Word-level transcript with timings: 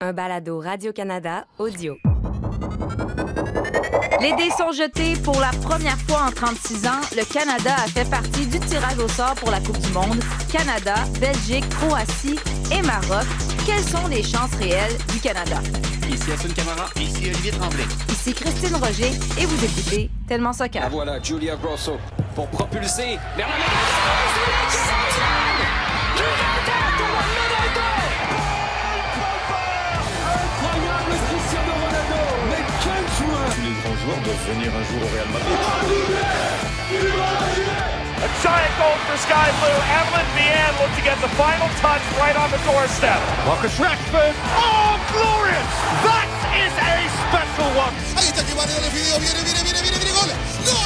un 0.00 0.12
balado 0.12 0.60
Radio-Canada 0.60 1.46
audio. 1.58 1.96
Les 4.20 4.32
dés 4.36 4.50
sont 4.56 4.70
jetés 4.72 5.14
pour 5.24 5.40
la 5.40 5.50
première 5.62 5.98
fois 5.98 6.22
en 6.28 6.30
36 6.30 6.86
ans. 6.86 7.00
Le 7.16 7.24
Canada 7.24 7.74
a 7.76 7.88
fait 7.88 8.08
partie 8.08 8.46
du 8.46 8.60
tirage 8.60 8.98
au 8.98 9.08
sort 9.08 9.34
pour 9.34 9.50
la 9.50 9.60
Coupe 9.60 9.78
du 9.78 9.90
Monde. 9.92 10.20
Canada, 10.52 10.94
Belgique, 11.20 11.68
Croatie 11.70 12.38
et 12.70 12.82
Maroc. 12.82 13.26
Quelles 13.66 13.82
sont 13.82 14.06
les 14.08 14.22
chances 14.22 14.54
réelles 14.54 14.96
du 15.12 15.18
Canada? 15.18 15.60
Ici 16.08 16.32
Assun 16.32 16.54
Camara, 16.54 16.88
ici 16.96 17.24
Olivier 17.26 17.50
Tremblay. 17.50 17.84
Ici 18.08 18.32
Christine 18.34 18.76
Roger 18.76 19.10
et 19.40 19.46
vous 19.46 19.64
écoutez 19.64 20.10
Tellement 20.28 20.52
Soccer. 20.52 20.82
Ah, 20.84 20.88
voilà 20.90 21.20
Julia 21.20 21.56
Grosso 21.56 21.98
pour 22.36 22.46
propulser 22.48 23.18
vers 23.36 23.48
la 23.48 24.87
joueur 33.98 34.16
Tous 34.22 34.22
les 34.22 34.22
grands 34.22 34.22
joueurs 34.22 34.22
doivent 34.24 34.46
venir 34.48 34.70
un 34.74 34.84
jour 34.84 35.00
au 35.02 35.10
Real 35.14 35.28
Madrid. 35.32 35.58
A 38.18 38.28
giant 38.42 38.74
goal 38.78 38.98
for 39.06 39.16
Sky 39.18 39.48
Blue. 39.62 39.78
Evelyn 39.94 40.26
Vianne 40.34 40.74
looked 40.82 40.96
to 40.98 41.02
get 41.02 41.14
the 41.22 41.30
final 41.38 41.68
touch 41.78 42.02
right 42.18 42.34
on 42.34 42.50
the 42.50 42.58
doorstep. 42.66 43.20
Marcus 43.46 43.78
Rashford. 43.78 44.34
Oh, 44.58 44.98
glorious! 45.14 45.70
That 46.02 46.26
is 46.58 46.74
a 46.74 47.06
special 47.30 47.70
one. 47.78 47.94
Ahí 48.18 48.26
está 48.26 48.42
que 48.42 48.54
Mario 48.54 48.74
le 48.82 48.90
pidió, 48.90 49.18
viene, 49.22 49.38
viene, 49.46 49.62
viene, 49.62 49.82
viene, 49.82 49.98
viene, 49.98 50.12
gol. 50.18 50.30
Bonjour 50.58 50.77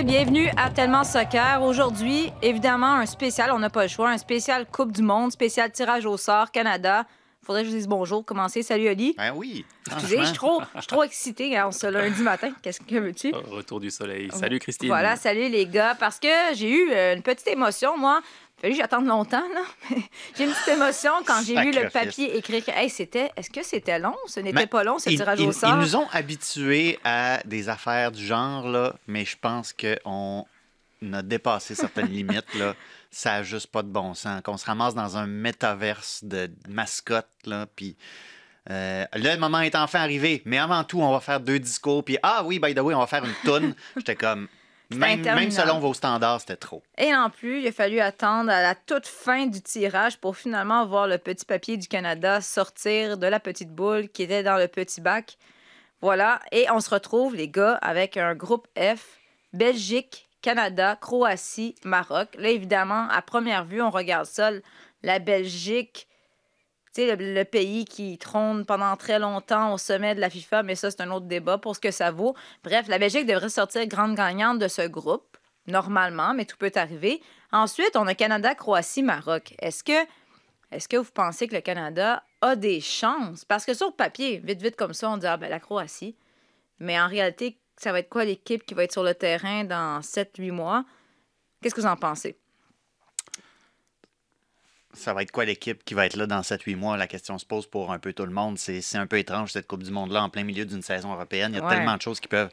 et 0.00 0.02
bienvenue 0.02 0.48
à 0.56 0.70
Tellement 0.70 1.04
Soccer. 1.04 1.60
Aujourd'hui, 1.62 2.32
évidemment, 2.40 2.94
un 2.94 3.04
spécial, 3.04 3.52
on 3.52 3.58
n'a 3.58 3.68
pas 3.68 3.82
le 3.82 3.88
choix, 3.88 4.08
un 4.08 4.16
spécial 4.16 4.64
Coupe 4.64 4.92
du 4.92 5.02
Monde, 5.02 5.30
spécial 5.30 5.70
tirage 5.70 6.06
au 6.06 6.16
sort 6.16 6.50
Canada. 6.52 7.04
Faudrait 7.42 7.62
que 7.62 7.66
je 7.66 7.72
vous 7.72 7.78
dise 7.78 7.88
bonjour, 7.88 8.24
commencer. 8.24 8.62
Salut 8.62 8.88
Oli. 8.88 9.14
Ben 9.18 9.34
oui. 9.36 9.66
Excusez, 9.86 10.20
je 10.20 10.24
suis 10.24 10.34
trop, 10.34 10.62
je 10.74 10.80
suis 10.80 10.86
trop 10.86 11.02
excitée 11.02 11.54
hein, 11.54 11.70
ce 11.70 11.86
lundi 11.86 12.22
matin. 12.22 12.50
Qu'est-ce 12.62 12.80
que 12.80 12.96
veux-tu? 12.96 13.32
Retour 13.34 13.78
du 13.78 13.90
soleil. 13.90 14.30
Salut 14.32 14.58
Christine. 14.58 14.88
Voilà, 14.88 15.16
salut 15.16 15.50
les 15.50 15.66
gars. 15.66 15.94
Parce 15.98 16.18
que 16.18 16.28
j'ai 16.54 16.70
eu 16.70 16.90
euh, 16.92 17.16
une 17.16 17.22
petite 17.22 17.48
émotion, 17.48 17.98
moi. 17.98 18.22
Fallu 18.60 18.74
que 18.74 18.78
j'attende 18.80 19.06
longtemps, 19.06 19.42
là. 19.54 19.62
j'ai 20.36 20.44
une 20.44 20.50
petite 20.52 20.68
émotion 20.68 21.12
quand 21.26 21.42
j'ai 21.44 21.60
vu 21.60 21.72
le 21.72 21.88
papier 21.88 22.36
écrit 22.36 22.62
que, 22.62 22.70
hey, 22.70 22.90
c'était. 22.90 23.30
Est-ce 23.36 23.50
que 23.50 23.62
c'était 23.62 23.98
long? 23.98 24.16
Ce 24.26 24.40
n'était 24.40 24.60
Mais 24.60 24.66
pas 24.66 24.84
long, 24.84 24.98
ce 24.98 25.08
ils, 25.10 25.16
tirage 25.16 25.40
ils- 25.40 25.46
au 25.48 25.52
sort. 25.52 25.70
ils 25.70 25.76
nous 25.80 25.96
ont 25.96 26.06
habitués 26.12 26.98
à 27.04 27.40
des 27.44 27.68
affaires 27.68 28.12
du 28.12 28.24
genre, 28.24 28.68
là, 28.68 28.94
mais 29.06 29.24
je 29.24 29.36
pense 29.40 29.72
qu'on 29.72 30.44
a 31.12 31.22
dépassé 31.22 31.74
certaines 31.74 32.08
limites. 32.10 32.54
Là. 32.54 32.74
Ça 33.10 33.30
n'a 33.38 33.42
juste 33.42 33.68
pas 33.68 33.82
de 33.82 33.88
bon 33.88 34.12
sens. 34.14 34.42
Qu'on 34.42 34.56
se 34.58 34.66
ramasse 34.66 34.94
dans 34.94 35.16
un 35.16 35.26
métaverse 35.26 36.22
de 36.22 36.50
mascottes, 36.68 37.26
là, 37.46 37.66
puis... 37.74 37.96
euh, 38.68 39.04
là, 39.14 39.34
le 39.34 39.40
moment 39.40 39.60
est 39.60 39.74
enfin 39.74 40.00
arrivé, 40.00 40.42
mais 40.44 40.58
avant 40.58 40.84
tout, 40.84 41.00
on 41.00 41.10
va 41.10 41.20
faire 41.20 41.40
deux 41.40 41.58
discours, 41.58 42.04
puis 42.04 42.18
ah 42.22 42.42
oui, 42.44 42.58
by 42.58 42.74
the 42.74 42.80
way, 42.80 42.94
on 42.94 43.00
va 43.00 43.06
faire 43.06 43.24
une 43.24 43.34
toune. 43.42 43.74
J'étais 43.96 44.14
comme, 44.16 44.46
même, 44.96 45.50
selon 45.50 45.78
vos 45.78 45.94
standards, 45.94 46.40
c'était 46.40 46.56
trop. 46.56 46.82
Et 46.98 47.14
en 47.14 47.30
plus, 47.30 47.60
il 47.60 47.66
a 47.66 47.72
fallu 47.72 48.00
attendre 48.00 48.50
à 48.50 48.62
la 48.62 48.74
toute 48.74 49.06
fin 49.06 49.46
du 49.46 49.62
tirage 49.62 50.18
pour 50.18 50.36
finalement 50.36 50.86
voir 50.86 51.06
le 51.06 51.18
petit 51.18 51.44
papier 51.44 51.76
du 51.76 51.88
Canada 51.88 52.40
sortir 52.40 53.18
de 53.18 53.26
la 53.26 53.40
petite 53.40 53.70
boule 53.70 54.08
qui 54.08 54.22
était 54.22 54.42
dans 54.42 54.56
le 54.56 54.68
petit 54.68 55.00
bac. 55.00 55.36
Voilà. 56.00 56.40
Et 56.50 56.66
on 56.70 56.80
se 56.80 56.90
retrouve, 56.90 57.34
les 57.36 57.48
gars, 57.48 57.78
avec 57.82 58.16
un 58.16 58.34
groupe 58.34 58.66
F 58.76 59.18
Belgique, 59.52 60.28
Canada, 60.42 60.96
Croatie, 61.00 61.74
Maroc. 61.84 62.28
Là, 62.38 62.48
évidemment, 62.48 63.08
à 63.10 63.22
première 63.22 63.64
vue, 63.64 63.82
on 63.82 63.90
regarde 63.90 64.26
ça. 64.26 64.50
La 65.02 65.18
Belgique, 65.18 66.08
le, 66.96 67.34
le 67.34 67.44
pays 67.44 67.84
qui 67.84 68.18
trône 68.18 68.64
pendant 68.64 68.96
très 68.96 69.18
longtemps 69.18 69.72
au 69.72 69.78
sommet 69.78 70.14
de 70.14 70.20
la 70.20 70.30
FIFA, 70.30 70.62
mais 70.62 70.74
ça, 70.74 70.90
c'est 70.90 71.00
un 71.00 71.10
autre 71.10 71.26
débat 71.26 71.58
pour 71.58 71.76
ce 71.76 71.80
que 71.80 71.90
ça 71.90 72.10
vaut. 72.10 72.34
Bref, 72.64 72.88
la 72.88 72.98
Belgique 72.98 73.26
devrait 73.26 73.48
sortir 73.48 73.86
grande 73.86 74.14
gagnante 74.14 74.58
de 74.58 74.68
ce 74.68 74.86
groupe, 74.86 75.36
normalement, 75.66 76.34
mais 76.34 76.44
tout 76.44 76.56
peut 76.56 76.72
arriver. 76.74 77.22
Ensuite, 77.52 77.96
on 77.96 78.06
a 78.06 78.14
Canada, 78.14 78.54
Croatie, 78.54 79.02
Maroc. 79.02 79.54
Est-ce 79.60 79.84
que, 79.84 80.04
que 80.88 80.96
vous 80.96 81.12
pensez 81.12 81.48
que 81.48 81.54
le 81.54 81.60
Canada 81.60 82.22
a 82.40 82.56
des 82.56 82.80
chances? 82.80 83.44
Parce 83.44 83.64
que 83.64 83.74
sur 83.74 83.88
le 83.88 83.94
papier, 83.94 84.38
vite, 84.44 84.62
vite 84.62 84.76
comme 84.76 84.94
ça, 84.94 85.10
on 85.10 85.16
dit, 85.16 85.26
ah 85.26 85.36
ben 85.36 85.50
la 85.50 85.60
Croatie. 85.60 86.16
Mais 86.78 87.00
en 87.00 87.08
réalité, 87.08 87.58
ça 87.76 87.92
va 87.92 88.00
être 88.00 88.08
quoi 88.08 88.24
l'équipe 88.24 88.64
qui 88.64 88.74
va 88.74 88.84
être 88.84 88.92
sur 88.92 89.02
le 89.02 89.14
terrain 89.14 89.64
dans 89.64 90.00
7-8 90.00 90.50
mois? 90.50 90.84
Qu'est-ce 91.60 91.74
que 91.74 91.80
vous 91.80 91.86
en 91.86 91.96
pensez? 91.96 92.38
Ça 94.92 95.14
va 95.14 95.22
être 95.22 95.30
quoi 95.30 95.44
l'équipe 95.44 95.84
qui 95.84 95.94
va 95.94 96.06
être 96.06 96.16
là 96.16 96.26
dans 96.26 96.42
7-8 96.42 96.74
mois? 96.76 96.96
La 96.96 97.06
question 97.06 97.38
se 97.38 97.46
pose 97.46 97.66
pour 97.66 97.92
un 97.92 97.98
peu 97.98 98.12
tout 98.12 98.26
le 98.26 98.32
monde. 98.32 98.58
C'est 98.58 98.96
un 98.96 99.06
peu 99.06 99.18
étrange, 99.18 99.52
cette 99.52 99.66
Coupe 99.68 99.82
du 99.84 99.90
Monde-là, 99.92 100.22
en 100.24 100.28
plein 100.30 100.42
milieu 100.44 100.64
d'une 100.64 100.82
saison 100.82 101.12
européenne. 101.12 101.52
Il 101.52 101.58
y 101.58 101.60
a 101.60 101.64
Ouais. 101.64 101.68
tellement 101.76 101.96
de 101.96 102.02
choses 102.02 102.18
qui 102.20 102.28
peuvent 102.28 102.50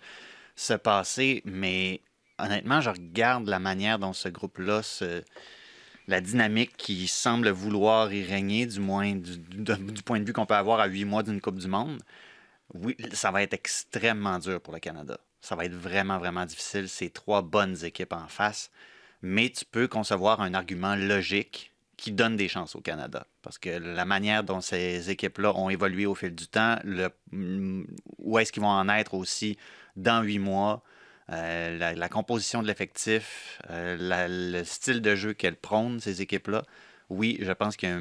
se 0.56 0.74
passer, 0.74 1.42
mais 1.46 2.00
honnêtement, 2.38 2.80
je 2.82 2.90
regarde 2.92 3.48
la 3.48 3.60
manière 3.60 3.98
dont 3.98 4.14
ce 4.14 4.30
groupe-là, 4.30 4.84
se- 4.84 5.24
la 6.08 6.22
dynamique 6.22 6.78
qui 6.78 7.08
semble 7.08 7.50
vouloir 7.50 8.14
y 8.14 8.24
régner, 8.24 8.66
du 8.68 8.80
moins 8.80 9.14
du, 9.16 9.38
du- 9.40 9.64
du 9.64 10.04
point 10.04 10.20
de 10.20 10.26
vue 10.26 10.34
qu'on 10.34 10.46
peut 10.46 10.56
avoir 10.56 10.80
à 10.80 10.86
8 10.86 11.06
mois 11.06 11.24
d'une 11.24 11.42
Coupe 11.42 11.58
du 11.60 11.68
Monde. 11.68 12.02
Oui, 12.76 12.96
ça 13.14 13.32
va 13.32 13.42
être 13.44 13.54
extrêmement 13.54 14.38
dur 14.40 14.62
pour 14.62 14.74
le 14.74 14.80
Canada. 14.80 15.20
Ça 15.42 15.56
va 15.56 15.66
être 15.66 15.74
vraiment, 15.74 16.20
vraiment 16.20 16.46
difficile. 16.46 16.88
C'est 16.88 17.10
trois 17.10 17.42
bonnes 17.42 17.84
équipes 17.84 18.14
en 18.14 18.28
face. 18.28 18.70
Mais 19.22 19.50
tu 19.50 19.66
peux 19.66 19.88
concevoir 19.88 20.42
un 20.42 20.54
argument 20.54 20.96
logique 20.96 21.72
qui 21.98 22.12
donne 22.12 22.36
des 22.38 22.48
chances 22.48 22.76
au 22.76 22.82
Canada. 22.82 23.26
Parce 23.42 23.58
que 23.58 23.70
la 23.70 24.06
manière 24.06 24.44
dont 24.44 24.62
ces 24.62 25.10
équipes-là 25.10 25.54
ont 25.56 25.70
évolué 25.70 26.06
au 26.06 26.14
fil 26.16 26.34
du 26.36 26.48
temps, 26.48 26.78
le, 26.84 27.10
mm, 27.32 27.84
où 28.20 28.38
est-ce 28.40 28.52
qu'ils 28.52 28.62
vont 28.64 28.70
en 28.70 28.88
être 28.90 29.16
aussi 29.16 29.58
dans 29.96 30.22
huit 30.22 30.38
mois, 30.40 30.84
euh, 31.32 31.78
la, 31.78 31.94
la 31.96 32.10
composition 32.10 32.62
de 32.62 32.68
l'effectif, 32.68 33.60
euh, 33.72 33.98
la- 34.00 34.28
le 34.28 34.64
style 34.64 35.02
de 35.02 35.16
jeu 35.16 35.34
qu'elles 35.34 35.56
prônent, 35.58 36.00
ces 36.00 36.22
équipes-là, 36.22 36.64
oui, 37.10 37.38
je 37.42 37.52
pense 37.52 37.76
qu'il 37.76 37.90
y, 37.90 37.92
a 37.92 37.96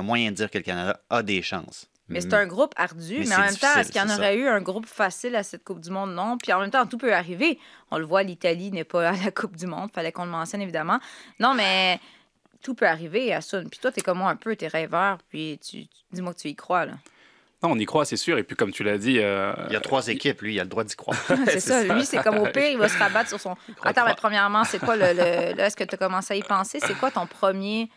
y 0.00 0.04
moyen 0.04 0.30
de 0.30 0.36
dire 0.36 0.50
que 0.50 0.58
le 0.58 0.64
Canada 0.64 1.00
a 1.10 1.22
des 1.22 1.42
chances. 1.42 1.88
Mais 2.08 2.20
c'est 2.20 2.34
un 2.34 2.46
groupe 2.46 2.74
ardu, 2.76 3.18
mais, 3.20 3.24
Mais 3.26 3.34
en 3.34 3.40
même 3.40 3.56
temps, 3.56 3.74
est-ce 3.78 3.90
qu'il 3.90 4.00
y 4.00 4.04
en 4.04 4.08
aurait 4.14 4.16
ça. 4.16 4.34
eu 4.34 4.46
un 4.46 4.60
groupe 4.60 4.84
facile 4.86 5.34
à 5.36 5.42
cette 5.42 5.64
Coupe 5.64 5.80
du 5.80 5.90
Monde? 5.90 6.14
Non. 6.14 6.36
Puis 6.36 6.52
en 6.52 6.60
même 6.60 6.70
temps, 6.70 6.86
tout 6.86 6.98
peut 6.98 7.14
arriver. 7.14 7.58
On 7.90 7.96
le 7.98 8.04
voit, 8.04 8.22
l'Italie 8.22 8.70
n'est 8.72 8.84
pas 8.84 9.08
à 9.08 9.12
la 9.24 9.30
Coupe 9.30 9.56
du 9.56 9.66
Monde. 9.66 9.90
Fallait 9.90 10.12
qu'on 10.12 10.26
le 10.26 10.30
mentionne, 10.30 10.60
évidemment. 10.60 11.00
Non, 11.40 11.54
mais 11.54 11.98
tout 12.64 12.74
peut 12.74 12.88
arriver 12.88 13.32
à 13.32 13.40
ça. 13.40 13.60
Puis 13.60 13.78
toi, 13.80 13.92
t'es 13.92 14.00
comme 14.00 14.18
moi 14.18 14.30
un 14.30 14.36
peu, 14.36 14.56
t'es 14.56 14.66
rêveur. 14.66 15.18
Puis 15.28 15.60
tu, 15.64 15.82
tu- 15.86 15.88
dis-moi 16.12 16.34
que 16.34 16.40
tu 16.40 16.48
y 16.48 16.56
crois, 16.56 16.86
là. 16.86 16.92
Non, 17.62 17.70
on 17.70 17.78
y 17.78 17.86
croit, 17.86 18.04
c'est 18.04 18.16
sûr. 18.16 18.36
Et 18.36 18.42
puis, 18.42 18.56
comme 18.56 18.72
tu 18.72 18.82
l'as 18.82 18.98
dit. 18.98 19.18
euh, 19.20 19.52
Il 19.68 19.72
y 19.72 19.76
a 19.76 19.80
trois 19.80 20.08
équipes, 20.08 20.42
lui, 20.42 20.54
il 20.54 20.60
a 20.60 20.64
le 20.64 20.68
droit 20.68 20.82
d'y 20.84 20.96
croire. 20.96 21.16
c'est 21.46 21.60
ça. 21.60 21.82
Lui, 21.84 22.04
c'est 22.04 22.22
comme 22.22 22.38
au 22.38 22.46
pire, 22.46 22.68
il 22.70 22.76
va 22.78 22.88
se 22.88 22.98
rabattre 22.98 23.28
sur 23.28 23.40
son. 23.40 23.56
Attends, 23.84 24.04
mais 24.06 24.14
premièrement, 24.16 24.64
c'est 24.64 24.78
quoi 24.80 24.96
le. 24.96 25.12
le- 25.12 25.56
là, 25.56 25.66
est-ce 25.66 25.76
que 25.76 25.84
tu 25.84 25.94
as 25.94 25.98
commencé 25.98 26.34
à 26.34 26.36
y 26.36 26.42
penser? 26.42 26.80
C'est 26.80 26.94
quoi 26.98 27.10
ton 27.10 27.26
premier. 27.26 27.88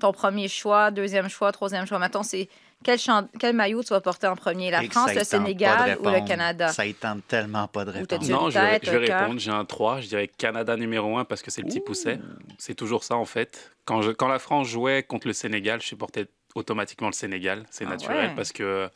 Ton 0.00 0.12
premier 0.12 0.48
choix, 0.48 0.90
deuxième 0.90 1.28
choix, 1.28 1.52
troisième 1.52 1.86
choix? 1.86 1.98
Mettons, 1.98 2.22
c'est 2.22 2.48
quel, 2.84 3.54
maillot 3.54 3.82
tu 3.82 3.88
vas 3.90 4.00
porter 4.00 4.26
en 4.28 4.36
premier? 4.36 4.70
La 4.70 4.82
France, 4.82 5.14
le 5.14 5.24
Sénégal 5.24 5.98
ou 6.00 6.04
le. 6.08 6.26
Canada? 6.26 6.68
Ça 6.68 6.86
y 6.86 6.94
tente 6.94 7.26
tellement 7.26 7.66
pas 7.68 7.84
de 7.84 7.90
t'as 7.92 7.98
répondre. 7.98 8.22
dit- 8.22 8.30
Non, 8.30 8.50
je 8.50 8.58
vais, 8.58 8.78
tête, 8.78 8.86
je 8.86 8.96
vais 8.96 9.12
répondre. 9.14 9.40
J'ai 9.40 9.50
un 9.50 9.64
3. 9.64 10.00
Je 10.00 10.08
dirais 10.08 10.28
Canada 10.28 10.76
numéro 10.76 11.16
1 11.18 11.24
parce 11.24 11.42
que 11.42 11.50
c'est 11.50 11.62
le 11.62 11.68
petit 11.68 11.80
pousset. 11.80 12.18
C'est 12.58 12.74
toujours 12.74 13.02
ça, 13.04 13.16
en 13.16 13.24
fait. 13.24 13.72
Quand, 13.84 14.02
je- 14.02 14.10
quand 14.12 14.28
la 14.28 14.38
France 14.38 14.68
jouait 14.68 15.02
contre 15.02 15.26
le 15.26 15.32
Sénégal, 15.32 15.80
je 15.80 15.86
supportais 15.86 16.26
automatiquement 16.54 17.08
le 17.08 17.12
Sénégal. 17.12 17.64
C'est 17.70 17.84
Ah 17.86 17.90
naturel 17.90 18.28
ouais. 18.30 18.34
parce 18.34 18.52
que 18.52 18.62
euh, 18.62 18.88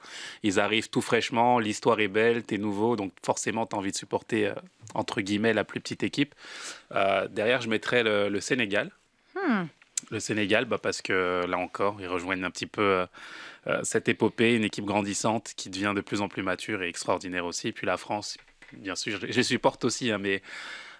ils 0.42 0.58
arrivent 0.60 0.88
tout 0.88 1.02
fraîchement. 1.02 1.58
L'histoire 1.58 2.00
est 2.00 2.08
belle, 2.08 2.42
t'es 2.42 2.58
nouveau. 2.58 2.96
Donc, 2.96 3.12
forcément, 3.24 3.66
tu 3.66 3.76
as 3.76 3.78
envie 3.78 3.90
de 3.92 3.96
supporter, 3.96 4.46
euh, 4.46 4.54
entre 4.94 5.20
guillemets, 5.20 5.52
la 5.52 5.64
plus 5.64 5.80
petite 5.80 6.02
équipe. 6.02 6.34
Euh, 6.94 7.28
derrière, 7.28 7.60
je 7.60 7.68
mettrais 7.68 8.02
le, 8.02 8.28
le 8.28 8.40
Sénégal. 8.40 8.90
Hmm. 9.34 9.64
Le 10.10 10.20
Sénégal, 10.20 10.64
bah, 10.64 10.78
parce 10.78 11.02
que 11.02 11.44
là 11.46 11.58
encore, 11.58 11.96
ils 12.00 12.06
rejoignent 12.08 12.44
un 12.44 12.50
petit 12.50 12.66
peu 12.66 12.82
euh, 12.82 13.06
euh, 13.66 13.80
cette 13.82 14.08
épopée, 14.08 14.54
une 14.54 14.64
équipe 14.64 14.84
grandissante 14.84 15.52
qui 15.56 15.70
devient 15.70 15.92
de 15.94 16.00
plus 16.00 16.20
en 16.20 16.28
plus 16.28 16.42
mature 16.42 16.82
et 16.82 16.88
extraordinaire 16.88 17.44
aussi. 17.44 17.72
Puis 17.72 17.86
la 17.86 17.96
France, 17.96 18.36
bien 18.72 18.96
sûr, 18.96 19.18
je, 19.20 19.30
je 19.30 19.42
supporte 19.42 19.84
aussi, 19.84 20.10
hein, 20.10 20.18
mais 20.18 20.42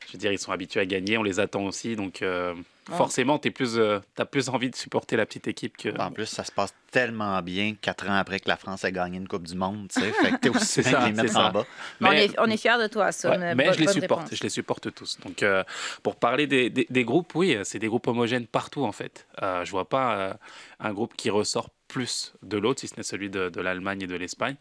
je 0.07 0.13
veux 0.13 0.19
dire, 0.19 0.33
ils 0.33 0.39
sont 0.39 0.53
habitués 0.53 0.81
à 0.81 0.87
gagner, 0.87 1.19
on 1.19 1.23
les 1.23 1.41
attend 1.41 1.65
aussi. 1.65 1.97
Donc 1.97 2.23
euh, 2.23 2.55
Ouais. 2.91 2.97
forcément, 2.97 3.39
tu 3.39 3.51
plus, 3.53 3.79
euh, 3.79 4.01
as 4.19 4.25
plus 4.25 4.49
envie 4.49 4.69
de 4.71 4.77
supporter 4.77 5.17
la 5.17 5.27
petite 5.27 5.49
équipe 5.49 5.77
que. 5.77 5.89
En 6.01 6.11
plus, 6.11 6.27
ça 6.27 6.45
se 6.45 6.53
passe 6.53 6.75
tellement 6.91 7.41
bien 7.43 7.75
quatre 7.81 8.09
ans 8.09 8.15
après 8.17 8.41
que 8.41 8.49
la 8.49 8.57
France 8.57 8.85
a 8.85 8.91
gagné 8.91 9.17
une 9.19 9.29
Coupe 9.29 9.47
du 9.47 9.55
Monde, 9.55 9.89
tu 9.95 10.01
sais. 10.01 10.13
Fait 10.13 10.33
que 10.33 10.37
t'es 10.39 10.49
aussi 10.49 10.83
bien 10.83 10.91
de 10.93 10.97
ça, 10.97 11.07
les 11.07 11.13
mettre 11.13 11.37
en 11.39 11.51
bas. 11.51 11.67
Mais 12.01 12.09
on, 12.09 12.13
est, 12.13 12.39
on 12.41 12.47
est 12.47 12.57
fiers 12.57 12.79
de 12.83 12.87
toi, 12.89 13.13
ça. 13.13 13.31
Ouais, 13.31 13.55
mais 13.55 13.73
je 13.73 13.79
les 13.81 13.87
supporte, 13.89 14.23
Réponse. 14.25 14.39
je 14.39 14.43
les 14.43 14.49
supporte 14.51 14.95
tous. 14.95 15.19
Donc, 15.25 15.43
euh, 15.43 15.63
pour 16.03 16.17
parler 16.17 16.47
des, 16.47 16.69
des- 16.71 16.87
des 16.91 17.05
groupes, 17.05 17.35
oui, 17.35 17.57
c'est 17.65 17.79
des 17.79 17.87
groupes 17.89 18.07
homogènes 18.09 18.47
partout 18.47 18.85
en 18.85 18.93
fait. 18.93 19.27
Euh, 19.43 19.65
je 19.65 19.71
vois 19.71 19.89
pas 19.89 20.15
euh, 20.17 20.35
un 20.81 20.93
groupe 20.93 21.15
qui 21.17 21.31
ressort 21.31 21.71
plus 21.91 22.33
de 22.43 22.57
l'autre, 22.57 22.81
si 22.81 22.89
ce 22.89 22.95
n'est 22.97 23.03
celui 23.03 23.29
de, 23.31 23.49
de 23.51 23.61
l'Allemagne 23.61 24.03
et 24.03 24.07
de 24.07 24.15
l'Espagne. 24.17 24.57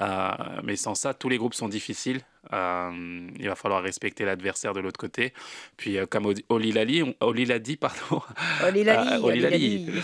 Euh, 0.00 0.28
mais 0.64 0.76
sans 0.76 0.94
ça, 0.94 1.14
tous 1.14 1.28
les 1.28 1.38
groupes 1.38 1.54
sont 1.54 1.68
difficiles. 1.68 2.20
Euh, 2.52 2.90
il 3.38 3.46
va 3.48 3.54
falloir 3.54 3.82
respecter 3.82 4.24
l'adversaire 4.24 4.72
de 4.74 4.80
l'autre 4.80 4.98
côté. 4.98 5.32
Puis, 5.76 5.96
euh, 5.96 6.06
comme 6.06 6.32
Oli 6.48 6.72
l'a 6.72 6.84
dit, 6.84 7.02
Oli 7.20 7.44
l'a 7.44 7.60
dit, 7.60 7.76
pardon. 7.76 8.20
Oli 8.66 8.82
l'a 8.82 9.04
dit. 9.04 9.12
Euh, 9.12 9.18
Oli 9.20 9.40
l'a 9.40 9.48
Oli 9.48 9.58
dit. 9.58 9.86
l'a 9.86 9.92
dit. 9.94 10.02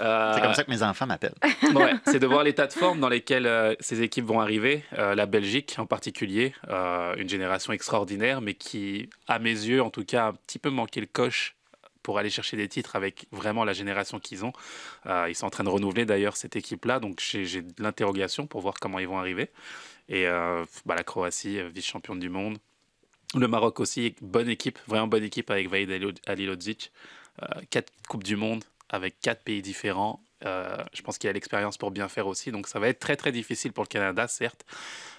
Euh, 0.00 0.32
C'est 0.34 0.40
comme 0.42 0.54
ça 0.54 0.64
que 0.64 0.70
mes 0.70 0.82
enfants 0.82 1.06
m'appellent. 1.06 1.34
Ouais, 1.74 1.92
c'est 2.06 2.18
de 2.18 2.26
voir 2.26 2.42
l'état 2.42 2.66
de 2.66 2.72
forme 2.72 2.98
dans 2.98 3.08
lesquels 3.08 3.46
euh, 3.46 3.74
ces 3.78 4.02
équipes 4.02 4.24
vont 4.24 4.40
arriver. 4.40 4.82
Euh, 4.98 5.14
la 5.14 5.26
Belgique 5.26 5.76
en 5.78 5.86
particulier, 5.86 6.52
euh, 6.68 7.14
une 7.16 7.28
génération 7.28 7.72
extraordinaire, 7.72 8.40
mais 8.40 8.54
qui, 8.54 9.08
à 9.28 9.38
mes 9.38 9.50
yeux, 9.50 9.80
en 9.82 9.90
tout 9.90 10.04
cas, 10.04 10.24
a 10.24 10.28
un 10.28 10.32
petit 10.32 10.58
peu 10.58 10.70
manqué 10.70 11.00
le 11.00 11.06
coche 11.06 11.54
pour 12.08 12.16
aller 12.18 12.30
chercher 12.30 12.56
des 12.56 12.68
titres 12.68 12.96
avec 12.96 13.26
vraiment 13.32 13.66
la 13.66 13.74
génération 13.74 14.18
qu'ils 14.18 14.42
ont. 14.42 14.54
Euh, 15.04 15.26
ils 15.28 15.34
sont 15.34 15.44
en 15.44 15.50
train 15.50 15.62
de 15.62 15.68
renouveler 15.68 16.06
d'ailleurs 16.06 16.38
cette 16.38 16.56
équipe-là, 16.56 17.00
donc 17.00 17.20
j'ai 17.20 17.60
de 17.60 17.82
l'interrogation 17.82 18.46
pour 18.46 18.62
voir 18.62 18.76
comment 18.80 18.98
ils 18.98 19.06
vont 19.06 19.18
arriver. 19.18 19.50
Et 20.08 20.26
euh, 20.26 20.64
bah, 20.86 20.94
la 20.94 21.04
Croatie, 21.04 21.58
euh, 21.58 21.68
vice-championne 21.68 22.18
du 22.18 22.30
monde. 22.30 22.56
Le 23.34 23.46
Maroc 23.46 23.78
aussi, 23.78 24.16
bonne 24.22 24.48
équipe, 24.48 24.78
vraiment 24.86 25.06
bonne 25.06 25.22
équipe 25.22 25.50
avec 25.50 25.68
Vaid 25.68 25.90
Alilodzic. 26.24 26.92
Quatre 27.68 27.92
Coupes 28.08 28.24
du 28.24 28.36
Monde 28.36 28.64
avec 28.88 29.20
quatre 29.20 29.44
pays 29.44 29.60
différents. 29.60 30.24
Je 30.40 31.02
pense 31.02 31.18
qu'il 31.18 31.28
a 31.28 31.34
l'expérience 31.34 31.76
pour 31.76 31.90
bien 31.90 32.08
faire 32.08 32.26
aussi. 32.26 32.52
Donc 32.52 32.68
ça 32.68 32.78
va 32.78 32.88
être 32.88 33.00
très 33.00 33.16
très 33.16 33.32
difficile 33.32 33.74
pour 33.74 33.84
le 33.84 33.88
Canada, 33.88 34.26
certes. 34.28 34.64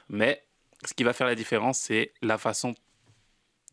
Mais 0.10 0.44
ce 0.84 0.96
qui 0.96 1.04
va 1.04 1.14
faire 1.14 1.28
la 1.28 1.36
différence, 1.36 1.78
c'est 1.78 2.14
la 2.24 2.40
façon 2.40 2.74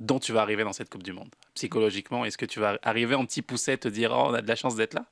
dont 0.00 0.18
tu 0.18 0.32
vas 0.32 0.42
arriver 0.42 0.62
dans 0.64 0.72
cette 0.72 0.90
Coupe 0.90 1.02
du 1.02 1.12
Monde. 1.12 1.28
Psychologiquement, 1.54 2.24
est-ce 2.24 2.36
que 2.38 2.44
tu 2.46 2.60
vas 2.60 2.78
arriver 2.82 3.14
en 3.14 3.24
petit 3.24 3.42
pousset, 3.42 3.78
te 3.78 3.88
dire 3.88 4.10
oh, 4.12 4.26
on 4.28 4.34
a 4.34 4.42
de 4.42 4.48
la 4.48 4.56
chance 4.56 4.76
d'être 4.76 4.94
là? 4.94 5.06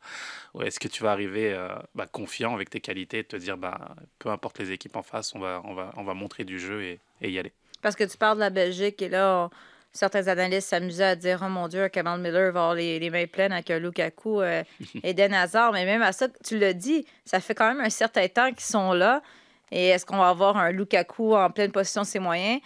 Ou 0.55 0.63
est-ce 0.63 0.79
que 0.79 0.89
tu 0.89 1.03
vas 1.03 1.13
arriver 1.13 1.53
euh, 1.53 1.69
bah, 1.95 2.07
confiant 2.07 2.55
avec 2.55 2.71
tes 2.71 2.81
qualités, 2.81 3.25
te 3.25 3.37
dire 3.37 3.57
bah, 3.57 3.95
peu 4.19 4.29
importe 4.29 4.59
les 4.59 4.71
équipes 4.73 4.97
en 4.97 5.03
face, 5.03 5.35
on 5.35 5.39
va, 5.39 5.63
on 5.65 5.75
va, 5.75 5.91
on 5.97 6.05
va 6.05 6.15
montrer 6.15 6.45
du 6.45 6.59
jeu 6.61 6.83
et, 6.83 7.01
et 7.23 7.31
y 7.31 7.39
aller? 7.39 7.53
Parce 7.83 7.97
que 7.97 8.05
tu 8.05 8.17
parles 8.17 8.37
de 8.37 8.41
la 8.41 8.51
Belgique 8.51 9.01
et 9.03 9.09
là, 9.09 9.47
on- 9.47 9.51
certains 9.93 10.27
analystes 10.29 10.69
s'amusaient 10.69 11.05
à 11.05 11.17
dire 11.17 11.41
Oh 11.45 11.49
mon 11.49 11.69
Dieu, 11.69 11.89
Kamal 11.89 12.21
Miller 12.21 12.53
va 12.53 12.61
avoir 12.61 12.75
les, 12.75 12.99
les 12.99 13.11
mains 13.11 13.27
pleines 13.27 13.53
avec 13.53 13.71
un 13.71 13.79
Lukaku, 13.79 14.43
euh, 14.43 14.63
Eden 15.03 15.33
Hazard. 15.35 15.73
Mais 15.73 15.85
même 15.85 16.03
à 16.03 16.13
ça, 16.13 16.29
tu 16.45 16.59
l'as 16.59 16.73
dit, 16.75 17.07
ça 17.25 17.41
fait 17.41 17.55
quand 17.55 17.69
même 17.69 17.81
un 17.85 17.91
certain 17.91 18.27
temps 18.29 18.49
qu'ils 18.51 18.61
sont 18.67 18.93
là. 18.93 19.23
Et 19.71 19.89
est-ce 19.89 20.05
qu'on 20.05 20.19
va 20.19 20.29
avoir 20.29 20.57
un 20.57 20.71
Lukaku 20.71 21.35
en 21.35 21.51
pleine 21.51 21.73
position 21.73 22.03
de 22.03 22.07
ses 22.07 22.19
moyens? 22.19 22.61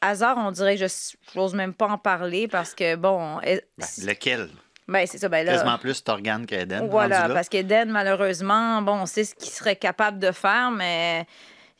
Hazard, 0.00 0.36
on 0.38 0.50
dirait 0.50 0.76
que 0.76 0.86
je 0.86 1.16
n'ose 1.38 1.54
même 1.54 1.74
pas 1.74 1.88
en 1.88 1.98
parler 1.98 2.46
parce 2.48 2.74
que, 2.74 2.94
bon, 2.96 3.38
Ben, 3.38 3.60
lequel? 4.04 4.48
ben, 4.86 5.06
c'est 5.06 5.18
ça. 5.18 5.28
Ben, 5.28 5.44
là, 5.44 5.52
Quasiment 5.52 5.78
plus 5.78 6.02
Torgan 6.04 6.44
qu'Eden. 6.46 6.88
Voilà, 6.88 7.28
parce 7.30 7.48
qu'Eden, 7.48 7.90
malheureusement, 7.90 8.80
bon, 8.82 9.00
on 9.02 9.06
sait 9.06 9.24
ce 9.24 9.34
qu'il 9.34 9.50
serait 9.50 9.76
capable 9.76 10.18
de 10.18 10.30
faire, 10.30 10.70
mais 10.70 11.26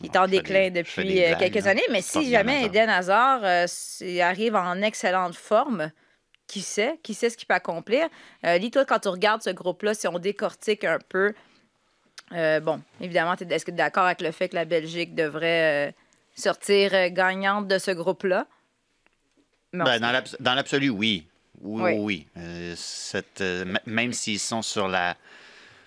il 0.00 0.06
est 0.06 0.12
Bon, 0.14 0.20
en 0.20 0.26
déclin 0.26 0.70
des- 0.70 0.82
depuis 0.82 1.22
euh, 1.24 1.28
blagues, 1.28 1.38
quelques 1.52 1.64
là. 1.64 1.70
années. 1.70 1.82
Mais 1.90 2.02
si 2.02 2.30
jamais. 2.30 2.64
Eden 2.64 2.88
Hazard 2.88 3.40
euh, 3.44 3.66
arrive 4.20 4.56
en 4.56 4.80
excellente 4.82 5.34
forme, 5.36 5.90
qui 6.46 6.60
sait? 6.60 6.98
Qui 7.02 7.14
sait 7.14 7.30
ce 7.30 7.36
qu'il 7.36 7.46
peut 7.46 7.54
accomplir? 7.54 8.08
Euh, 8.44 8.58
Lis, 8.58 8.70
toi, 8.70 8.84
quand 8.84 8.98
tu 9.00 9.08
regardes 9.08 9.42
ce 9.42 9.50
groupe-là, 9.50 9.94
si 9.94 10.08
on 10.08 10.18
décortique 10.18 10.82
un 10.84 10.98
peu, 11.08 11.34
euh, 12.32 12.58
bon, 12.60 12.80
évidemment, 13.00 13.36
t'es- 13.36 13.46
est-ce 13.50 13.64
que 13.64 13.70
tu 13.70 13.74
es 13.76 13.78
d'accord 13.78 14.04
avec 14.04 14.20
le 14.22 14.32
fait 14.32 14.48
que 14.48 14.54
la 14.56 14.64
Belgique 14.64 15.14
devrait 15.14 15.94
sortir 16.38 16.94
euh, 16.94 17.08
gagnante 17.10 17.68
de 17.68 17.78
ce 17.78 17.90
groupe-là? 17.90 18.46
Ben, 19.72 19.98
dans 20.00 20.10
l'abs- 20.12 20.36
dans 20.40 20.54
l'absolu, 20.54 20.88
oui. 20.88 21.26
Oui, 21.60 21.94
Oui. 21.98 22.26
Euh, 22.36 22.74
cette, 22.76 23.40
euh, 23.40 23.64
même 23.86 24.12
s'ils 24.12 24.38
sont 24.38 24.62
sur 24.62 24.88
la. 24.88 25.16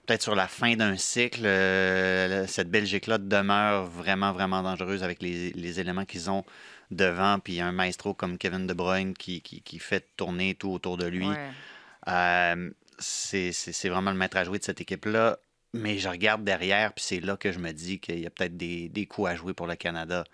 Peut-être 0.06 0.22
sur 0.24 0.36
la 0.36 0.48
fin 0.48 0.76
d'un 0.76 0.98
cycle, 0.98 1.46
euh, 1.46 2.46
cette 2.48 2.70
Belgique-là 2.70 3.18
demeure 3.18 3.86
vraiment, 3.86 4.34
vraiment 4.34 4.62
dangereuse 4.64 5.04
avec 5.04 5.22
les, 5.22 5.52
les 5.52 5.80
éléments 5.80 6.06
qu'ils 6.06 6.30
ont 6.30 6.44
devant. 6.90 7.40
Puis 7.40 7.62
un 7.62 7.72
maestro 7.72 8.14
comme 8.14 8.38
Kevin 8.38 8.68
De 8.68 8.74
Bruyne 8.74 9.14
qui, 9.14 9.42
qui, 9.42 9.62
qui 9.62 9.80
fait 9.80 10.06
tourner 10.18 10.56
tout 10.56 10.72
autour 10.72 10.98
de 10.98 11.06
lui. 11.06 11.28
Ouais. 11.28 12.66
C'est 13.00 13.90
vraiment 13.90 14.12
le 14.12 14.18
maître 14.18 14.38
à 14.38 14.44
jouer 14.44 14.60
de 14.60 14.64
cette 14.64 14.82
équipe-là. 14.82 15.38
Mais 15.74 16.00
je 16.00 16.10
regarde 16.10 16.44
derrière, 16.44 16.94
puis 16.94 17.04
c'est 17.04 17.20
là 17.22 17.38
que 17.38 17.52
je 17.52 17.60
me 17.60 17.72
dis 17.72 18.00
qu'il 18.00 18.20
y 18.20 18.28
a 18.28 18.30
peut-être 18.30 18.58
des, 18.58 18.90
des 18.90 19.06
coups 19.06 19.30
à 19.30 19.36
jouer 19.36 19.54
pour 19.54 19.68
le 19.68 19.76
Canada. 19.76 20.26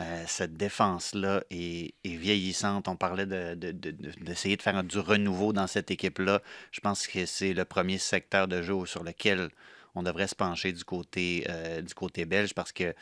Euh, 0.00 0.24
cette 0.26 0.54
défense-là 0.56 1.44
est, 1.50 1.94
est 2.04 2.16
vieillissante. 2.16 2.88
On 2.88 2.96
parlait 2.96 3.26
de- 3.26 3.54
de- 3.54 3.72
de- 3.72 3.92
de- 3.92 4.12
d'essayer 4.22 4.56
de, 4.56 4.62
faire 4.62 4.84
du 4.84 4.98
renouveau 4.98 5.52
dans 5.54 5.66
cette 5.68 5.90
équipe-là. 5.90 6.42
Je 6.72 6.80
pense 6.80 7.06
que 7.06 7.26
c'est 7.26 7.54
le 7.54 7.64
premier 7.64 7.98
secteur 7.98 8.48
de 8.48 8.62
jeu 8.62 8.86
sur 8.86 9.04
lequel 9.04 9.50
on 9.94 10.02
devrait 10.02 10.28
se 10.28 10.34
pencher 10.34 10.72
du 10.72 10.84
côté, 10.84 11.46
euh, 11.48 11.80
du 11.82 11.94
côté 11.94 12.24
belge 12.26 12.54
parce 12.54 12.72
que 12.72 12.94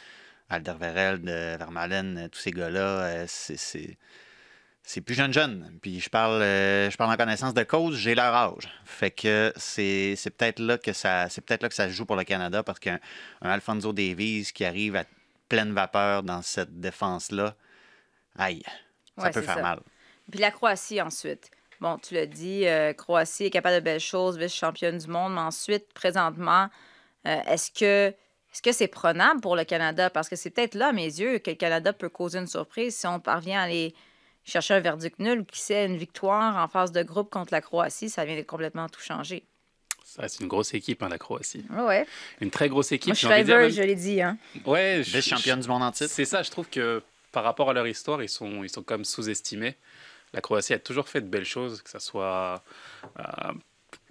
Alderweireld, 0.51 1.29
euh, 1.29 1.57
Vermaelen, 1.59 2.19
euh, 2.19 2.29
tous 2.29 2.41
ces 2.41 2.53
gars-là, 2.53 3.27
c'est- 3.29 3.97
c'est 4.83 5.01
plus 5.01 5.15
jeune 5.15 5.33
jeune. 5.33 5.79
Puis 5.81 6.01
je 6.01 6.11
parle, 6.11 6.43
euh, 6.43 6.91
je 6.91 6.97
parle 6.97 7.13
en 7.13 7.17
connaissance 7.17 7.55
de 7.55 7.63
cause, 7.63 7.97
j'ai 7.97 8.15
leur 8.15 8.35
âge. 8.35 8.69
Fait 8.85 9.11
que 9.11 9.53
c'est 9.57 10.15
c'est 10.17 10.31
peut-être 10.31 10.59
là 10.59 10.79
que 10.79 10.93
ça 10.93 11.29
c'est 11.29 11.41
peut-être 11.41 11.63
là 11.63 11.69
que 11.69 11.75
ça 11.75 11.89
se 11.89 11.93
joue 11.95 12.05
pour 12.07 12.17
le 12.17 12.25
Canada 12.25 12.63
parce 12.63 12.79
qu'un 12.79 12.99
un 13.43 13.51
Alfonso 13.51 13.93
Davies 13.93 14.51
qui 14.53 14.65
arrive 14.65 14.97
à 14.97 15.05
pleine 15.49 15.73
vapeur 15.73 16.23
dans 16.23 16.43
cette 16.43 16.81
défense-là, 16.81 17.55
aïe, 18.39 18.63
ça 19.19 19.25
Ouais, 19.25 19.31
peut 19.31 19.43
faire 19.43 19.57
ça. 19.57 19.63
mal. 19.63 19.81
Puis 20.31 20.41
la 20.41 20.51
Croatie 20.51 21.01
ensuite. 21.01 21.51
Bon, 21.81 21.99
tu 21.99 22.15
l'as 22.15 22.27
dit, 22.27 22.67
euh, 22.67 22.93
Croatie 22.93 23.45
est 23.47 23.51
capable 23.51 23.75
de 23.75 23.81
belles 23.81 24.01
choses, 24.01 24.39
vice-championne 24.39 24.99
du 24.99 25.09
monde, 25.09 25.35
mais 25.35 25.41
ensuite, 25.41 25.93
présentement, 25.93 26.69
euh, 27.27 27.41
est-ce 27.49 27.71
que 27.73 28.15
est-ce 28.53 28.63
que 28.63 28.73
c'est 28.73 28.87
prenable 28.89 29.41
pour 29.41 29.57
le 29.57 29.65
Canada? 29.65 30.09
Parce 30.11 30.29
que 30.29 30.37
c'est 30.37 30.51
peut-être 30.51 30.75
là, 30.75 30.89
à 30.89 30.93
mes 30.93 31.07
yeux, 31.07 31.39
que 31.39 31.51
le 31.51 31.57
Canada 31.57 31.93
peut 31.93 32.09
causer 32.09 32.39
une 32.39 32.47
surprise 32.47 32.95
si 32.97 33.07
on 33.07 33.19
parvient 33.19 33.61
à 33.61 33.65
aller 33.65 33.95
chercher 34.45 34.75
un 34.75 34.81
verdict 34.81 35.19
nul 35.19 35.41
ou 35.41 35.45
qui 35.45 35.61
sait, 35.61 35.87
une 35.87 35.97
victoire 35.97 36.57
en 36.57 36.69
phase 36.69 36.93
de 36.93 37.03
groupe 37.03 37.31
contre 37.31 37.53
la 37.53 37.61
Croatie, 37.61 38.09
ça 38.11 38.25
vient 38.25 38.37
de 38.37 38.43
complètement 38.43 38.89
tout 38.89 39.01
changer. 39.01 39.45
Ça, 40.05 40.29
c'est 40.29 40.41
une 40.43 40.49
grosse 40.49 40.75
équipe, 40.75 41.03
hein, 41.03 41.09
la 41.09 41.19
Croatie. 41.19 41.65
Ouais. 41.71 42.07
Une 42.41 42.51
très 42.51 42.69
grosse 42.69 42.93
équipe. 42.93 43.09
Moi, 43.09 43.15
je 43.15 43.19
suis 43.21 43.29
même- 43.29 43.71
je 43.71 43.83
l'ai 43.83 43.95
dit. 43.95 44.21
Hein. 44.21 44.37
Ouais, 44.67 45.03
je- 45.05 45.61
du 45.61 45.69
monde 45.69 45.83
en 45.83 45.91
titre. 45.93 46.11
C'est 46.11 46.25
ça, 46.25 46.43
je 46.43 46.51
trouve 46.51 46.69
que 46.69 47.03
par 47.31 47.45
rapport 47.45 47.71
à 47.71 47.73
leur 47.73 47.87
histoire, 47.87 48.23
ils 48.23 48.29
sont, 48.29 48.63
ils 48.63 48.69
sont 48.71 48.83
comme 48.83 49.05
sous-estimés. 49.05 49.77
La 50.35 50.41
Croatie 50.41 50.75
a 50.75 50.79
toujours 50.79 51.09
fait 51.09 51.21
de 51.21 51.29
belles 51.29 51.45
choses, 51.47 51.81
que 51.83 51.89
ce 51.91 51.99
soit 51.99 52.63
euh, 53.19 53.53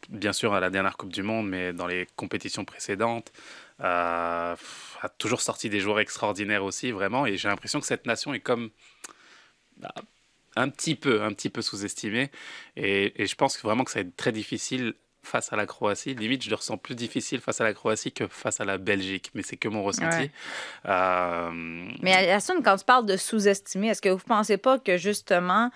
bien 0.09 0.33
sûr 0.33 0.53
à 0.53 0.59
la 0.59 0.69
dernière 0.69 0.97
Coupe 0.97 1.11
du 1.11 1.23
Monde, 1.23 1.47
mais 1.49 1.73
dans 1.73 1.87
les 1.87 2.07
compétitions 2.15 2.65
précédentes. 2.65 3.31
Euh, 3.81 4.55
a 5.01 5.09
toujours 5.17 5.41
sorti 5.41 5.69
des 5.69 5.79
joueurs 5.79 5.99
extraordinaires 5.99 6.63
aussi, 6.63 6.91
vraiment. 6.91 7.25
Et 7.25 7.37
j'ai 7.37 7.47
l'impression 7.47 7.79
que 7.79 7.85
cette 7.87 8.05
nation 8.05 8.33
est 8.33 8.39
comme 8.39 8.69
bah, 9.77 9.93
un 10.55 10.69
petit 10.69 10.95
peu, 10.95 11.21
un 11.21 11.33
petit 11.33 11.49
peu 11.49 11.61
sous-estimée. 11.61 12.31
Et, 12.75 13.21
et 13.21 13.25
je 13.27 13.35
pense 13.35 13.59
vraiment 13.61 13.83
que 13.83 13.91
ça 13.91 13.99
va 13.99 14.07
être 14.07 14.15
très 14.15 14.31
difficile 14.31 14.93
face 15.23 15.53
à 15.53 15.55
la 15.55 15.65
Croatie. 15.65 16.15
Limite, 16.15 16.43
je 16.43 16.49
le 16.49 16.55
ressens 16.55 16.77
plus 16.77 16.95
difficile 16.95 17.41
face 17.41 17.61
à 17.61 17.63
la 17.63 17.73
Croatie 17.73 18.11
que 18.11 18.27
face 18.27 18.59
à 18.59 18.65
la 18.65 18.77
Belgique. 18.77 19.31
Mais 19.33 19.43
c'est 19.43 19.57
que 19.57 19.67
mon 19.67 19.83
ressenti. 19.83 20.17
Ouais. 20.17 20.31
Euh, 20.87 21.51
Mais 22.01 22.13
Alison, 22.13 22.61
quand 22.63 22.77
tu 22.77 22.85
parles 22.85 23.05
de 23.05 23.17
sous-estimer, 23.17 23.89
est-ce 23.89 24.01
que 24.01 24.09
vous 24.09 24.15
ne 24.15 24.21
pensez 24.21 24.57
pas 24.57 24.79
que 24.79 24.97
justement. 24.97 25.71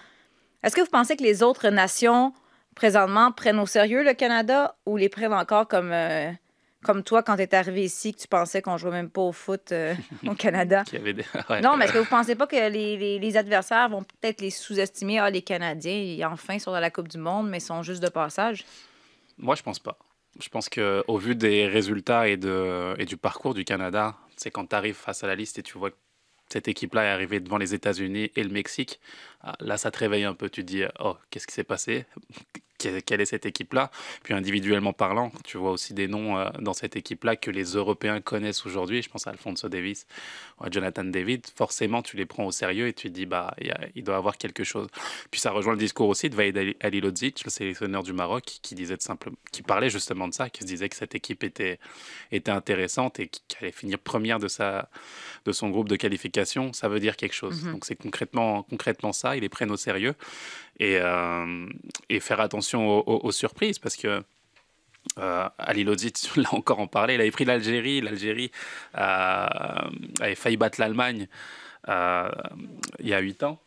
Est-ce 0.64 0.76
que 0.76 0.82
vous 0.82 0.90
pensez 0.90 1.16
que 1.16 1.22
les 1.22 1.44
autres 1.44 1.70
nations, 1.70 2.34
présentement, 2.74 3.32
prennent 3.32 3.60
au 3.60 3.68
sérieux 3.68 4.04
le 4.04 4.14
Canada 4.14 4.76
ou 4.88 4.98
les 4.98 5.10
prennent 5.10 5.34
encore 5.34 5.68
comme, 5.68 5.92
euh, 5.92 6.32
comme 6.86 7.04
toi 7.04 7.24
quand 7.24 7.36
tu 7.36 7.42
es 7.44 7.56
arrivé 7.56 7.84
ici, 7.84 8.14
que 8.14 8.20
tu 8.22 8.28
pensais 8.28 8.62
qu'on 8.62 8.78
jouait 8.78 8.92
même 8.92 9.10
pas 9.10 9.22
au 9.22 9.32
foot 9.32 9.72
euh, 9.72 9.96
au 10.28 10.34
Canada? 10.36 10.84
des- 10.92 11.14
ouais. 11.50 11.62
Non, 11.62 11.76
mais 11.78 11.86
est-ce 11.86 11.94
que 11.94 11.98
vous 12.00 12.06
pensez 12.06 12.36
pas 12.36 12.48
que 12.48 12.56
les, 12.56 12.96
les- 12.98 13.20
les 13.20 13.38
adversaires 13.38 13.90
vont 13.90 14.04
peut-être 14.04 14.42
les 14.42 14.50
sous-estimer? 14.52 15.20
Ah, 15.20 15.30
les 15.30 15.42
Canadiens, 15.42 15.94
ils 15.94 16.24
enfin 16.26 16.60
sont 16.60 16.72
dans 16.72 16.80
la 16.80 16.92
Coupe 16.92 17.08
du 17.08 17.18
Monde, 17.18 17.50
mais 17.50 17.60
sont 17.60 17.82
juste 17.84 18.02
de 18.04 18.10
passage. 18.10 18.66
Moi, 19.38 19.56
je 19.56 19.64
pense 19.64 19.80
pas. 19.80 19.98
Je 20.40 20.50
pense 20.50 20.70
que 20.70 21.04
au 21.08 21.18
vu 21.18 21.36
des 21.36 21.66
résultats 21.68 22.28
et, 22.28 22.38
de, 22.38 22.94
et 22.98 23.06
du 23.06 23.18
parcours 23.18 23.54
du 23.54 23.64
Canada, 23.66 24.16
c'est 24.36 24.52
quand 24.52 24.66
tu 24.68 24.76
arrives 24.76 24.96
face 24.96 25.24
à 25.24 25.28
la 25.28 25.36
liste 25.36 25.58
et 25.60 25.64
tu 25.64 25.78
vois 25.78 25.92
que 25.92 25.96
cette 26.50 26.68
équipe-là 26.68 27.06
est 27.06 27.10
arrivée 27.10 27.40
devant 27.40 27.58
les 27.58 27.74
États-Unis 27.74 28.32
et 28.36 28.44
le 28.44 28.50
Mexique, 28.50 29.00
ah, 29.42 29.56
là, 29.60 29.78
ça 29.78 29.92
te 29.92 29.98
réveille 29.98 30.26
un 30.26 30.34
peu. 30.36 30.50
Tu 30.50 30.62
te 30.62 30.68
dis, 30.68 30.84
oh, 31.00 31.16
qu'est-ce 31.30 31.48
qui 31.48 31.54
s'est 31.54 31.64
passé? 31.64 32.06
Quelle 32.78 33.22
est 33.22 33.26
cette 33.26 33.46
équipe-là 33.46 33.90
Puis 34.24 34.34
individuellement 34.34 34.94
parlant, 34.94 35.32
tu 35.44 35.58
vois 35.58 35.72
aussi 35.72 35.94
des 35.94 36.08
noms 36.08 36.38
euh, 36.38 36.50
dans 36.60 36.74
cette 36.74 36.96
équipe-là 36.96 37.36
que 37.36 37.50
les 37.52 37.64
Européens 37.76 38.20
connaissent 38.22 38.66
aujourd'hui. 38.66 39.02
Je 39.02 39.10
pense 39.10 39.28
à 39.28 39.30
Alfonso 39.32 39.70
Davis 39.70 40.06
ou 40.60 40.66
à 40.66 40.70
Jonathan 40.70 41.04
David. 41.06 41.46
Forcément, 41.56 42.02
tu 42.02 42.18
les 42.18 42.26
prends 42.26 42.46
au 42.46 42.52
sérieux 42.52 42.88
et 42.88 42.94
tu 42.94 43.08
te 43.10 43.14
dis, 43.14 43.26
bah, 43.26 43.54
il 43.62 43.68
y 43.68 43.72
a- 43.72 43.80
il 43.96 44.04
doit 44.04 44.18
avoir 44.18 44.38
quelque 44.38 44.64
chose. 44.64 44.88
Puis 45.32 45.40
ça 45.40 45.52
rejoint 45.52 45.74
le 45.74 45.80
discours 45.80 46.10
aussi 46.10 46.30
de 46.30 46.36
Vaid 46.36 46.58
Ali- 46.58 46.76
Alilodzic, 46.82 47.44
le 47.46 47.50
sélectionneur 47.50 48.04
du 48.04 48.14
Maroc, 48.14 48.44
qui 48.62 48.76
disait 48.76 48.98
simplement, 49.00 49.38
qui 49.52 49.62
parlait 49.64 49.90
justement 49.90 50.28
de 50.28 50.34
ça, 50.34 50.50
qui 50.50 50.62
se 50.62 50.68
disait 50.68 50.90
que 50.90 50.96
cette 50.96 51.16
équipe 51.16 51.44
était, 51.44 51.80
était 52.32 52.52
intéressante 52.52 53.20
et 53.20 53.28
qui 53.30 53.42
allait 53.62 53.72
finir 53.72 54.00
première 54.00 54.40
de, 54.40 54.48
sa, 54.48 54.90
de 55.46 55.52
son 55.52 55.70
groupe 55.70 55.88
de 55.90 55.96
qualification. 55.96 56.74
Ça 56.74 56.90
veut 56.90 57.00
dire 57.00 57.16
quelque 57.16 57.34
chose. 57.36 57.64
Mhm. 57.64 57.72
Donc 57.74 57.86
c'est 57.86 57.96
concrètement, 57.96 58.64
concrètement 58.64 59.14
ça, 59.14 59.36
ils 59.38 59.42
les 59.42 59.50
prennent 59.50 59.72
au 59.72 59.78
sérieux 59.78 60.14
et, 60.80 60.98
euh, 61.00 61.68
et 62.10 62.20
faire 62.20 62.40
attention 62.40 63.08
aux, 63.08 63.32
surprises 63.32 63.80
parce 63.80 63.96
que 63.96 64.24
Euh, 65.20 65.48
Ali 65.60 65.84
Lodi, 65.84 66.12
tu 66.12 66.42
l'as 66.42 66.54
encore 66.60 66.80
en 66.80 66.88
parlé. 66.88 67.14
Il 67.16 67.22
avait 67.22 67.32
pris 67.32 67.46
l'Algérie. 67.46 68.02
L'Algérie 68.02 68.52
euh, 68.98 69.48
avait 70.20 70.36
failli 70.36 70.58
battre 70.58 70.80
l'Allemagne 70.80 71.28
euh, 71.90 72.30
il 73.00 73.08
y 73.10 73.14
a 73.14 73.20
huit 73.20 73.44
ans. 73.44 73.60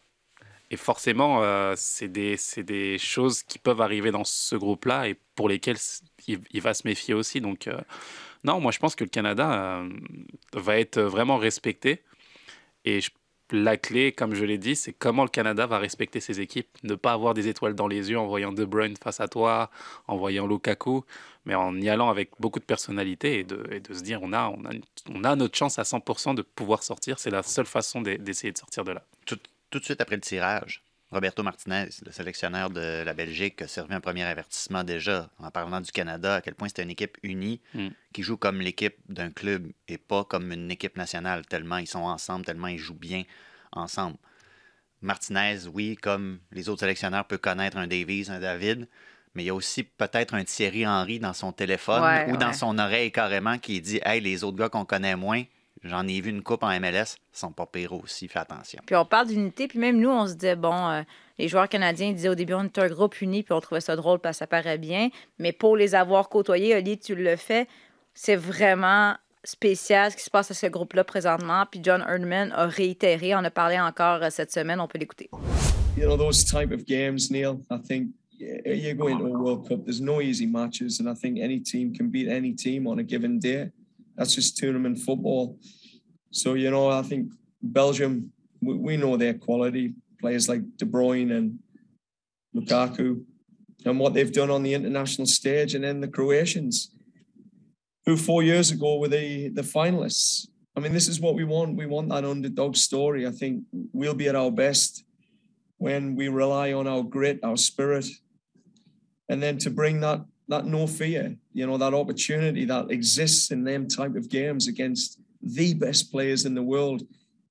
Et 0.70 0.76
forcément, 0.76 1.42
c'est 1.76 2.08
des, 2.08 2.36
des 2.58 2.98
choses 2.98 3.42
qui 3.42 3.58
peuvent 3.58 3.80
arriver 3.80 4.10
dans 4.10 4.24
ce 4.24 4.56
groupe-là 4.56 5.08
et 5.08 5.16
pour 5.34 5.48
lesquelles 5.48 5.78
il, 6.26 6.60
va 6.60 6.74
se 6.74 6.86
méfier 6.86 7.14
aussi. 7.14 7.40
Donc, 7.40 7.68
non, 8.44 8.60
moi 8.60 8.72
je 8.72 8.78
pense 8.78 8.94
que 8.94 9.04
le 9.04 9.10
Canada 9.10 9.82
va 10.52 10.78
être 10.78 11.00
vraiment 11.00 11.38
respecté. 11.38 12.02
Et 12.84 13.00
je- 13.00 13.10
la 13.50 13.76
clé, 13.76 14.12
comme 14.12 14.34
je 14.34 14.44
l'ai 14.44 14.58
dit, 14.58 14.76
c'est 14.76 14.92
comment 14.92 15.22
le 15.24 15.28
Canada 15.30 15.66
va 15.66 15.78
respecter 15.78 16.20
ses 16.20 16.40
équipes. 16.40 16.68
Ne 16.82 16.94
pas 16.94 17.12
avoir 17.12 17.34
des 17.34 17.48
étoiles 17.48 17.74
dans 17.74 17.88
les 17.88 18.10
yeux 18.10 18.18
en 18.18 18.26
voyant 18.26 18.52
De 18.52 18.64
Bruyne 18.64 18.96
face 18.96 19.20
à 19.20 19.28
toi, 19.28 19.70
en 20.06 20.16
voyant 20.16 20.46
Lukaku, 20.46 21.04
mais 21.46 21.54
en 21.54 21.74
y 21.80 21.88
allant 21.88 22.10
avec 22.10 22.30
beaucoup 22.40 22.58
de 22.60 22.64
personnalité 22.64 23.38
et 23.40 23.44
de, 23.44 23.56
de 23.78 23.94
se 23.94 24.02
dire 24.02 24.20
on 24.22 24.32
a, 24.32 24.48
on, 24.48 24.64
a, 24.66 24.70
on 25.14 25.24
a 25.24 25.34
notre 25.36 25.56
chance 25.56 25.78
à 25.78 25.82
100% 25.82 26.34
de 26.34 26.42
pouvoir 26.42 26.82
sortir. 26.82 27.18
C'est 27.18 27.30
la 27.30 27.42
seule 27.42 27.66
façon 27.66 28.02
d'e- 28.02 28.18
d'essayer 28.18 28.52
de 28.52 28.58
sortir 28.58 28.84
de 28.84 28.92
là. 28.92 29.02
Tout, 29.24 29.38
tout 29.70 29.78
de 29.78 29.84
suite 29.84 30.00
après 30.00 30.16
le 30.16 30.22
tirage, 30.22 30.82
Roberto 31.10 31.42
Martinez, 31.42 31.86
le 32.04 32.12
sélectionneur 32.12 32.68
de 32.68 33.02
la 33.02 33.14
Belgique, 33.14 33.62
a 33.62 33.68
servi 33.68 33.94
un 33.94 34.00
premier 34.00 34.24
avertissement 34.24 34.84
déjà 34.84 35.30
en 35.38 35.50
parlant 35.50 35.80
du 35.80 35.90
Canada, 35.90 36.34
à 36.36 36.40
quel 36.42 36.54
point 36.54 36.68
c'était 36.68 36.82
une 36.82 36.90
équipe 36.90 37.16
unie 37.22 37.60
Mm. 37.74 37.88
qui 38.12 38.22
joue 38.22 38.36
comme 38.36 38.60
l'équipe 38.60 38.96
d'un 39.08 39.30
club 39.30 39.68
et 39.88 39.96
pas 39.96 40.24
comme 40.24 40.52
une 40.52 40.70
équipe 40.70 40.96
nationale, 40.98 41.46
tellement 41.46 41.78
ils 41.78 41.86
sont 41.86 42.00
ensemble, 42.00 42.44
tellement 42.44 42.66
ils 42.68 42.78
jouent 42.78 42.94
bien 42.94 43.22
ensemble. 43.72 44.16
Martinez, 45.00 45.66
oui, 45.72 45.96
comme 45.96 46.40
les 46.52 46.68
autres 46.68 46.80
sélectionneurs, 46.80 47.24
peut 47.26 47.38
connaître 47.38 47.76
un 47.78 47.86
Davies, 47.86 48.26
un 48.30 48.40
David, 48.40 48.86
mais 49.34 49.44
il 49.44 49.46
y 49.46 49.50
a 49.50 49.54
aussi 49.54 49.84
peut-être 49.84 50.34
un 50.34 50.44
Thierry 50.44 50.86
Henry 50.86 51.20
dans 51.20 51.32
son 51.32 51.52
téléphone 51.52 52.02
Ouais, 52.02 52.30
ou 52.30 52.36
dans 52.36 52.52
son 52.52 52.78
oreille 52.78 53.12
carrément 53.12 53.58
qui 53.58 53.80
dit 53.80 54.00
Hey, 54.04 54.20
les 54.20 54.42
autres 54.44 54.58
gars 54.58 54.68
qu'on 54.68 54.84
connaît 54.84 55.14
moins, 55.16 55.44
j'en 55.84 56.06
ai 56.06 56.20
vu 56.20 56.30
une 56.30 56.42
coupe 56.42 56.62
en 56.62 56.80
MLS, 56.80 57.16
sont 57.32 57.52
pas 57.52 57.66
pires 57.66 57.92
aussi, 57.92 58.28
fais 58.28 58.38
attention. 58.38 58.80
Puis 58.86 58.96
on 58.96 59.04
parle 59.04 59.28
d'unité, 59.28 59.68
puis 59.68 59.78
même 59.78 59.98
nous, 59.98 60.10
on 60.10 60.26
se 60.26 60.34
disait, 60.34 60.56
bon, 60.56 60.88
euh, 60.88 61.02
les 61.38 61.48
joueurs 61.48 61.68
canadiens 61.68 62.12
disaient 62.12 62.28
au 62.28 62.34
début, 62.34 62.54
on 62.54 62.64
est 62.64 62.78
un 62.78 62.88
groupe 62.88 63.20
uni, 63.20 63.42
puis 63.42 63.52
on 63.52 63.60
trouvait 63.60 63.80
ça 63.80 63.96
drôle 63.96 64.18
parce 64.18 64.36
que 64.36 64.40
ça 64.40 64.46
paraît 64.46 64.78
bien. 64.78 65.10
Mais 65.38 65.52
pour 65.52 65.76
les 65.76 65.94
avoir 65.94 66.28
côtoyés, 66.28 66.74
Oli, 66.76 66.98
tu 66.98 67.14
le 67.14 67.36
fais, 67.36 67.66
c'est 68.14 68.36
vraiment 68.36 69.14
spécial 69.44 70.10
ce 70.10 70.16
qui 70.16 70.24
se 70.24 70.30
passe 70.30 70.50
à 70.50 70.54
ce 70.54 70.66
groupe-là 70.66 71.04
présentement. 71.04 71.64
Puis 71.70 71.80
John 71.82 72.04
Erdman 72.06 72.52
a 72.52 72.66
réitéré, 72.66 73.34
on 73.34 73.44
a 73.44 73.50
parlé 73.50 73.78
encore 73.78 74.22
euh, 74.22 74.30
cette 74.30 74.52
semaine, 74.52 74.80
on 74.80 74.88
peut 74.88 74.98
l'écouter. 74.98 75.30
you 75.98 76.06
know 76.06 76.16
those 76.16 76.44
type 76.44 76.72
of 76.72 76.86
games, 76.86 77.30
Neil. 77.30 77.60
I 77.70 77.78
think 77.78 78.10
yeah, 78.38 78.72
you 78.72 78.94
go 78.94 79.08
into 79.08 79.26
a 79.26 79.30
World 79.30 79.68
Cup. 79.68 79.84
There's 79.84 80.00
no 80.00 80.20
easy 80.20 80.46
matches, 80.46 81.00
and 81.00 81.08
I 81.08 81.14
think 81.14 81.38
any 81.38 81.60
team 81.60 81.92
can 81.92 82.08
beat 82.08 82.28
any 82.28 82.52
team 82.52 82.86
on 82.86 82.98
a 83.00 83.02
given 83.02 83.38
day. 83.40 83.70
That's 84.18 84.34
just 84.34 84.56
tournament 84.56 84.98
football. 84.98 85.56
So 86.32 86.54
you 86.54 86.70
know, 86.70 86.90
I 86.90 87.02
think 87.02 87.32
Belgium. 87.62 88.32
We, 88.60 88.74
we 88.74 88.96
know 88.96 89.16
their 89.16 89.34
quality 89.34 89.94
players 90.20 90.48
like 90.48 90.62
De 90.76 90.84
Bruyne 90.84 91.30
and 91.30 91.60
Lukaku, 92.54 93.22
and 93.84 94.00
what 94.00 94.14
they've 94.14 94.32
done 94.32 94.50
on 94.50 94.64
the 94.64 94.74
international 94.74 95.28
stage, 95.28 95.76
and 95.76 95.84
then 95.84 96.00
the 96.00 96.08
Croatians, 96.08 96.90
who 98.04 98.16
four 98.16 98.42
years 98.42 98.72
ago 98.72 98.98
were 98.98 99.08
the 99.08 99.48
the 99.50 99.62
finalists. 99.62 100.48
I 100.76 100.80
mean, 100.80 100.92
this 100.92 101.08
is 101.08 101.20
what 101.20 101.36
we 101.36 101.44
want. 101.44 101.76
We 101.76 101.86
want 101.86 102.08
that 102.08 102.24
underdog 102.24 102.76
story. 102.76 103.26
I 103.26 103.30
think 103.30 103.62
we'll 103.92 104.14
be 104.14 104.28
at 104.28 104.36
our 104.36 104.50
best 104.50 105.04
when 105.78 106.16
we 106.16 106.28
rely 106.28 106.72
on 106.72 106.88
our 106.88 107.04
grit, 107.04 107.38
our 107.44 107.56
spirit, 107.56 108.06
and 109.28 109.40
then 109.40 109.58
to 109.58 109.70
bring 109.70 110.00
that 110.00 110.24
that 110.48 110.64
no 110.64 110.86
fear, 110.86 111.36
you 111.52 111.66
know, 111.66 111.76
that 111.76 111.94
opportunity 111.94 112.64
that 112.64 112.90
exists 112.90 113.50
in 113.50 113.64
them 113.64 113.86
type 113.86 114.16
of 114.16 114.28
games 114.28 114.66
against 114.66 115.20
the 115.42 115.74
best 115.74 116.10
players 116.10 116.46
in 116.46 116.54
the 116.54 116.62
world. 116.62 117.02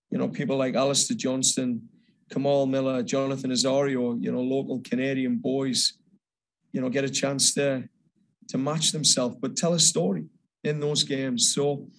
You 0.10 0.18
know, 0.18 0.28
people 0.28 0.58
like 0.58 0.76
Alistair 0.76 1.16
Johnston, 1.16 1.88
Kamal 2.32 2.66
Miller, 2.66 3.04
Jonathan 3.04 3.52
Azario, 3.52 4.22
you 4.22 4.32
know, 4.32 4.42
local 4.42 4.82
Canadian 4.82 5.38
boys, 5.38 5.94
you 6.72 6.82
know, 6.82 6.90
get 6.90 7.04
a 7.04 7.10
chance 7.10 7.54
to 7.54 7.88
to 8.50 8.58
match 8.58 8.94
themselves, 8.94 9.36
but 9.42 9.58
tell 9.58 9.74
a 9.74 9.80
story 9.80 10.26
in 10.64 10.80
those 10.80 11.04
games. 11.04 11.54
So 11.54 11.90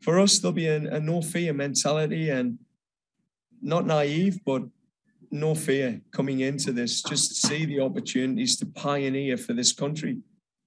for 0.00 0.20
us, 0.20 0.38
there'll 0.38 0.52
be 0.52 0.68
a, 0.68 0.76
a 0.76 1.00
no 1.00 1.20
fear 1.20 1.52
mentality 1.52 2.30
and 2.30 2.56
not 3.60 3.84
naive, 3.84 4.38
but 4.46 4.62
no 5.32 5.56
fear 5.56 6.00
coming 6.12 6.40
into 6.40 6.70
this. 6.70 7.02
Just 7.02 7.42
see 7.42 7.64
the 7.64 7.80
opportunities 7.80 8.56
to 8.58 8.66
pioneer 8.66 9.36
for 9.36 9.54
this 9.54 9.72
country 9.72 10.18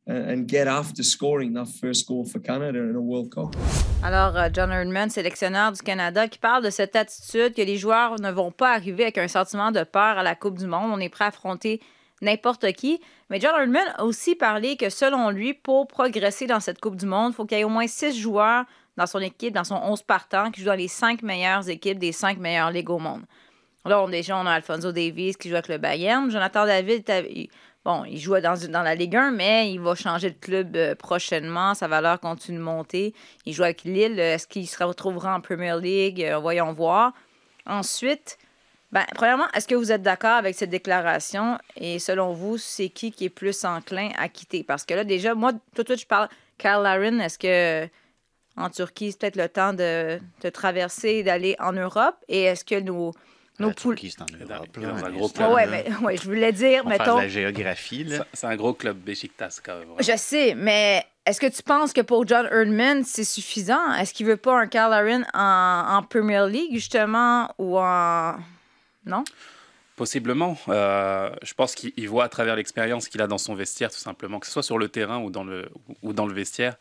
and, 0.07 0.47
get 0.47 0.67
after 0.67 1.03
scoring 1.03 1.53
that 1.53 1.67
first 1.67 2.07
goal 2.07 2.25
for 2.25 2.39
Canada 2.39 2.79
in 2.79 2.95
a 2.95 2.99
World 2.99 3.33
Cup. 3.33 3.55
Alors, 4.03 4.35
euh, 4.35 4.49
John 4.51 4.71
Erdman, 4.71 5.09
sélectionneur 5.09 5.71
du 5.71 5.81
Canada, 5.81 6.27
qui 6.27 6.39
parle 6.39 6.63
de 6.63 6.69
cette 6.69 6.95
attitude 6.95 7.53
que 7.53 7.61
les 7.61 7.77
joueurs 7.77 8.19
ne 8.19 8.31
vont 8.31 8.51
pas 8.51 8.73
arriver 8.73 9.03
avec 9.03 9.17
un 9.17 9.27
sentiment 9.27 9.71
de 9.71 9.83
peur 9.83 10.17
à 10.17 10.23
la 10.23 10.35
Coupe 10.35 10.57
du 10.57 10.65
Monde. 10.65 10.91
On 10.91 10.99
est 10.99 11.09
prêt 11.09 11.25
à 11.25 11.27
affronter 11.27 11.81
n'importe 12.21 12.71
qui. 12.73 12.99
Mais 13.29 13.39
John 13.39 13.53
Erdman 13.57 13.93
a 13.97 14.03
aussi 14.03 14.35
parlé 14.35 14.75
que 14.77 14.89
selon 14.89 15.29
lui, 15.29 15.53
pour 15.53 15.87
progresser 15.87 16.47
dans 16.47 16.59
cette 16.59 16.79
Coupe 16.79 16.95
du 16.95 17.05
Monde, 17.05 17.33
il 17.33 17.35
faut 17.35 17.45
qu'il 17.45 17.57
y 17.57 17.61
ait 17.61 17.65
au 17.65 17.69
moins 17.69 17.87
six 17.87 18.19
joueurs 18.19 18.65
dans 18.97 19.07
son 19.07 19.19
équipe, 19.19 19.53
dans 19.53 19.63
son 19.63 19.75
11 19.75 20.03
partant, 20.03 20.51
qui 20.51 20.61
jouent 20.61 20.67
dans 20.67 20.73
les 20.73 20.87
cinq 20.87 21.23
meilleures 21.23 21.69
équipes 21.69 21.99
des 21.99 22.11
cinq 22.11 22.37
meilleures 22.37 22.71
ligues 22.71 22.89
au 22.89 22.99
monde. 22.99 23.23
Là, 23.85 24.01
on, 24.01 24.09
déjà, 24.09 24.37
on 24.37 24.45
a 24.45 24.51
Alfonso 24.51 24.91
Davies 24.91 25.33
qui 25.35 25.49
joue 25.49 25.55
avec 25.55 25.67
le 25.67 25.77
Bayern. 25.77 26.29
Jonathan 26.29 26.65
David, 26.65 27.03
bon, 27.85 28.05
il 28.05 28.19
joue 28.19 28.39
dans, 28.39 28.83
la 28.83 28.95
Ligue 28.95 29.15
1, 29.15 29.31
mais 29.31 29.71
il 29.71 29.79
va 29.79 29.95
changer 29.95 30.31
de 30.31 30.39
club 30.39 30.75
euh, 30.75 30.95
prochainement. 30.95 31.73
Sa 31.73 31.87
valeur 31.87 32.19
continue 32.19 32.57
de 32.57 32.63
monter. 32.63 33.13
Il 33.45 33.53
joue 33.53 33.63
avec 33.63 33.83
Lille. 33.83 34.19
Est-ce 34.19 34.47
qu'il 34.47 34.67
se 34.67 34.83
retrouvera 34.83 35.35
en 35.35 35.41
Premier 35.41 35.79
League? 35.79 36.23
Euh, 36.23 36.37
voyons 36.37 36.73
voir. 36.73 37.13
Ensuite, 37.65 38.37
ben, 38.91 39.05
premièrement, 39.15 39.47
est-ce 39.53 39.67
que 39.67 39.75
vous 39.75 39.91
êtes 39.91 40.01
d'accord 40.01 40.31
avec 40.31 40.55
cette 40.55 40.69
déclaration? 40.69 41.57
Et 41.75 41.99
selon 41.99 42.33
vous, 42.33 42.57
c'est 42.57 42.89
qui 42.89 43.11
qui 43.11 43.25
est 43.25 43.29
plus 43.29 43.63
enclin 43.63 44.09
à 44.17 44.29
quitter? 44.29 44.63
Parce 44.63 44.85
que 44.85 44.93
là, 44.93 45.03
déjà, 45.03 45.33
moi, 45.35 45.53
tout 45.75 45.83
de 45.83 45.87
suite, 45.87 46.01
je 46.01 46.07
parle 46.07 46.29
Kyle 46.57 46.81
Larin. 46.83 47.19
Est-ce 47.19 47.37
que 47.39 47.89
en 48.57 48.69
Turquie, 48.69 49.11
c'est 49.11 49.19
peut-être 49.19 49.37
le 49.37 49.47
temps 49.47 49.73
de, 49.73 50.19
de 50.41 50.49
traverser 50.49 51.09
et 51.09 51.23
d'aller 51.23 51.55
en 51.59 51.71
Europe? 51.71 52.15
Et 52.27 52.43
est-ce 52.43 52.65
que 52.65 52.79
nos, 52.79 53.13
nos 53.59 53.67
La 53.69 53.73
poules. 53.73 53.95
Turquie, 53.95 54.11
c'est 54.17 54.21
en 54.21 54.25
Et 54.25 54.45
dans- 54.45 54.55
un 55.05 55.11
gros 55.11 55.29
club. 55.29 55.51
Ouais, 55.51 55.67
mais 55.67 55.85
ouais, 56.01 56.17
je 56.17 56.23
voulais 56.23 56.51
dire, 56.51 56.81
On 56.85 56.89
mettons. 56.89 57.15
de 57.17 57.21
la 57.21 57.27
géographie. 57.27 58.03
Là. 58.05 58.25
C'est- 58.33 58.47
un 58.47 58.55
gros 58.55 58.73
club 58.73 58.97
Besiktas 58.97 59.59
quand 59.63 59.73
même. 59.77 59.87
vraiment. 59.89 59.97
Je 60.01 60.17
sais, 60.17 60.55
mais 60.55 61.05
est-ce 61.25 61.39
que 61.39 61.47
tu 61.47 61.61
penses 61.61 61.93
que 61.93 62.01
pour 62.01 62.27
John 62.27 62.47
Erdman, 62.51 63.03
c'est 63.03 63.23
suffisant? 63.23 63.93
Est-ce 63.93 64.13
qu'il 64.13 64.25
veut 64.25 64.37
pas 64.37 64.59
un 64.59 64.67
Larin 64.73 65.23
en, 65.33 65.97
en 65.97 66.03
Premier 66.03 66.47
League, 66.49 66.73
justement, 66.73 67.53
ou 67.59 67.77
en. 67.77 68.35
Non? 69.05 69.23
Possiblement. 70.01 70.57
Euh, 70.67 71.29
je 71.43 71.53
pense 71.53 71.75
qu'il 71.75 71.93
il 71.95 72.09
voit 72.09 72.23
à 72.23 72.27
travers 72.27 72.55
l'expérience 72.55 73.07
qu'il 73.07 73.21
a 73.21 73.27
dans 73.27 73.37
son 73.37 73.53
vestiaire, 73.53 73.91
tout 73.91 73.99
simplement, 73.99 74.39
que 74.39 74.47
ce 74.47 74.51
soit 74.51 74.63
sur 74.63 74.79
le 74.79 74.89
terrain 74.89 75.19
ou 75.19 75.29
dans 75.29 75.43
le, 75.43 76.33
vestiaire, 76.33 76.77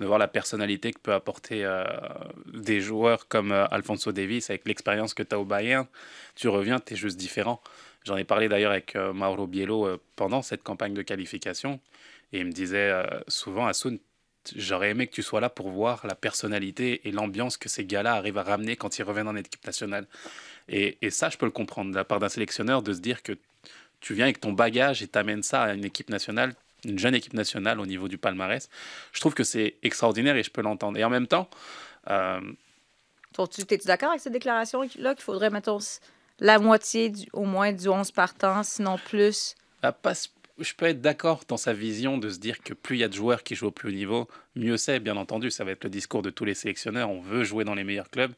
de 0.00 0.06
voir 0.06 0.18
la 0.18 0.26
personnalité 0.26 0.90
que 0.90 0.98
peut 0.98 1.12
apporter 1.12 1.66
euh, 1.66 1.84
des 2.46 2.80
joueurs 2.80 3.28
comme 3.28 3.52
euh, 3.52 3.66
Alfonso 3.66 4.10
Davies 4.10 4.46
avec 4.48 4.66
l'expérience 4.66 5.12
que 5.12 5.22
tu 5.22 5.34
as 5.34 5.38
au 5.38 5.44
Bayern. 5.44 5.86
Tu 6.34 6.48
reviens, 6.48 6.80
tu 6.80 6.94
es 6.94 6.96
juste 6.96 7.18
différent. 7.18 7.60
J'en 8.04 8.16
ai 8.16 8.24
parlé 8.24 8.48
d'ailleurs 8.48 8.72
avec 8.72 8.96
euh, 8.96 9.12
Mauro 9.12 9.46
Biello 9.46 10.00
pendant 10.16 10.40
cette 10.40 10.62
campagne 10.62 10.94
de 10.94 11.02
qualification. 11.02 11.78
Et 12.32 12.38
il 12.38 12.46
me 12.46 12.52
disait 12.52 12.90
souvent, 13.28 13.66
Assoun, 13.66 13.98
j'aurais 14.56 14.88
aimé 14.88 15.08
que 15.08 15.12
tu 15.12 15.22
sois 15.22 15.42
là 15.42 15.50
pour 15.50 15.68
voir 15.68 16.06
la 16.06 16.14
personnalité 16.14 17.06
et 17.06 17.12
l'ambiance 17.12 17.58
que 17.58 17.68
ces 17.68 17.84
gars-là 17.84 18.14
arrivent 18.14 18.38
à 18.38 18.42
ramener 18.42 18.76
quand 18.76 18.98
ils 18.98 19.02
reviennent 19.02 19.28
en 19.28 19.36
équipe 19.36 19.66
nationale. 19.66 20.06
Et, 20.68 20.98
et 21.02 21.10
ça, 21.10 21.28
je 21.30 21.36
peux 21.38 21.46
le 21.46 21.52
comprendre 21.52 21.90
de 21.90 21.96
la 21.96 22.04
part 22.04 22.18
d'un 22.18 22.28
sélectionneur 22.28 22.82
de 22.82 22.92
se 22.92 23.00
dire 23.00 23.22
que 23.22 23.32
tu 24.00 24.14
viens 24.14 24.24
avec 24.24 24.40
ton 24.40 24.52
bagage 24.52 25.02
et 25.02 25.08
t'amènes 25.08 25.42
ça 25.42 25.62
à 25.62 25.74
une 25.74 25.84
équipe 25.84 26.10
nationale, 26.10 26.54
une 26.84 26.98
jeune 26.98 27.14
équipe 27.14 27.34
nationale 27.34 27.78
au 27.80 27.86
niveau 27.86 28.08
du 28.08 28.18
palmarès. 28.18 28.68
Je 29.12 29.20
trouve 29.20 29.34
que 29.34 29.44
c'est 29.44 29.76
extraordinaire 29.82 30.36
et 30.36 30.42
je 30.42 30.50
peux 30.50 30.62
l'entendre. 30.62 30.98
Et 30.98 31.04
en 31.04 31.10
même 31.10 31.26
temps, 31.26 31.48
euh, 32.10 32.40
T'es-tu 33.66 33.86
d'accord 33.86 34.10
avec 34.10 34.20
cette 34.20 34.32
déclaration-là 34.34 35.14
qu'il 35.14 35.24
faudrait, 35.24 35.48
mettons, 35.50 35.78
la 36.38 36.58
moitié 36.58 37.08
du- 37.08 37.28
au 37.32 37.44
moins 37.44 37.72
du 37.72 37.88
11 37.88 38.10
partant, 38.10 38.62
sinon 38.62 38.98
plus? 38.98 39.54
à 39.82 39.90
pas 39.92 40.12
je 40.58 40.74
peux 40.74 40.86
être 40.86 41.00
d'accord 41.00 41.42
dans 41.48 41.56
sa 41.56 41.72
vision 41.72 42.18
de 42.18 42.28
se 42.28 42.38
dire 42.38 42.60
que 42.62 42.74
plus 42.74 42.96
il 42.96 43.00
y 43.00 43.04
a 43.04 43.08
de 43.08 43.14
joueurs 43.14 43.42
qui 43.42 43.54
jouent 43.54 43.68
au 43.68 43.70
plus 43.70 43.88
haut 43.88 43.92
niveau, 43.92 44.28
mieux 44.54 44.76
c'est, 44.76 45.00
bien 45.00 45.16
entendu. 45.16 45.50
Ça 45.50 45.64
va 45.64 45.72
être 45.72 45.84
le 45.84 45.90
discours 45.90 46.22
de 46.22 46.30
tous 46.30 46.44
les 46.44 46.54
sélectionneurs. 46.54 47.10
On 47.10 47.20
veut 47.20 47.44
jouer 47.44 47.64
dans 47.64 47.74
les 47.74 47.84
meilleurs 47.84 48.10
clubs 48.10 48.32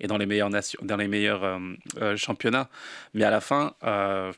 et 0.00 0.06
dans 0.06 0.18
les 0.18 0.26
meilleures, 0.26 0.50
nations, 0.50 0.78
dans 0.82 0.96
les 0.96 1.08
meilleurs 1.08 1.44
euh, 1.44 1.58
euh, 2.00 2.16
championnats. 2.16 2.68
Mais 3.14 3.24
à 3.24 3.30
la 3.30 3.40
fin, 3.40 3.74
euh, 3.84 4.32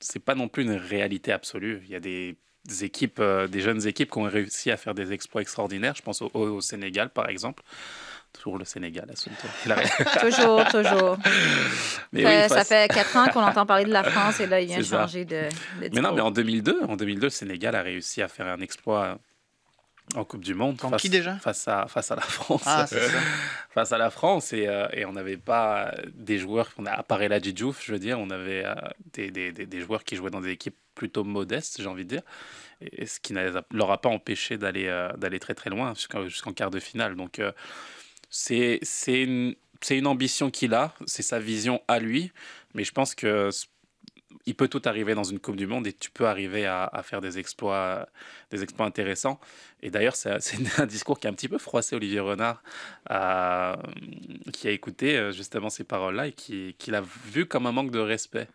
c'est 0.00 0.24
pas 0.24 0.34
non 0.34 0.48
plus 0.48 0.64
une 0.64 0.72
réalité 0.72 1.32
absolue. 1.32 1.82
Il 1.84 1.90
y 1.90 1.96
a 1.96 2.00
des 2.00 2.36
équipes, 2.80 3.18
euh, 3.20 3.46
des 3.46 3.60
jeunes 3.60 3.86
équipes 3.86 4.10
qui 4.10 4.18
ont 4.18 4.22
réussi 4.24 4.70
à 4.70 4.76
faire 4.76 4.94
des 4.94 5.12
exploits 5.12 5.42
extraordinaires. 5.42 5.94
Je 5.96 6.02
pense 6.02 6.22
au 6.22 6.60
Sénégal, 6.60 7.10
par 7.10 7.28
exemple. 7.28 7.62
Toujours 8.32 8.58
le 8.58 8.64
Sénégal, 8.64 9.08
Assunto. 9.12 9.46
Il 9.66 9.72
a- 9.72 10.20
toujours, 10.20 10.64
toujours. 10.68 11.18
Mais 12.12 12.22
Fait- 12.22 12.42
oui, 12.42 12.48
ça 12.48 12.56
face- 12.56 12.68
fait 12.68 12.88
quatre 12.92 13.16
ans 13.16 13.26
qu'on 13.28 13.42
entend 13.42 13.66
parler 13.66 13.84
de 13.84 13.92
la 13.92 14.02
France 14.04 14.40
et 14.40 14.46
là, 14.46 14.60
il 14.60 14.66
vient 14.68 14.82
ça. 14.82 15.02
changer 15.02 15.24
de, 15.24 15.42
de 15.80 15.90
Mais 15.92 16.00
non, 16.00 16.12
mais 16.12 16.22
en 16.22 16.30
2002, 16.30 16.82
en 16.88 16.96
2002, 16.96 17.26
le 17.26 17.30
Sénégal 17.30 17.74
a 17.76 17.82
réussi 17.82 18.22
à 18.22 18.28
faire 18.28 18.46
un 18.46 18.60
exploit 18.60 19.18
En 20.16 20.24
Coupe 20.24 20.42
du 20.42 20.54
Monde. 20.54 20.78
Contre 20.78 20.96
qui 20.96 21.08
déjà? 21.10 21.36
face 21.36 21.68
à, 21.68 21.86
face 21.88 22.10
à 22.10 22.16
la 22.16 22.22
France. 22.22 22.62
Ah, 22.66 22.86
ça. 22.86 22.96
face 23.70 23.92
à 23.92 23.98
la 23.98 24.10
France. 24.10 24.52
Et, 24.54 24.66
euh, 24.66 24.88
et 24.92 25.04
on 25.04 25.12
n'avait 25.12 25.36
pas 25.36 25.94
des 26.14 26.38
joueurs, 26.38 26.70
on 26.78 26.86
a, 26.86 26.90
à 26.90 27.02
part 27.02 27.22
Eladji 27.22 27.52
Diouf, 27.52 27.84
je 27.84 27.92
veux 27.92 27.98
dire, 28.00 28.18
on 28.18 28.30
avait 28.30 28.64
euh, 28.64 28.74
des, 29.12 29.30
des, 29.30 29.52
des, 29.52 29.66
des 29.66 29.80
joueurs 29.80 30.04
qui 30.04 30.16
jouaient 30.16 30.30
dans 30.30 30.40
des 30.40 30.50
équipes 30.50 30.76
plutôt 30.94 31.22
modestes, 31.24 31.80
j'ai 31.80 31.86
envie 31.88 32.04
de 32.04 32.08
dire. 32.16 32.22
Et, 32.80 33.06
ce 33.06 33.20
qui 33.20 33.32
ne 33.34 33.48
leur 33.72 33.90
a 33.92 34.00
pas 34.00 34.08
empêché 34.08 34.56
d'aller 34.58 34.86
euh, 34.88 35.08
d'aller 35.18 35.38
très 35.38 35.54
très 35.54 35.70
loin 35.70 35.94
jusqu'en 35.94 36.24
jusqu'en 36.24 36.52
quart 36.52 36.70
de 36.70 36.80
finale. 36.80 37.14
Donc 37.14 37.38
euh, 37.38 37.52
c'est 38.32 38.80
une, 39.06 39.54
une 39.90 40.06
ambition 40.06 40.50
qu'il 40.50 40.74
a, 40.74 40.94
c'est 41.06 41.22
sa 41.22 41.38
vision 41.38 41.82
à 41.86 41.98
lui. 42.00 42.32
Mais 42.74 42.82
je 42.82 42.92
pense 42.92 43.14
que 43.14 43.50
il 44.46 44.54
peut 44.56 44.68
tout 44.68 44.82
arriver 44.86 45.14
dans 45.14 45.22
une 45.22 45.38
Coupe 45.38 45.56
du 45.56 45.66
Monde 45.66 45.86
et 45.86 45.92
tu 45.92 46.10
peux 46.10 46.26
arriver 46.26 46.66
à, 46.66 46.84
à 46.84 47.02
faire 47.02 47.20
des 47.20 47.38
exploits, 47.38 48.08
des 48.50 48.62
exploits 48.62 48.86
intéressants. 48.86 49.38
Et 49.82 49.90
d'ailleurs, 49.90 50.16
c'est 50.16 50.30
un 50.78 50.86
discours 50.86 51.20
qui 51.20 51.26
a 51.26 51.30
un 51.30 51.34
petit 51.34 51.48
peu 51.48 51.58
froissé 51.58 51.94
Olivier 51.94 52.20
Renard, 52.20 52.62
euh, 53.10 53.76
qui 54.52 54.66
a 54.66 54.70
écouté 54.70 55.16
euh, 55.16 55.30
justement 55.30 55.70
ces 55.70 55.84
paroles-là 55.84 56.28
et 56.28 56.32
qui, 56.32 56.74
qui 56.78 56.90
l'a 56.90 57.02
vu 57.02 57.46
comme 57.46 57.66
un 57.66 57.72
manque 57.72 57.90
de 57.90 58.00
respect. 58.00 58.48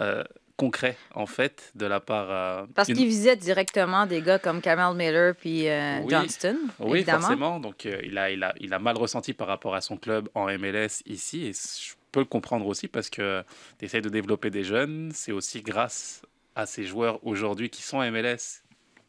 Euh, 0.00 0.24
concret 0.60 0.96
en 1.14 1.24
fait 1.24 1.72
de 1.74 1.86
la 1.86 2.00
part 2.00 2.30
euh, 2.30 2.66
parce 2.74 2.90
une... 2.90 2.96
qu'il 2.96 3.06
visait 3.06 3.34
directement 3.34 4.04
des 4.04 4.20
gars 4.20 4.38
comme 4.38 4.60
Kamal 4.60 4.94
Miller 4.94 5.34
puis 5.34 5.66
euh, 5.68 6.00
Oui. 6.02 6.10
Johnston 6.10 6.58
Oui, 6.78 6.98
évidemment. 6.98 7.20
forcément. 7.20 7.60
Donc, 7.60 7.86
euh, 7.86 7.98
il, 8.04 8.18
a, 8.18 8.30
il, 8.30 8.42
a, 8.44 8.52
il 8.60 8.74
a 8.74 8.78
mal 8.78 8.98
ressenti 8.98 9.32
par 9.32 9.48
rapport 9.48 9.74
à 9.74 9.80
son 9.80 9.96
club 9.96 10.28
en 10.34 10.46
MLS 10.58 11.02
ici. 11.06 11.46
Et 11.46 11.52
je 11.54 11.94
peux 12.12 12.20
le 12.20 12.26
comprendre 12.26 12.66
aussi 12.66 12.88
parce 12.88 13.08
que 13.08 13.42
tu 13.78 13.86
essaies 13.86 14.02
de 14.02 14.10
développer 14.10 14.50
des 14.50 14.62
jeunes. 14.64 15.12
C'est 15.14 15.32
aussi 15.32 15.62
grâce 15.62 16.22
à 16.54 16.66
ces 16.66 16.84
joueurs 16.84 17.24
aujourd'hui 17.26 17.70
qui 17.70 17.82
sont 17.82 17.96
en 17.96 18.10
MLS 18.10 18.62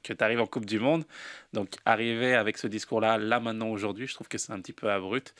que 0.03 0.13
tu 0.13 0.23
arrives 0.23 0.39
en 0.39 0.47
Coupe 0.47 0.65
du 0.65 0.79
Monde. 0.79 1.03
Donc, 1.51 1.75
arriver 1.85 2.33
avec 2.33 2.57
ce 2.57 2.67
discours-là, 2.67 3.17
là, 3.17 3.39
maintenant, 3.41 3.67
aujourd'hui, 3.69 4.07
je 4.07 4.13
trouve 4.13 4.29
que 4.29 4.37
c'est 4.37 4.53
un 4.53 4.59
petit 4.61 4.73
peu 4.73 4.89
abrupt. 4.89 5.35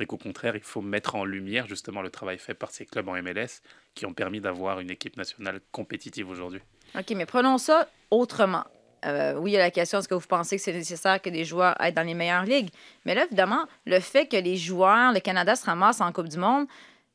Et 0.00 0.06
qu'au 0.06 0.16
contraire, 0.16 0.54
il 0.56 0.62
faut 0.62 0.80
mettre 0.80 1.14
en 1.16 1.24
lumière 1.24 1.66
justement 1.66 2.02
le 2.02 2.10
travail 2.10 2.38
fait 2.38 2.54
par 2.54 2.70
ces 2.70 2.86
clubs 2.86 3.08
en 3.08 3.20
MLS 3.20 3.62
qui 3.94 4.06
ont 4.06 4.14
permis 4.14 4.40
d'avoir 4.40 4.80
une 4.80 4.90
équipe 4.90 5.16
nationale 5.16 5.60
compétitive 5.72 6.30
aujourd'hui. 6.30 6.60
OK, 6.96 7.10
mais 7.16 7.26
prenons 7.26 7.58
ça 7.58 7.88
autrement. 8.10 8.64
Euh, 9.04 9.34
oui, 9.34 9.52
il 9.52 9.54
y 9.54 9.56
a 9.56 9.60
la 9.60 9.70
question 9.70 9.98
est-ce 9.98 10.08
que 10.08 10.14
vous 10.14 10.26
pensez 10.26 10.56
que 10.56 10.62
c'est 10.62 10.72
nécessaire 10.72 11.20
que 11.20 11.30
des 11.30 11.44
joueurs 11.44 11.74
aillent 11.80 11.92
dans 11.92 12.06
les 12.06 12.14
meilleures 12.14 12.44
ligues? 12.44 12.70
Mais 13.04 13.14
là, 13.14 13.24
évidemment, 13.26 13.64
le 13.86 14.00
fait 14.00 14.26
que 14.26 14.36
les 14.36 14.56
joueurs, 14.56 15.12
le 15.12 15.20
Canada 15.20 15.54
se 15.54 15.64
ramasse 15.66 16.00
en 16.00 16.12
Coupe 16.12 16.28
du 16.28 16.38
Monde, 16.38 16.66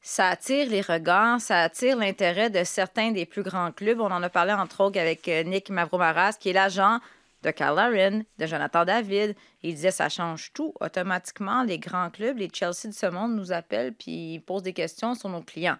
ça 0.01 0.27
attire 0.27 0.69
les 0.69 0.81
regards, 0.81 1.39
ça 1.39 1.61
attire 1.61 1.97
l'intérêt 1.97 2.49
de 2.49 2.63
certains 2.63 3.11
des 3.11 3.25
plus 3.25 3.43
grands 3.43 3.71
clubs. 3.71 3.99
On 4.01 4.11
en 4.11 4.21
a 4.21 4.29
parlé 4.29 4.53
entre 4.53 4.81
autres 4.81 4.99
avec 4.99 5.27
euh, 5.27 5.43
Nick 5.43 5.69
Mavromaras, 5.69 6.33
qui 6.33 6.49
est 6.49 6.53
l'agent 6.53 6.99
de 7.43 7.51
Kyle 7.51 7.73
Larin, 7.75 8.21
de 8.39 8.45
Jonathan 8.45 8.85
David. 8.85 9.35
Il 9.61 9.75
disait 9.75 9.91
ça 9.91 10.09
change 10.09 10.51
tout. 10.53 10.73
Automatiquement, 10.79 11.63
les 11.63 11.77
grands 11.77 12.09
clubs, 12.09 12.37
les 12.37 12.49
Chelsea 12.51 12.87
de 12.87 12.93
ce 12.93 13.05
monde 13.05 13.35
nous 13.35 13.51
appellent 13.51 13.93
puis 13.93 14.35
ils 14.35 14.39
posent 14.39 14.63
des 14.63 14.73
questions 14.73 15.13
sur 15.13 15.29
nos 15.29 15.41
clients. 15.41 15.77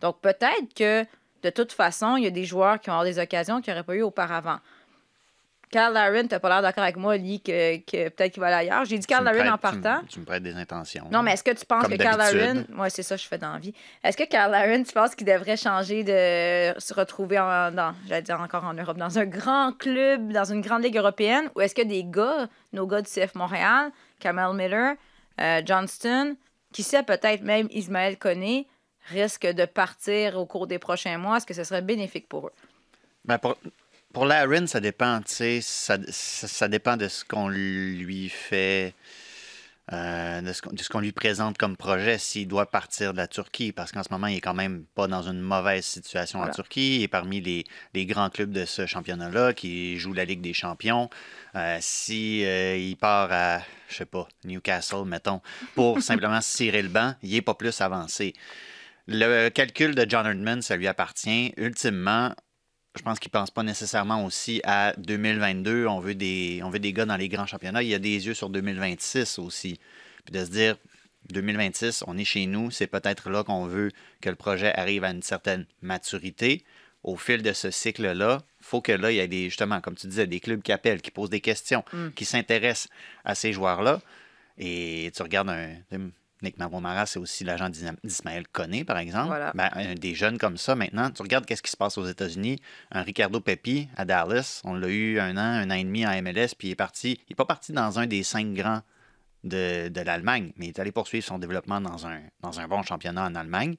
Donc 0.00 0.20
peut-être 0.20 0.72
que 0.74 1.04
de 1.42 1.50
toute 1.50 1.72
façon, 1.72 2.16
il 2.16 2.24
y 2.24 2.26
a 2.26 2.30
des 2.30 2.44
joueurs 2.44 2.80
qui 2.80 2.90
ont 2.90 3.02
des 3.02 3.18
occasions 3.18 3.60
qu'ils 3.60 3.72
n'auraient 3.72 3.84
pas 3.84 3.94
eu 3.94 4.02
auparavant. 4.02 4.58
Carl 5.70 5.94
Larin, 5.94 6.22
tu 6.22 6.28
n'as 6.34 6.40
pas 6.40 6.48
l'air 6.48 6.62
d'accord 6.62 6.82
avec 6.82 6.96
moi, 6.96 7.16
Lee, 7.16 7.40
que, 7.40 7.76
que 7.78 8.08
peut-être 8.08 8.32
qu'il 8.32 8.40
va 8.40 8.48
aller 8.48 8.68
ailleurs. 8.68 8.84
J'ai 8.84 8.98
dit 8.98 9.06
Carl 9.06 9.24
Larin 9.24 9.52
en 9.52 9.56
tu 9.56 9.60
partant. 9.60 10.00
Tu, 10.08 10.18
me 10.18 10.24
prêtes 10.24 10.42
des 10.42 10.54
intentions. 10.54 11.06
Non, 11.12 11.22
mais 11.22 11.32
est-ce 11.32 11.44
que 11.44 11.52
tu 11.52 11.64
penses 11.64 11.86
que 11.86 11.94
Carl. 11.94 12.18
Larin. 12.18 12.64
Moi, 12.70 12.90
c'est 12.90 13.04
ça 13.04 13.14
que 13.14 13.22
je 13.22 13.28
fais 13.28 13.38
dans 13.38 13.52
la 13.52 13.60
vie. 13.60 13.72
Est-ce 14.02 14.16
que 14.16 14.24
Carl 14.24 14.50
Larin, 14.50 14.82
tu 14.82 14.92
penses 14.92 15.14
qu'il 15.14 15.28
devrait 15.28 15.56
changer 15.56 16.02
de 16.02 16.78
se 16.80 16.92
retrouver 16.92 17.38
en, 17.38 17.70
dans, 17.70 17.94
j'allais 18.08 18.22
dire 18.22 18.40
encore 18.40 18.64
en 18.64 18.74
Europe, 18.74 18.96
dans 18.96 19.18
un 19.18 19.26
grand 19.26 19.72
club, 19.72 20.32
dans 20.32 20.52
une 20.52 20.60
grande 20.60 20.82
ligue 20.82 20.96
européenne? 20.96 21.48
Ou 21.54 21.60
est-ce 21.60 21.76
que 21.76 21.82
des 21.82 22.02
gars, 22.02 22.48
nos 22.72 22.88
gars 22.88 23.00
du 23.00 23.08
CF 23.08 23.36
Montréal, 23.36 23.92
Kamel 24.18 24.54
Miller, 24.54 24.96
euh, 25.40 25.62
Johnston, 25.64 26.36
qui 26.72 26.82
sait 26.82 27.04
peut-être 27.04 27.42
même 27.42 27.68
Ismaël 27.70 28.18
Koné, 28.18 28.66
risquent 29.06 29.52
de 29.52 29.66
partir 29.66 30.36
au 30.36 30.46
cours 30.46 30.66
des 30.66 30.80
prochains 30.80 31.16
mois? 31.16 31.36
Est-ce 31.36 31.46
que 31.46 31.54
ce 31.54 31.62
serait 31.62 31.82
bénéfique 31.82 32.28
pour 32.28 32.48
eux? 32.48 32.52
Ben, 33.24 33.38
pour, 33.38 33.56
pour 34.12 34.24
Larin, 34.26 34.66
ça 34.66 34.80
dépend, 34.80 35.20
tu 35.20 35.32
sais, 35.34 35.60
ça, 35.60 35.96
ça, 36.08 36.48
ça 36.48 36.68
dépend 36.68 36.96
de 36.96 37.08
ce 37.08 37.24
qu'on 37.24 37.48
lui 37.48 38.28
fait, 38.28 38.94
euh, 39.92 40.40
de 40.40 40.52
ce 40.52 40.88
qu'on 40.88 41.00
lui 41.00 41.12
présente 41.12 41.58
comme 41.58 41.76
projet 41.76 42.18
s'il 42.18 42.48
doit 42.48 42.70
partir 42.70 43.12
de 43.12 43.18
la 43.18 43.26
Turquie, 43.28 43.72
parce 43.72 43.92
qu'en 43.92 44.02
ce 44.02 44.08
moment, 44.10 44.26
il 44.26 44.36
est 44.36 44.40
quand 44.40 44.54
même 44.54 44.84
pas 44.94 45.06
dans 45.06 45.22
une 45.22 45.40
mauvaise 45.40 45.84
situation 45.84 46.38
Voilà. 46.38 46.52
en 46.52 46.54
Turquie. 46.54 46.96
Il 46.96 47.02
est 47.02 47.08
parmi 47.08 47.40
les, 47.40 47.64
les 47.94 48.06
grands 48.06 48.30
clubs 48.30 48.50
de 48.52 48.64
ce 48.64 48.86
championnat-là 48.86 49.52
qui 49.52 49.96
joue 49.98 50.12
la 50.12 50.24
Ligue 50.24 50.40
des 50.40 50.54
Champions. 50.54 51.08
Euh, 51.54 51.78
si 51.80 52.44
euh, 52.44 52.76
il 52.76 52.96
part 52.96 53.28
à, 53.32 53.60
je 53.88 53.96
sais 53.96 54.06
pas, 54.06 54.28
Newcastle, 54.44 55.04
mettons, 55.06 55.40
pour 55.74 56.00
simplement 56.02 56.40
se 56.40 56.56
cirer 56.56 56.82
le 56.82 56.88
banc, 56.88 57.14
il 57.22 57.34
est 57.34 57.42
pas 57.42 57.54
plus 57.54 57.80
avancé. 57.80 58.34
Le 59.06 59.48
calcul 59.48 59.94
de 59.96 60.06
John 60.08 60.24
Herdman, 60.26 60.62
ça 60.62 60.76
lui 60.76 60.86
appartient. 60.86 61.52
Ultimement, 61.56 62.32
je 62.96 63.02
pense 63.02 63.18
qu'il 63.20 63.28
ne 63.28 63.38
pense 63.38 63.50
pas 63.50 63.62
nécessairement 63.62 64.24
aussi 64.24 64.60
à 64.64 64.94
2022. 64.98 65.86
On 65.86 66.00
veut, 66.00 66.14
des, 66.14 66.60
on 66.64 66.70
veut 66.70 66.80
des 66.80 66.92
gars 66.92 67.06
dans 67.06 67.16
les 67.16 67.28
grands 67.28 67.46
championnats. 67.46 67.82
Il 67.82 67.88
y 67.88 67.94
a 67.94 67.98
des 67.98 68.26
yeux 68.26 68.34
sur 68.34 68.50
2026 68.50 69.38
aussi. 69.38 69.78
Puis 70.24 70.32
de 70.32 70.44
se 70.44 70.50
dire, 70.50 70.76
2026, 71.30 72.04
on 72.06 72.18
est 72.18 72.24
chez 72.24 72.46
nous, 72.46 72.70
c'est 72.70 72.86
peut-être 72.86 73.30
là 73.30 73.44
qu'on 73.44 73.66
veut 73.66 73.90
que 74.20 74.28
le 74.28 74.36
projet 74.36 74.72
arrive 74.76 75.04
à 75.04 75.10
une 75.10 75.22
certaine 75.22 75.66
maturité. 75.82 76.64
Au 77.02 77.16
fil 77.16 77.42
de 77.42 77.52
ce 77.52 77.70
cycle-là, 77.70 78.42
il 78.60 78.66
faut 78.66 78.82
que 78.82 78.92
là, 78.92 79.10
il 79.10 79.16
y 79.16 79.20
ait 79.20 79.28
des, 79.28 79.44
justement, 79.44 79.80
comme 79.80 79.94
tu 79.94 80.06
disais, 80.06 80.26
des 80.26 80.40
clubs 80.40 80.60
qui 80.60 80.72
appellent, 80.72 81.00
qui 81.00 81.10
posent 81.10 81.30
des 81.30 81.40
questions, 81.40 81.84
qui 82.14 82.24
s'intéressent 82.24 82.88
à 83.24 83.34
ces 83.34 83.52
joueurs-là. 83.52 84.02
Et 84.58 85.10
tu 85.14 85.22
regardes 85.22 85.48
un. 85.48 85.76
Nick 86.42 86.58
Mavromaras, 86.58 87.06
c'est 87.06 87.18
aussi 87.18 87.44
l'agent 87.44 87.68
d'Isma- 87.68 87.96
d'Ismaël 88.02 88.46
Koné, 88.48 88.84
par 88.84 88.98
exemple. 88.98 89.28
Voilà. 89.28 89.52
Ben, 89.54 89.70
des 89.94 90.14
jeunes 90.14 90.38
comme 90.38 90.56
ça, 90.56 90.74
maintenant, 90.74 91.10
tu 91.10 91.22
regardes 91.22 91.44
qu'est-ce 91.46 91.62
qui 91.62 91.70
se 91.70 91.76
passe 91.76 91.98
aux 91.98 92.06
États-Unis. 92.06 92.60
Un 92.90 93.02
Ricardo 93.02 93.40
Pepi 93.40 93.88
à 93.96 94.04
Dallas, 94.04 94.60
on 94.64 94.74
l'a 94.74 94.88
eu 94.88 95.18
un 95.18 95.36
an, 95.36 95.40
un 95.40 95.70
an 95.70 95.74
et 95.74 95.84
demi 95.84 96.06
en 96.06 96.10
MLS, 96.22 96.54
puis 96.56 96.68
il 96.68 96.70
est 96.72 96.76
parti. 96.76 97.20
Il 97.28 97.32
n'est 97.32 97.36
pas 97.36 97.44
parti 97.44 97.72
dans 97.72 97.98
un 97.98 98.06
des 98.06 98.22
cinq 98.22 98.52
grands 98.54 98.80
de, 99.44 99.88
de 99.88 100.00
l'Allemagne, 100.00 100.52
mais 100.56 100.66
il 100.66 100.68
est 100.70 100.78
allé 100.78 100.92
poursuivre 100.92 101.24
son 101.24 101.38
développement 101.38 101.80
dans 101.80 102.06
un, 102.06 102.20
dans 102.42 102.60
un 102.60 102.68
bon 102.68 102.82
championnat 102.82 103.24
en 103.24 103.34
Allemagne. 103.34 103.76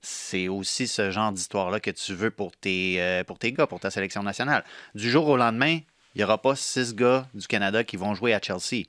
C'est 0.00 0.48
aussi 0.48 0.86
ce 0.86 1.10
genre 1.10 1.32
d'histoire-là 1.32 1.80
que 1.80 1.90
tu 1.90 2.14
veux 2.14 2.30
pour 2.30 2.52
tes, 2.52 3.00
euh, 3.00 3.24
pour 3.24 3.38
tes 3.38 3.52
gars, 3.52 3.66
pour 3.66 3.80
ta 3.80 3.90
sélection 3.90 4.22
nationale. 4.22 4.62
Du 4.94 5.10
jour 5.10 5.26
au 5.28 5.36
lendemain, 5.36 5.78
il 6.14 6.18
n'y 6.18 6.24
aura 6.24 6.40
pas 6.40 6.54
six 6.56 6.94
gars 6.94 7.26
du 7.34 7.46
Canada 7.46 7.84
qui 7.84 7.96
vont 7.96 8.14
jouer 8.14 8.34
à 8.34 8.40
Chelsea. 8.40 8.84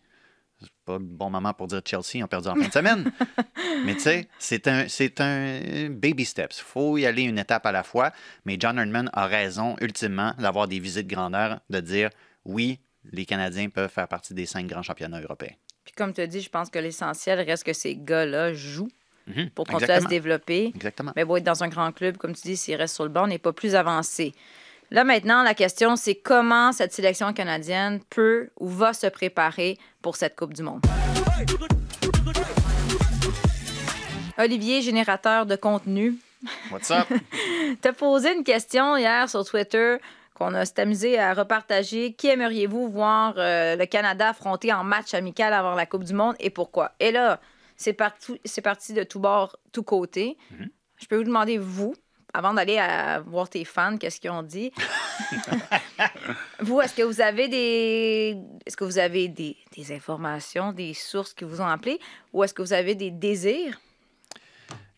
C'est 0.62 0.70
pas 0.86 0.94
le 0.94 1.04
bon 1.04 1.30
moment 1.30 1.54
pour 1.54 1.68
dire 1.68 1.82
Chelsea, 1.86 2.16
ils 2.16 2.24
ont 2.24 2.28
perdu 2.28 2.48
en 2.48 2.56
fin 2.56 2.68
de 2.68 2.74
semaine. 2.74 3.12
Mais 3.86 3.94
tu 3.96 4.02
sais, 4.02 4.28
c'est 4.40 4.68
un, 4.68 4.88
c'est 4.88 5.20
un 5.20 5.90
baby 5.90 6.26
steps. 6.26 6.60
Il 6.60 6.64
faut 6.64 6.98
y 6.98 7.06
aller 7.06 7.24
une 7.24 7.38
étape 7.40 7.66
à 7.66 7.72
la 7.72 7.84
fois. 7.84 8.12
Mais 8.46 8.56
John 8.60 8.78
Herdman 8.80 9.10
a 9.14 9.28
raison, 9.28 9.76
ultimement, 9.82 10.34
d'avoir 10.40 10.68
des 10.68 10.80
visites 10.80 11.08
grandeur, 11.08 11.60
de 11.70 11.80
dire 11.82 12.10
oui, 12.46 12.80
les 13.12 13.26
Canadiens 13.26 13.70
peuvent 13.70 13.92
faire 13.92 14.08
partie 14.08 14.34
des 14.34 14.46
cinq 14.46 14.68
grands 14.68 14.84
championnats 14.84 15.20
européens. 15.22 15.54
Puis 15.84 15.94
comme 15.94 16.14
tu 16.14 16.22
as 16.22 16.28
dit, 16.28 16.42
je 16.42 16.50
pense 16.50 16.70
que 16.70 16.80
l'essentiel 16.80 17.40
reste 17.42 17.64
que 17.64 17.74
ces 17.74 17.96
gars-là 17.96 18.54
jouent 18.54 18.90
Mhm, 19.28 19.50
pour 19.50 19.66
continuer 19.66 19.92
à 19.92 20.02
se 20.02 20.08
développer. 20.08 20.72
Exactement. 20.76 21.12
Mais 21.16 21.26
bon, 21.26 21.36
être 21.38 21.44
dans 21.44 21.64
un 21.64 21.68
grand 21.68 21.92
club, 21.92 22.18
comme 22.18 22.36
tu 22.36 22.44
dis, 22.44 22.58
s'il 22.58 22.76
reste 22.76 22.94
sur 22.94 23.04
le 23.06 23.10
banc, 23.10 23.24
on 23.24 23.28
n'est 23.28 23.40
pas 23.40 23.54
plus 23.54 23.74
avancé. 23.74 24.34
Là, 24.96 25.04
maintenant, 25.04 25.44
la 25.44 25.54
question, 25.54 25.98
c'est 25.98 26.16
comment 26.16 26.72
cette 26.72 26.94
sélection 26.94 27.34
canadienne 27.34 28.00
peut 28.10 28.48
ou 28.62 28.70
va 28.70 28.94
se 28.94 29.08
préparer 29.08 29.78
pour 30.02 30.16
cette 30.16 30.38
Coupe 30.38 30.54
du 30.54 30.64
Monde? 30.64 30.86
Olivier, 34.38 34.82
générateur 34.82 35.46
de 35.46 35.58
contenu, 35.58 36.16
What's 36.72 36.92
up? 36.92 37.10
t'as 37.82 37.92
posé 37.92 38.34
une 38.38 38.46
question 38.46 38.96
hier 38.96 39.30
sur 39.30 39.44
Twitter 39.44 39.98
qu'on 40.34 40.54
a 40.54 40.64
s'est 40.64 40.80
amusé 40.80 41.20
à 41.20 41.34
repartager. 41.34 42.14
Qui 42.14 42.28
aimeriez-vous 42.28 42.88
voir 42.88 43.34
euh, 43.36 43.76
le 43.76 43.86
Canada 43.88 44.30
affronter 44.30 44.72
en 44.72 44.86
match 44.86 45.14
amical 45.14 45.52
avant 45.52 45.76
la 45.76 45.86
Coupe 45.86 46.06
du 46.06 46.14
Monde 46.14 46.36
et 46.40 46.50
pourquoi? 46.50 46.94
Et 47.02 47.12
là, 47.12 47.42
c'est 47.76 47.92
parti, 47.92 48.40
c'est 48.46 48.62
parti 48.62 48.94
de 48.94 49.04
tout 49.04 49.20
bord, 49.20 49.58
tout 49.74 49.84
côté. 49.84 50.38
Je 50.96 51.06
peux 51.08 51.18
vous 51.18 51.26
demander, 51.26 51.58
vous, 51.58 51.96
avant 52.36 52.54
d'aller 52.54 52.78
voir 53.28 53.50
tes 53.50 53.64
fans, 53.66 53.98
qu'est-ce 53.98 54.20
qu'ils 54.20 54.32
ont 54.32 54.44
dit? 54.44 54.72
vous, 56.60 56.82
est-ce 56.82 56.94
que 56.94 57.04
vous 57.04 57.22
avez 57.22 57.48
des. 57.48 58.38
Est-ce 58.66 58.76
que 58.76 58.84
vous 58.84 58.98
avez 58.98 59.28
des, 59.28 59.56
des 59.76 59.96
informations, 59.96 60.74
des 60.74 60.94
sources 60.94 61.34
qui 61.34 61.46
vous 61.46 61.62
ont 61.62 61.68
appelé? 61.68 62.00
Ou 62.34 62.44
est-ce 62.44 62.54
que 62.54 62.62
vous 62.62 62.74
avez 62.74 62.96
des 62.96 63.12
désirs? 63.12 63.80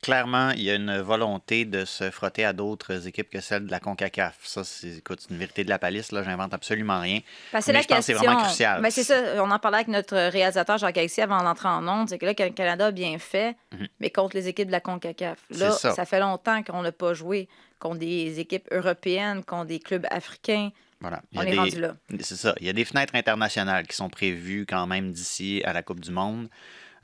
Clairement, 0.02 0.52
il 0.52 0.62
y 0.62 0.70
a 0.72 0.76
une 0.76 1.00
volonté 1.00 1.66
de 1.66 1.86
se 1.86 2.10
frotter 2.12 2.46
à 2.46 2.54
d'autres 2.54 3.08
équipes 3.08 3.30
que 3.30 3.42
celles 3.42 3.66
de 3.66 3.72
la 3.72 3.80
CONCACAF. 3.80 4.38
Ça, 4.44 4.64
c'est 4.64 4.98
écoute, 4.98 5.20
c'est 5.22 5.30
une 5.32 5.38
vérité 5.38 5.64
de 5.64 5.70
la 5.70 5.80
palisse. 5.80 6.12
Là, 6.12 6.24
j'invente 6.24 6.54
absolument 6.54 7.00
rien. 7.02 7.20
Mais 7.54 7.60
la 7.60 7.60
je 7.60 7.66
pense 7.66 7.98
que 7.98 8.02
c'est 8.04 8.14
question. 8.14 8.18
vraiment 8.18 8.44
crucial. 8.44 8.82
Ben, 8.82 8.92
c'est 8.92 9.04
ça, 9.04 9.44
on 9.44 9.52
en 9.52 9.60
parlait 9.60 9.78
avec 9.78 9.88
notre 9.88 10.16
réalisateur 10.30 10.78
Jacques 10.78 10.98
Alexis 10.98 11.22
avant 11.22 11.44
d'entrer 11.44 11.68
en 11.70 11.88
ondes. 11.88 12.10
C'est 12.10 12.18
que 12.18 12.26
là, 12.26 12.34
le 12.38 12.50
Canada 12.52 12.88
a 12.88 12.92
bien 12.92 13.18
fait, 13.20 13.56
Mhm. 13.74 13.88
mais 14.00 14.10
contre 14.10 14.36
les 14.36 14.48
équipes 14.48 14.68
de 14.68 14.72
la 14.72 14.82
CONCACAF. 14.82 15.40
Là, 15.52 15.72
C'est 15.72 15.92
ça. 15.92 16.06
fait 16.06 16.20
longtemps 16.20 16.64
qu'on 16.64 16.82
n'a 16.82 16.92
pas 16.92 17.14
joué 17.14 17.48
contre 17.80 18.00
des 18.00 18.40
équipes 18.40 18.68
européennes, 18.72 19.44
contre 19.44 19.66
des 19.66 19.80
clubs 19.80 20.06
africains. 20.10 20.72
Voilà. 21.00 21.22
Il 21.32 21.38
y 21.38 21.40
On 21.40 21.44
est 21.44 21.52
des- 21.52 21.58
rendu 21.60 21.80
là. 21.80 21.96
C'est 22.22 22.36
ça. 22.38 22.56
Il 22.60 22.66
y 22.66 22.70
a 22.70 22.74
des 22.74 22.86
fenêtres 22.86 23.14
internationales 23.14 23.86
qui 23.86 23.96
sont 23.96 24.10
prévues 24.10 24.66
quand 24.68 24.88
même 24.88 25.12
d'ici 25.12 25.62
à 25.64 25.74
la 25.74 25.84
Coupe 25.84 26.00
du 26.00 26.10
Monde. 26.12 26.48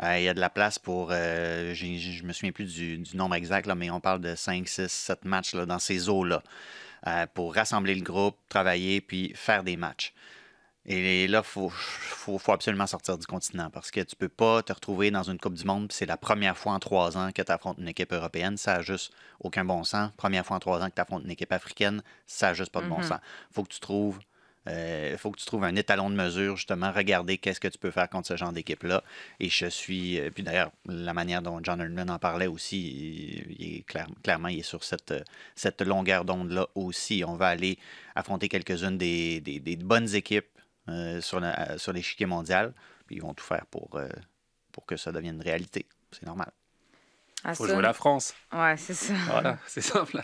Il 0.03 0.23
y 0.23 0.29
a 0.29 0.33
de 0.33 0.39
la 0.39 0.49
place 0.49 0.79
pour, 0.79 1.09
euh, 1.11 1.73
je 1.73 2.23
me 2.23 2.33
souviens 2.33 2.51
plus 2.51 2.73
du, 2.73 2.97
du 2.97 3.17
nombre 3.17 3.35
exact, 3.35 3.65
là, 3.67 3.75
mais 3.75 3.89
on 3.89 3.99
parle 3.99 4.21
de 4.21 4.35
5, 4.35 4.67
6, 4.67 4.91
7 4.91 5.25
matchs 5.25 5.53
là, 5.53 5.65
dans 5.65 5.79
ces 5.79 6.09
eaux-là 6.09 6.43
euh, 7.07 7.25
pour 7.33 7.53
rassembler 7.55 7.95
le 7.95 8.01
groupe, 8.01 8.37
travailler, 8.49 9.01
puis 9.01 9.31
faire 9.35 9.63
des 9.63 9.77
matchs. 9.77 10.13
Et 10.85 11.27
là, 11.27 11.39
il 11.39 11.47
faut, 11.47 11.69
faut, 11.69 12.37
faut 12.37 12.51
absolument 12.51 12.87
sortir 12.87 13.17
du 13.17 13.25
continent 13.25 13.69
parce 13.69 13.89
que 13.89 14.01
tu 14.01 14.17
peux 14.17 14.27
pas 14.27 14.61
te 14.63 14.73
retrouver 14.73 15.11
dans 15.11 15.23
une 15.23 15.39
Coupe 15.39 15.53
du 15.53 15.63
Monde, 15.63 15.87
puis 15.87 15.95
c'est 15.97 16.05
la 16.05 16.17
première 16.17 16.57
fois 16.57 16.73
en 16.73 16.79
trois 16.79 17.17
ans 17.17 17.31
que 17.31 17.41
tu 17.41 17.51
affrontes 17.53 17.77
une 17.77 17.87
équipe 17.87 18.11
européenne. 18.11 18.57
Ça 18.57 18.73
n'a 18.75 18.81
juste 18.81 19.13
aucun 19.39 19.63
bon 19.63 19.85
sens. 19.85 20.11
Première 20.17 20.45
fois 20.45 20.57
en 20.57 20.59
trois 20.59 20.81
ans 20.83 20.89
que 20.89 20.95
tu 20.95 21.01
affrontes 21.01 21.23
une 21.23 21.31
équipe 21.31 21.53
africaine, 21.53 22.03
ça 22.27 22.47
n'a 22.47 22.53
juste 22.53 22.71
pas 22.73 22.81
de 22.81 22.87
bon 22.89 22.97
Mhm. 22.97 23.03
sens. 23.03 23.19
faut 23.51 23.63
que 23.63 23.69
tu 23.73 23.79
trouves 23.79 24.19
il 24.67 25.17
faut 25.17 25.31
que 25.31 25.39
tu 25.39 25.45
trouves 25.45 25.63
un 25.63 25.75
étalon 25.75 26.09
de 26.09 26.15
mesure, 26.15 26.55
justement, 26.55 26.91
regarder 26.91 27.37
qu'est-ce 27.37 27.59
que 27.59 27.67
tu 27.67 27.77
peux 27.77 27.91
faire 27.91 28.09
contre 28.09 28.27
ce 28.29 28.37
genre 28.37 28.51
d'équipe-là. 28.53 29.03
Et 29.39 29.49
je 29.49 29.65
suis. 29.67 30.19
euh, 30.19 30.29
puis 30.29 30.43
d'ailleurs, 30.43 30.71
la 30.85 31.13
manière 31.13 31.41
dont 31.41 31.59
John 31.61 31.81
Herdman 31.81 32.09
en 32.09 32.19
parlait 32.19 32.47
aussi, 32.47 32.79
il, 32.81 33.55
il 33.59 33.77
est 33.79 33.81
clair- 33.85 34.07
clairement, 34.23 34.47
il 34.47 34.59
est 34.59 34.63
sur 34.63 34.83
cette, 34.83 35.11
euh, 35.11 35.21
cette 35.55 35.81
longueur 35.81 36.23
d'onde-là 36.25 36.67
aussi. 36.75 37.23
On 37.27 37.35
va 37.35 37.47
aller 37.47 37.77
affronter 38.15 38.47
quelques-unes 38.49 38.97
des, 38.97 39.41
des- 39.41 39.59
des 39.59 39.75
bonnes 39.75 40.13
équipes 40.15 40.47
euh, 40.89 41.19
sur, 41.21 41.41
l'échiquier 41.91 42.25
mondial. 42.25 42.73
Puis 43.07 43.17
ils 43.17 43.21
vont 43.21 43.33
tout 43.33 43.43
faire 43.43 43.65
pour, 43.65 43.89
euh, 43.95 44.07
pour 44.71 44.85
que 44.85 44.95
ça 44.95 45.11
devienne 45.11 45.35
une 45.35 45.41
réalité. 45.41 45.85
C'est 46.11 46.25
normal. 46.25 46.51
Ah, 47.43 47.53
faut 47.55 47.67
jouer 47.67 47.81
la 47.81 47.91
France. 47.93 48.33
Ouais, 48.53 48.77
c'est 48.77 48.93
ça. 48.93 49.13
Voilà, 49.27 49.57
c'est 49.67 49.81
simple. 49.81 50.23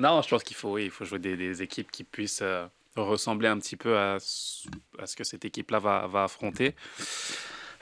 Non, 0.00 0.20
je 0.22 0.28
pense 0.28 0.42
qu'il 0.42 0.56
faut, 0.56 0.72
oui, 0.72 0.86
il 0.86 0.90
faut 0.90 1.04
jouer 1.04 1.20
des, 1.20 1.36
des 1.36 1.62
équipes 1.62 1.90
qui 1.92 2.02
puissent 2.02 2.40
euh, 2.42 2.66
ressembler 3.04 3.48
un 3.48 3.58
petit 3.58 3.76
peu 3.76 3.98
à, 3.98 4.18
ce- 4.20 4.68
que 5.16 5.24
cette 5.24 5.44
équipe-là 5.44 5.78
va, 5.78 6.06
va 6.06 6.24
affronter. 6.24 6.74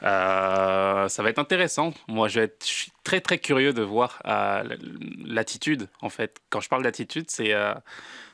Euh, 0.03 1.09
ça 1.09 1.23
va 1.23 1.31
être 1.31 1.39
intéressant. 1.39 1.95
Moi, 2.09 2.29
je, 2.29 2.49
suis 2.61 2.93
très 3.05 3.21
très 3.21 3.39
curieux 3.39 3.73
de 3.73 3.83
voir 3.83 4.21
euh, 4.27 4.63
l'attitude. 5.25 5.89
En 6.03 6.11
fait, 6.11 6.41
quand 6.51 6.61
je 6.61 6.69
parle 6.69 6.83
d'attitude, 6.83 7.31
c'est 7.31 7.55
euh, 7.55 7.75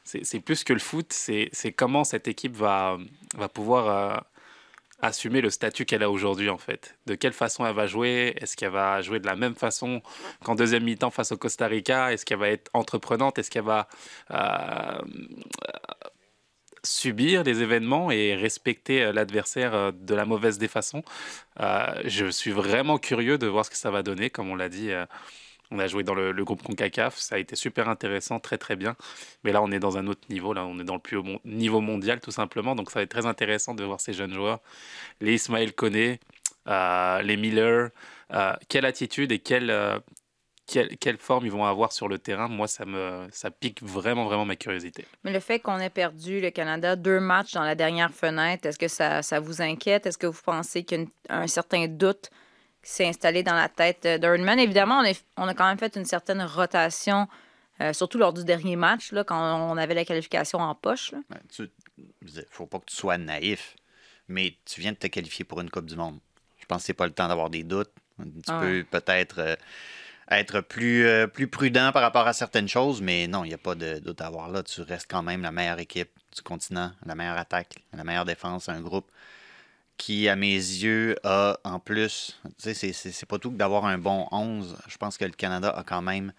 c'est 0.04 0.40
plus 0.40 0.64
que 0.64 0.72
le 0.72 0.78
foot. 0.80 1.12
C'est 1.12 1.72
comment 1.76 2.04
cette 2.04 2.26
équipe 2.26 2.56
va 2.56 2.98
va 3.36 3.48
pouvoir 3.48 4.24
assumer 5.02 5.40
le 5.40 5.50
statut 5.50 5.84
qu'elle 5.84 6.02
a 6.02 6.10
aujourd'hui 6.10 6.50
en 6.50 6.58
fait. 6.58 6.98
De 7.06 7.14
quelle 7.14 7.32
façon 7.32 7.64
elle 7.64 7.74
va 7.74 7.86
jouer? 7.86 8.34
Est-ce 8.38 8.56
qu'elle 8.56 8.72
va 8.72 9.00
jouer 9.02 9.20
de 9.20 9.26
la 9.26 9.36
même 9.36 9.54
façon 9.54 10.02
qu'en 10.44 10.54
deuxième 10.54 10.84
mi-temps 10.84 11.10
face 11.10 11.32
au 11.32 11.36
Costa 11.36 11.66
Rica? 11.68 12.12
Est-ce 12.12 12.26
qu'elle 12.26 12.38
va 12.38 12.48
être 12.48 12.70
entreprenante? 12.74 13.38
Est-ce 13.38 13.50
qu'elle 13.50 13.64
va 13.64 13.88
subir 16.84 17.44
les 17.44 17.62
événements 17.62 18.10
et 18.10 18.34
respecter 18.34 19.02
euh, 19.02 19.12
l'adversaire 19.12 19.74
euh, 19.74 19.92
de 19.92 20.14
la 20.14 20.24
mauvaise 20.24 20.58
des 20.58 20.68
façons 20.68 21.02
Euh, 21.60 22.02
Je 22.04 22.26
suis 22.26 22.52
vraiment 22.52 22.98
curieux 22.98 23.38
de 23.38 23.46
voir 23.46 23.64
ce 23.64 23.70
que 23.70 23.76
ça 23.76 23.90
va 23.90 24.02
donner. 24.02 24.30
Comme 24.30 24.50
on 24.50 24.56
l'a 24.56 24.68
dit, 24.68 24.90
on 25.70 25.78
a 25.78 25.86
joué 25.86 26.02
dans 26.04 26.14
le, 26.14 26.32
groupe 26.44 26.62
CONCACAF, 26.62 27.16
ça 27.16 27.36
a 27.36 27.38
été 27.38 27.56
super 27.56 27.88
intéressant, 27.88 28.40
très 28.40 28.58
très 28.58 28.76
bien. 28.76 28.96
Mais 29.44 29.52
là, 29.52 29.62
on 29.62 29.70
est 29.70 29.78
dans 29.78 29.98
un 29.98 30.06
autre 30.06 30.22
niveau, 30.30 30.52
là, 30.54 30.64
on 30.66 30.78
est 30.80 30.84
dans 30.84 30.94
le 30.94 31.00
plus 31.00 31.16
haut 31.18 31.24
niveau 31.44 31.80
mondial 31.80 32.20
tout 32.20 32.30
simplement. 32.30 32.74
Donc 32.74 32.90
ça 32.90 33.00
va 33.00 33.04
être 33.04 33.10
très 33.10 33.26
intéressant 33.26 33.74
de 33.74 33.84
voir 33.84 34.00
ces 34.00 34.12
jeunes 34.14 34.34
joueurs, 34.34 34.60
les 35.20 35.34
Ismaël 35.34 35.72
Koné, 35.74 36.20
les 36.66 37.36
Miller, 37.36 37.90
quelle 38.68 38.86
attitude 38.86 39.32
et 39.32 39.38
quelle, 39.38 39.70
euh, 39.70 39.98
quelle, 40.70 40.96
quelle 40.98 41.16
forme 41.18 41.46
ils 41.46 41.52
vont 41.52 41.64
avoir 41.64 41.92
sur 41.92 42.06
le 42.08 42.18
terrain. 42.18 42.48
Moi, 42.48 42.68
ça 42.68 42.84
me 42.84 43.26
ça 43.32 43.50
pique 43.50 43.82
vraiment 43.82 44.24
vraiment 44.24 44.44
ma 44.44 44.56
curiosité. 44.56 45.04
Mais 45.24 45.32
le 45.32 45.40
fait 45.40 45.58
qu'on 45.58 45.78
ait 45.78 45.90
perdu 45.90 46.40
le 46.40 46.50
Canada 46.50 46.96
deux 46.96 47.18
matchs 47.20 47.52
dans 47.54 47.62
la 47.64 47.74
dernière 47.74 48.12
fenêtre, 48.12 48.66
est-ce 48.66 48.78
que 48.78 48.88
ça, 48.88 49.22
ça 49.22 49.40
vous 49.40 49.60
inquiète? 49.62 50.06
Est-ce 50.06 50.18
que 50.18 50.26
vous 50.26 50.40
pensez 50.44 50.84
qu'il 50.84 50.98
y 50.98 51.00
a 51.00 51.02
une- 51.04 51.10
un 51.42 51.46
certain 51.46 51.86
doute 51.88 52.30
qui 52.82 52.90
s'est 52.90 53.06
installé 53.06 53.42
dans 53.42 53.54
la 53.54 53.68
tête 53.68 54.02
d'Herdman? 54.06 54.58
Évidemment, 54.58 55.00
on, 55.00 55.04
est- 55.04 55.24
on 55.36 55.48
a 55.48 55.54
quand 55.54 55.66
même 55.66 55.78
fait 55.78 55.96
une 55.96 56.04
certaine 56.04 56.42
rotation, 56.42 57.26
euh, 57.80 57.92
surtout 57.92 58.18
lors 58.18 58.32
du 58.32 58.44
dernier 58.44 58.76
match, 58.76 59.12
là, 59.12 59.24
quand 59.24 59.70
on 59.70 59.76
avait 59.76 59.94
la 59.94 60.04
qualification 60.04 60.58
en 60.60 60.74
poche. 60.74 61.12
Ben, 61.28 61.38
je 61.58 61.62
veux 62.22 62.30
dire, 62.30 62.44
faut 62.50 62.66
pas 62.66 62.78
que 62.78 62.86
tu 62.86 62.96
sois 62.96 63.18
naïf, 63.18 63.76
mais 64.28 64.54
tu 64.64 64.80
viens 64.80 64.92
de 64.92 64.96
te 64.98 65.06
qualifier 65.08 65.44
pour 65.44 65.60
une 65.60 65.70
Coupe 65.70 65.86
du 65.86 65.96
Monde. 65.96 66.18
Je 66.60 66.66
pense 66.66 66.82
que 66.82 66.86
c'est 66.86 66.94
pas 66.94 67.06
le 67.06 67.12
temps 67.12 67.26
d'avoir 67.28 67.50
des 67.50 67.64
doutes. 67.64 67.90
Tu 68.18 68.26
Ah 68.48 68.58
peux 68.60 68.84
peut-être 68.90 69.38
euh, 69.40 69.56
être 70.30 70.60
plus, 70.60 71.06
euh, 71.06 71.26
plus 71.26 71.48
prudent 71.48 71.92
par 71.92 72.02
rapport 72.02 72.26
à 72.26 72.32
certaines 72.32 72.68
choses, 72.68 73.00
mais 73.02 73.26
non, 73.26 73.44
il 73.44 73.48
n'y 73.48 73.54
a 73.54 73.58
pas 73.58 73.74
de 73.74 73.98
doute 73.98 74.20
à 74.20 74.26
avoir 74.26 74.48
là. 74.48 74.62
Tu 74.62 74.80
restes 74.82 75.10
quand 75.10 75.22
même 75.22 75.42
la 75.42 75.52
meilleure 75.52 75.78
équipe 75.80 76.10
du 76.34 76.42
continent, 76.42 76.92
la 77.06 77.14
meilleure 77.14 77.38
attaque, 77.38 77.74
la 77.96 78.04
meilleure 78.04 78.24
défense, 78.24 78.68
un 78.68 78.80
groupe 78.80 79.10
qui, 79.96 80.28
à 80.28 80.36
mes 80.36 80.54
yeux, 80.54 81.16
a 81.24 81.58
en 81.64 81.78
plus, 81.80 82.40
tu 82.62 82.74
sais, 82.74 82.92
c'est- 82.92 83.26
pas 83.26 83.38
tout 83.38 83.50
que 83.50 83.56
d'avoir 83.56 83.84
un 83.86 83.98
bon 83.98 84.28
11. 84.32 84.76
Je 84.88 84.96
pense 84.96 85.18
que 85.18 85.24
le 85.24 85.32
Canada 85.32 85.70
a 85.70 85.82
quand 85.84 86.02
même 86.02 86.32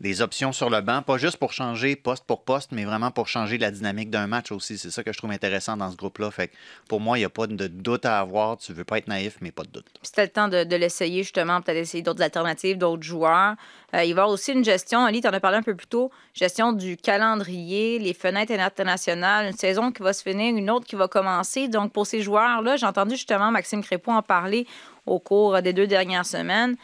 des 0.00 0.22
options 0.22 0.52
sur 0.52 0.70
le 0.70 0.80
banc, 0.80 1.02
pas 1.02 1.18
juste 1.18 1.38
pour 1.38 1.52
changer 1.52 1.96
poste 1.96 2.24
pour 2.24 2.44
poste, 2.44 2.70
mais 2.72 2.84
vraiment 2.84 3.10
pour 3.10 3.26
changer 3.26 3.58
la 3.58 3.70
dynamique 3.70 4.10
d'un 4.10 4.28
match 4.28 4.52
aussi. 4.52 4.78
C'est 4.78 4.90
ça 4.90 5.02
que 5.02 5.12
je 5.12 5.18
trouve 5.18 5.32
intéressant 5.32 5.76
dans 5.76 5.90
ce 5.90 5.96
groupe-là. 5.96 6.30
Fait 6.30 6.48
que 6.48 6.54
pour 6.88 7.00
moi, 7.00 7.18
il 7.18 7.22
n'y 7.22 7.24
a 7.24 7.30
pas 7.30 7.46
de 7.46 7.66
doute 7.66 8.06
à 8.06 8.20
avoir. 8.20 8.58
Tu 8.58 8.72
veux 8.72 8.84
pas 8.84 8.98
être 8.98 9.08
naïf, 9.08 9.38
mais 9.40 9.50
pas 9.50 9.64
de 9.64 9.70
doute. 9.70 9.86
C'était 10.02 10.22
le 10.22 10.28
temps 10.28 10.48
de, 10.48 10.76
l'essayer, 10.76 11.22
justement, 11.22 11.60
peut-être 11.60 11.78
essayer 11.78 12.02
d'autres 12.02 12.22
alternatives, 12.22 12.78
d'autres 12.78 13.02
joueurs. 13.02 13.56
Euh, 13.94 14.04
il 14.04 14.08
y 14.08 14.12
avoir 14.12 14.28
aussi 14.28 14.52
une 14.52 14.64
gestion, 14.64 15.04
Ali, 15.04 15.20
tu 15.20 15.28
en 15.28 15.32
as 15.32 15.40
parlé 15.40 15.56
un 15.56 15.62
peu 15.62 15.74
plus 15.74 15.86
tôt, 15.86 16.10
gestion 16.34 16.72
du 16.72 16.96
calendrier, 16.96 17.98
les 17.98 18.14
fenêtres 18.14 18.52
internationales, 18.52 19.46
une 19.46 19.56
saison 19.56 19.90
qui 19.90 20.02
va 20.02 20.12
se 20.12 20.22
finir, 20.22 20.54
une 20.54 20.70
autre 20.70 20.86
qui 20.86 20.94
va 20.94 21.08
commencer. 21.08 21.68
Donc, 21.68 21.92
pour 21.92 22.06
ces 22.06 22.22
joueurs-là, 22.22 22.76
j'ai 22.76 22.86
entendu 22.86 23.16
justement 23.16 23.50
Maxime 23.50 23.82
Crépeau 23.82 24.12
en 24.12 24.22
parler 24.22 24.66
au 25.06 25.18
cours 25.18 25.60
des 25.62 25.72
deux 25.72 25.86
dernières 25.86 26.26
semaines. 26.26 26.76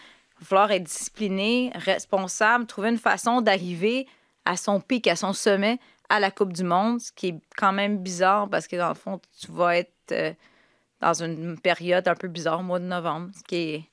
Il 0.44 0.46
va 0.46 0.48
falloir 0.48 0.72
être 0.72 0.84
discipliné, 0.84 1.72
responsable, 1.74 2.66
trouver 2.66 2.90
une 2.90 2.98
façon 2.98 3.40
d'arriver 3.40 4.06
à 4.44 4.58
son 4.58 4.78
pic, 4.78 5.06
à 5.06 5.16
son 5.16 5.32
sommet 5.32 5.78
à 6.10 6.20
la 6.20 6.30
Coupe 6.30 6.52
du 6.52 6.64
Monde, 6.64 7.00
ce 7.00 7.10
qui 7.12 7.28
est 7.28 7.34
quand 7.56 7.72
même 7.72 7.96
bizarre 7.96 8.50
parce 8.50 8.68
que 8.68 8.76
dans 8.76 8.90
le 8.90 8.94
fond, 8.94 9.18
tu 9.40 9.50
vas 9.50 9.78
être 9.78 9.90
euh, 10.12 10.34
dans 11.00 11.14
une 11.14 11.58
période 11.58 12.06
un 12.06 12.14
peu 12.14 12.28
bizarre 12.28 12.60
au 12.60 12.62
mois 12.62 12.78
de 12.78 12.84
novembre, 12.84 13.30
ce 13.34 13.42
qui 13.42 13.56
est... 13.56 13.84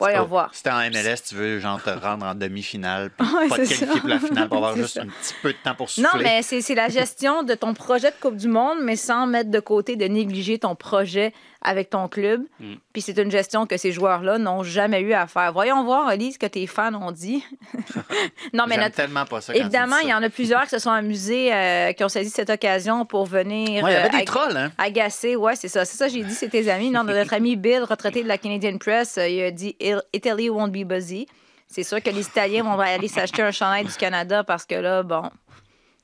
Voyons 0.00 0.24
voir. 0.24 0.54
Si 0.54 0.62
t'es 0.62 0.70
en 0.70 0.78
MLS, 0.78 1.16
tu 1.28 1.34
veux 1.34 1.58
genre 1.58 1.82
te 1.82 1.90
rendre 1.90 2.24
en 2.24 2.34
demi-finale, 2.34 3.10
puis 3.10 3.26
Ouais, 3.34 3.48
pas 3.48 3.56
te 3.56 3.62
qualifier 3.62 3.86
ça. 3.86 3.98
pour 3.98 4.08
la 4.08 4.18
finale 4.20 4.48
pour 4.48 4.56
avoir 4.58 4.76
juste 4.76 4.94
ça. 4.94 5.02
un 5.02 5.06
petit 5.08 5.34
peu 5.42 5.52
de 5.52 5.58
temps 5.62 5.74
pour 5.74 5.90
souffler. 5.90 6.08
Non, 6.14 6.22
mais 6.22 6.40
c'est 6.42 6.74
la 6.74 6.88
gestion 6.88 7.42
de 7.42 7.54
ton 7.54 7.74
projet 7.74 8.12
de 8.12 8.16
Coupe 8.18 8.36
du 8.36 8.48
Monde, 8.48 8.78
mais 8.80 8.94
sans 8.96 9.26
mettre 9.26 9.50
de 9.50 9.60
côté 9.60 9.96
de 9.96 10.06
négliger 10.06 10.60
ton 10.60 10.76
projet 10.76 11.34
avec 11.68 11.90
ton 11.90 12.08
club. 12.08 12.42
Mm. 12.60 12.74
Puis 12.92 13.02
c'est 13.02 13.18
une 13.18 13.30
gestion 13.30 13.66
que 13.66 13.76
ces 13.76 13.92
joueurs-là 13.92 14.38
n'ont 14.38 14.62
jamais 14.62 15.00
eu 15.00 15.12
à 15.12 15.26
faire. 15.26 15.52
Voyons 15.52 15.84
voir, 15.84 16.08
Oli, 16.08 16.32
ce 16.32 16.38
que 16.38 16.46
tes 16.46 16.66
fans 16.66 16.94
ont 16.94 17.12
dit. 17.12 17.44
non, 18.54 18.64
mais 18.66 18.78
notre- 18.78 18.96
tellement 18.96 19.26
pas 19.26 19.40
ça. 19.40 19.52
quand 19.52 19.60
évidemment, 19.60 19.98
il 20.02 20.08
y 20.08 20.14
en 20.14 20.22
a 20.22 20.30
plusieurs 20.30 20.62
qui 20.62 20.70
se 20.70 20.78
sont 20.78 20.90
amusés, 20.90 21.52
euh, 21.52 21.92
qui 21.92 22.02
ont 22.04 22.08
saisi 22.08 22.30
cette 22.30 22.50
occasion 22.50 23.04
pour 23.04 23.26
venir 23.26 23.84
Ouais, 23.84 23.90
il 23.90 23.94
y 23.94 23.96
avait 23.96 24.14
euh, 24.14 24.18
des 24.18 24.24
trolls, 24.24 24.56
hein? 24.56 24.72
agacer. 24.78 25.36
Ouais, 25.36 25.56
c'est 25.56 25.68
ça. 25.68 25.84
C'est 25.84 25.96
ça, 25.96 26.08
j'ai 26.08 26.22
dit, 26.22 26.34
c'est 26.34 26.48
tes 26.48 26.70
amis. 26.70 26.90
Non, 26.90 27.04
notre 27.04 27.34
ami 27.34 27.56
Bill, 27.56 27.82
retraité 27.84 28.22
de 28.22 28.28
la 28.28 28.38
Canadian 28.38 28.78
Press, 28.78 29.18
euh, 29.18 29.28
il 29.28 29.42
a 29.42 29.50
dit 29.50 29.76
Italy 30.12 30.48
won't 30.48 30.68
be 30.70 30.84
busy. 30.86 31.26
C'est 31.66 31.82
sûr 31.82 32.02
que 32.02 32.08
les 32.08 32.26
Italiens 32.26 32.62
vont 32.62 32.78
aller 32.80 33.08
s'acheter 33.08 33.42
un 33.42 33.50
chandail 33.50 33.84
du 33.84 33.92
Canada 33.92 34.42
parce 34.42 34.64
que 34.64 34.74
là, 34.74 35.02
bon, 35.02 35.24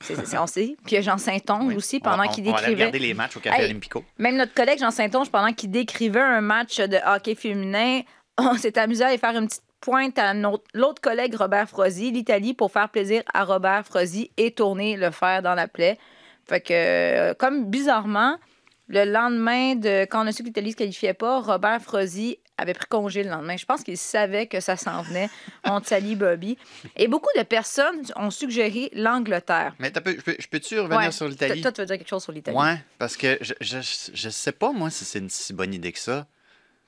c'est, 0.01 0.37
on 0.37 0.47
sait. 0.47 0.75
Puis 0.85 0.91
il 0.91 0.95
y 0.95 0.97
a 0.97 1.01
Jean 1.01 1.17
Saint-Onge 1.17 1.67
Oui. 1.67 1.75
aussi, 1.75 1.97
On- 1.97 2.09
pendant 2.09 2.23
on- 2.25 2.31
qu'il 2.31 2.43
On 2.47 2.51
décrivait. 2.51 2.73
regarder 2.73 2.99
les 2.99 3.13
matchs 3.13 3.37
au 3.37 3.39
Café 3.39 3.61
Hey. 3.61 3.65
Olympico. 3.71 4.03
Même 4.17 4.35
notre 4.35 4.53
collègue 4.53 4.79
Jean 4.79 4.91
Saint-Onge, 4.91 5.29
pendant 5.31 5.53
qu'il 5.53 5.71
décrivait 5.71 6.19
un 6.19 6.41
match 6.41 6.77
de 6.79 6.97
hockey 7.05 7.35
féminin, 7.35 8.01
on 8.37 8.55
s'est 8.57 8.77
amusé 8.77 9.03
à 9.03 9.07
aller 9.07 9.17
faire 9.17 9.35
une 9.37 9.47
petite 9.47 9.61
pointe 9.81 10.17
à 10.19 10.33
notre- 10.33 10.63
l'autre 10.73 11.01
collègue 11.01 11.35
Robert 11.35 11.69
Frozy, 11.69 12.11
l'Italie, 12.11 12.53
pour 12.53 12.71
faire 12.71 12.89
plaisir 12.89 13.23
à 13.33 13.43
Robert 13.43 13.85
Frozy 13.85 14.31
et 14.37 14.51
tourner 14.51 14.97
le 14.97 15.11
fer 15.11 15.41
dans 15.41 15.53
la 15.55 15.67
plaie. 15.67 15.97
Fait 16.47 16.61
que, 16.61 17.33
comme 17.33 17.65
bizarrement, 17.69 18.37
le 18.87 19.05
lendemain 19.05 19.75
de 19.75 20.05
quand 20.05 20.23
on 20.23 20.27
a 20.27 20.31
su 20.31 20.43
que 20.43 20.47
l'Italie 20.47 20.67
ne 20.67 20.71
se 20.73 20.77
qualifiait 20.77 21.13
pas, 21.13 21.39
Robert 21.39 21.81
Frozy 21.81 22.37
avait 22.57 22.73
pris 22.73 22.85
congé 22.87 23.23
le 23.23 23.29
lendemain. 23.29 23.57
Je 23.57 23.65
pense 23.65 23.83
qu'il 23.83 23.97
savait 23.97 24.47
que 24.47 24.59
ça 24.59 24.77
s'en 24.77 25.01
venait. 25.01 25.29
On 25.63 25.81
te 25.81 25.87
Bobby. 26.15 26.57
Et 26.95 27.07
beaucoup 27.07 27.29
de 27.37 27.43
personnes 27.43 28.01
ont 28.15 28.31
suggéré 28.31 28.89
l'Angleterre. 28.93 29.75
Mais 29.79 29.91
peu- 30.01 30.15
je 30.17 30.21
peux- 30.21 30.35
je 30.39 30.47
peux-tu 30.47 30.79
revenir 30.79 30.97
Ouais. 30.99 31.11
sur 31.11 31.27
l'Italie? 31.27 31.61
Toi, 31.61 31.71
tu 31.71 31.81
veux 31.81 31.87
dire 31.87 31.97
quelque 31.97 32.07
chose 32.09 32.23
sur 32.23 32.31
l'Italie? 32.31 32.55
Ouais, 32.57 32.77
parce 32.97 33.17
que 33.17 33.37
je, 33.41 33.53
je, 33.61 33.77
je 34.13 34.29
sais 34.29 34.51
pas, 34.51 34.71
moi, 34.71 34.89
si 34.89 35.05
c'est 35.05 35.19
une 35.19 35.29
si 35.29 35.53
bonne 35.53 35.73
idée 35.73 35.91
que 35.91 35.99
ça, 35.99 36.27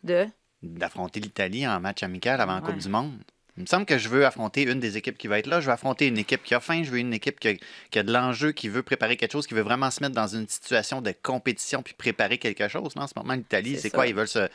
De... 0.04 0.26
d'affronter 0.64 1.20
l'Italie 1.20 1.68
en 1.68 1.80
match 1.80 2.04
amical 2.04 2.40
avant 2.42 2.56
la 2.56 2.62
Coupe 2.62 2.78
du 2.78 2.90
Monde. 2.90 3.18
Il 3.58 3.62
me 3.62 3.66
semble 3.66 3.88
que 3.88 3.98
je 3.98 4.08
veux 4.08 4.24
affronter 4.24 4.64
une 4.64 4.80
des 4.80 4.98
équipes 4.98 5.18
qui 5.18 5.26
va 5.28 5.40
être 5.40 5.48
là. 5.48 5.60
Je 5.62 5.66
veux 5.66 5.72
affronter 5.72 6.06
une 6.06 6.20
équipe 6.20 6.44
qui 6.44 6.54
a 6.54 6.60
faim. 6.60 6.84
Je 6.84 6.92
veux 6.92 7.00
une 7.00 7.12
équipe 7.14 7.40
qui 7.40 7.48
a, 7.48 7.54
qui 7.90 7.98
a 7.98 8.04
de 8.04 8.14
l'enjeu, 8.14 8.52
qui 8.52 8.70
veut 8.70 8.84
préparer 8.84 9.18
quelque 9.18 9.32
chose, 9.32 9.48
qui 9.48 9.56
veut 9.56 9.64
vraiment 9.64 9.90
se 9.90 10.00
mettre 10.04 10.14
dans 10.14 10.28
une 10.28 10.48
situation 10.48 11.02
de 11.02 11.12
compétition 11.24 11.82
puis 11.82 11.96
préparer 11.96 12.38
quelque 12.38 12.68
chose. 12.68 12.96
Non, 12.96 13.02
en 13.04 13.08
ce 13.08 13.14
moment, 13.16 13.34
l'Italie, 13.34 13.76
C'est 13.80 13.90
quoi? 13.90 14.06
Ils 14.06 14.14
veulent 14.14 14.28
se. 14.28 14.48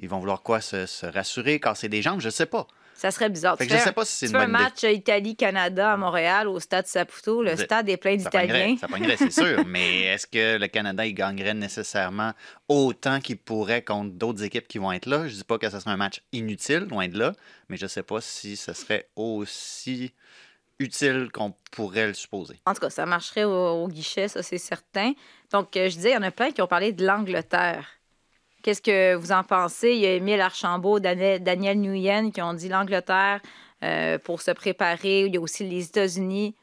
Ils 0.00 0.08
vont 0.08 0.18
vouloir 0.18 0.42
quoi? 0.42 0.60
Se, 0.60 0.86
se 0.86 1.06
rassurer, 1.06 1.60
casser 1.60 1.88
des 1.88 2.02
jambes? 2.02 2.20
Je 2.20 2.30
sais 2.30 2.46
pas. 2.46 2.66
Ça 2.94 3.12
serait 3.12 3.28
bizarre. 3.30 3.56
Fait 3.56 3.66
que 3.68 3.72
je 3.72 3.78
sais 3.78 3.90
un- 3.90 3.92
pas 3.92 4.04
si 4.04 4.12
c'est 4.16 4.26
une 4.26 4.34
un 4.34 4.40
bonne 4.40 4.50
idée. 4.50 4.62
match 4.64 4.82
Italie-Canada 4.82 5.92
à 5.92 5.96
Montréal 5.96 6.48
au 6.48 6.58
stade 6.58 6.86
Saputo. 6.88 7.44
Le 7.44 7.54
stade 7.56 7.88
est 7.88 7.96
plein 7.96 8.16
d'Italiens. 8.16 8.76
ça 8.80 8.88
pognerait, 8.88 9.16
c'est 9.16 9.30
sûr. 9.30 9.64
Mais 9.68 10.02
est-ce 10.02 10.26
que 10.26 10.58
le 10.58 10.66
Canada, 10.66 11.06
il 11.06 11.14
gagnerait 11.14 11.54
nécessairement 11.54 12.32
autant 12.68 13.20
qu'il 13.20 13.36
pourrait 13.36 13.82
contre 13.82 14.14
d'autres 14.14 14.42
équipes 14.42 14.66
qui 14.66 14.78
vont 14.78 14.90
être 14.90 15.06
là? 15.06 15.28
Je 15.28 15.34
dis 15.34 15.44
pas 15.44 15.58
que 15.58 15.70
ce 15.70 15.78
serait 15.78 15.92
un 15.92 15.96
match 15.96 16.22
inutile, 16.32 16.86
loin 16.90 17.06
de 17.06 17.16
là, 17.16 17.34
mais 17.68 17.76
je 17.76 17.86
sais 17.86 18.02
pas 18.02 18.20
si 18.20 18.56
ce 18.56 18.72
serait 18.72 19.08
aussi 19.14 20.12
utile 20.80 21.28
qu'on 21.32 21.54
pourrait 21.70 22.08
le 22.08 22.14
supposer. 22.14 22.60
En 22.66 22.74
tout 22.74 22.80
cas, 22.80 22.90
ça 22.90 23.06
marcherait 23.06 23.44
au, 23.44 23.52
au 23.84 23.88
guichet, 23.88 24.26
ça 24.28 24.42
c'est 24.42 24.58
certain. 24.58 25.12
Donc, 25.52 25.76
euh, 25.76 25.88
je 25.88 25.94
disais, 25.96 26.10
il 26.10 26.14
y 26.14 26.16
en 26.16 26.22
a 26.22 26.30
plein 26.32 26.50
qui 26.50 26.62
ont 26.62 26.66
parlé 26.68 26.92
de 26.92 27.04
l'Angleterre. 27.06 27.86
Qu'est-ce 28.68 28.82
que 28.82 29.14
vous 29.14 29.32
en 29.32 29.44
pensez? 29.44 29.92
Il 29.92 30.00
y 30.00 30.04
a 30.06 30.12
Émile 30.12 30.42
Archambault, 30.42 31.00
Daniel, 31.00 31.42
Daniel 31.42 31.78
Nguyen 31.78 32.30
qui 32.30 32.42
ont 32.42 32.52
dit 32.52 32.68
l'Angleterre 32.68 33.40
euh, 33.82 34.18
pour 34.18 34.42
se 34.42 34.50
préparer. 34.50 35.22
Il 35.24 35.32
y 35.34 35.38
a 35.38 35.40
aussi 35.40 35.66
les 35.66 35.86
États-Unis. 35.86 36.54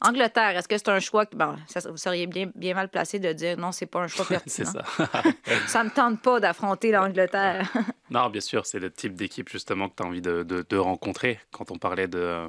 Angleterre, 0.00 0.56
est-ce 0.56 0.66
que 0.66 0.78
c'est 0.78 0.88
un 0.88 0.98
choix? 0.98 1.26
que- 1.26 1.36
Bon, 1.36 1.56
ça, 1.66 1.80
vous 1.90 1.98
seriez 1.98 2.26
bien, 2.26 2.50
bien 2.54 2.72
mal 2.72 2.88
placé 2.88 3.18
de 3.18 3.34
dire 3.34 3.58
non, 3.58 3.70
c'est 3.70 3.84
pas 3.84 4.00
un 4.00 4.08
choix 4.08 4.24
c'est 4.46 4.64
pertinent. 4.64 4.72
ça. 4.96 5.22
ça 5.66 5.84
me 5.84 5.90
tente 5.90 6.22
pas 6.22 6.40
d'affronter 6.40 6.90
l'Angleterre. 6.90 7.70
Non, 8.10 8.30
bien 8.30 8.40
sûr, 8.40 8.64
c'est 8.64 8.78
le 8.78 8.90
type 8.90 9.12
d'équipe 9.14 9.50
justement 9.50 9.90
que 9.90 9.96
tu 9.98 10.02
as 10.02 10.06
envie 10.06 10.22
de, 10.22 10.42
de- 10.42 10.64
de 10.66 10.76
rencontrer 10.78 11.38
quand 11.52 11.70
on 11.70 11.76
parlait 11.76 12.08
de, 12.08 12.48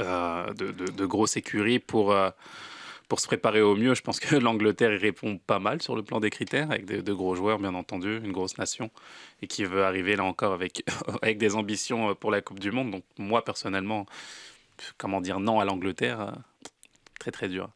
euh, 0.00 0.52
de 0.52 1.06
grosses 1.06 1.38
écuries 1.38 1.78
pour, 1.78 2.12
euh, 2.12 2.28
pour 3.08 3.20
se 3.20 3.26
préparer 3.26 3.62
au 3.62 3.74
mieux. 3.74 3.94
Je 3.94 4.02
pense 4.02 4.20
que 4.20 4.36
l'Angleterre 4.36 4.98
répond 5.00 5.38
pas 5.38 5.58
mal 5.58 5.82
sur 5.82 5.96
le 5.96 6.02
plan 6.02 6.20
des 6.20 6.30
critères, 6.30 6.70
avec 6.70 6.84
de, 6.84 7.12
gros 7.12 7.34
joueurs, 7.34 7.58
bien 7.58 7.74
entendu, 7.74 8.18
une 8.18 8.32
grosse 8.32 8.58
nation, 8.58 8.90
et 9.42 9.46
qui 9.46 9.64
veut 9.64 9.84
arriver 9.84 10.16
là 10.16 10.24
encore 10.24 10.52
avec, 10.52 10.84
avec 11.22 11.38
des 11.38 11.54
ambitions 11.56 12.10
euh, 12.10 12.14
pour 12.14 12.30
la 12.30 12.40
Coupe 12.40 12.60
du 12.60 12.70
Monde. 12.70 12.90
Donc, 12.90 13.04
moi, 13.18 13.44
personnellement, 13.44 14.06
comment 14.96 15.20
dire 15.20 15.40
non 15.40 15.60
à 15.60 15.64
l'Angleterre 15.64 16.20
euh, 16.20 16.30
Très, 17.18 17.32
très 17.32 17.48
dur. 17.48 17.68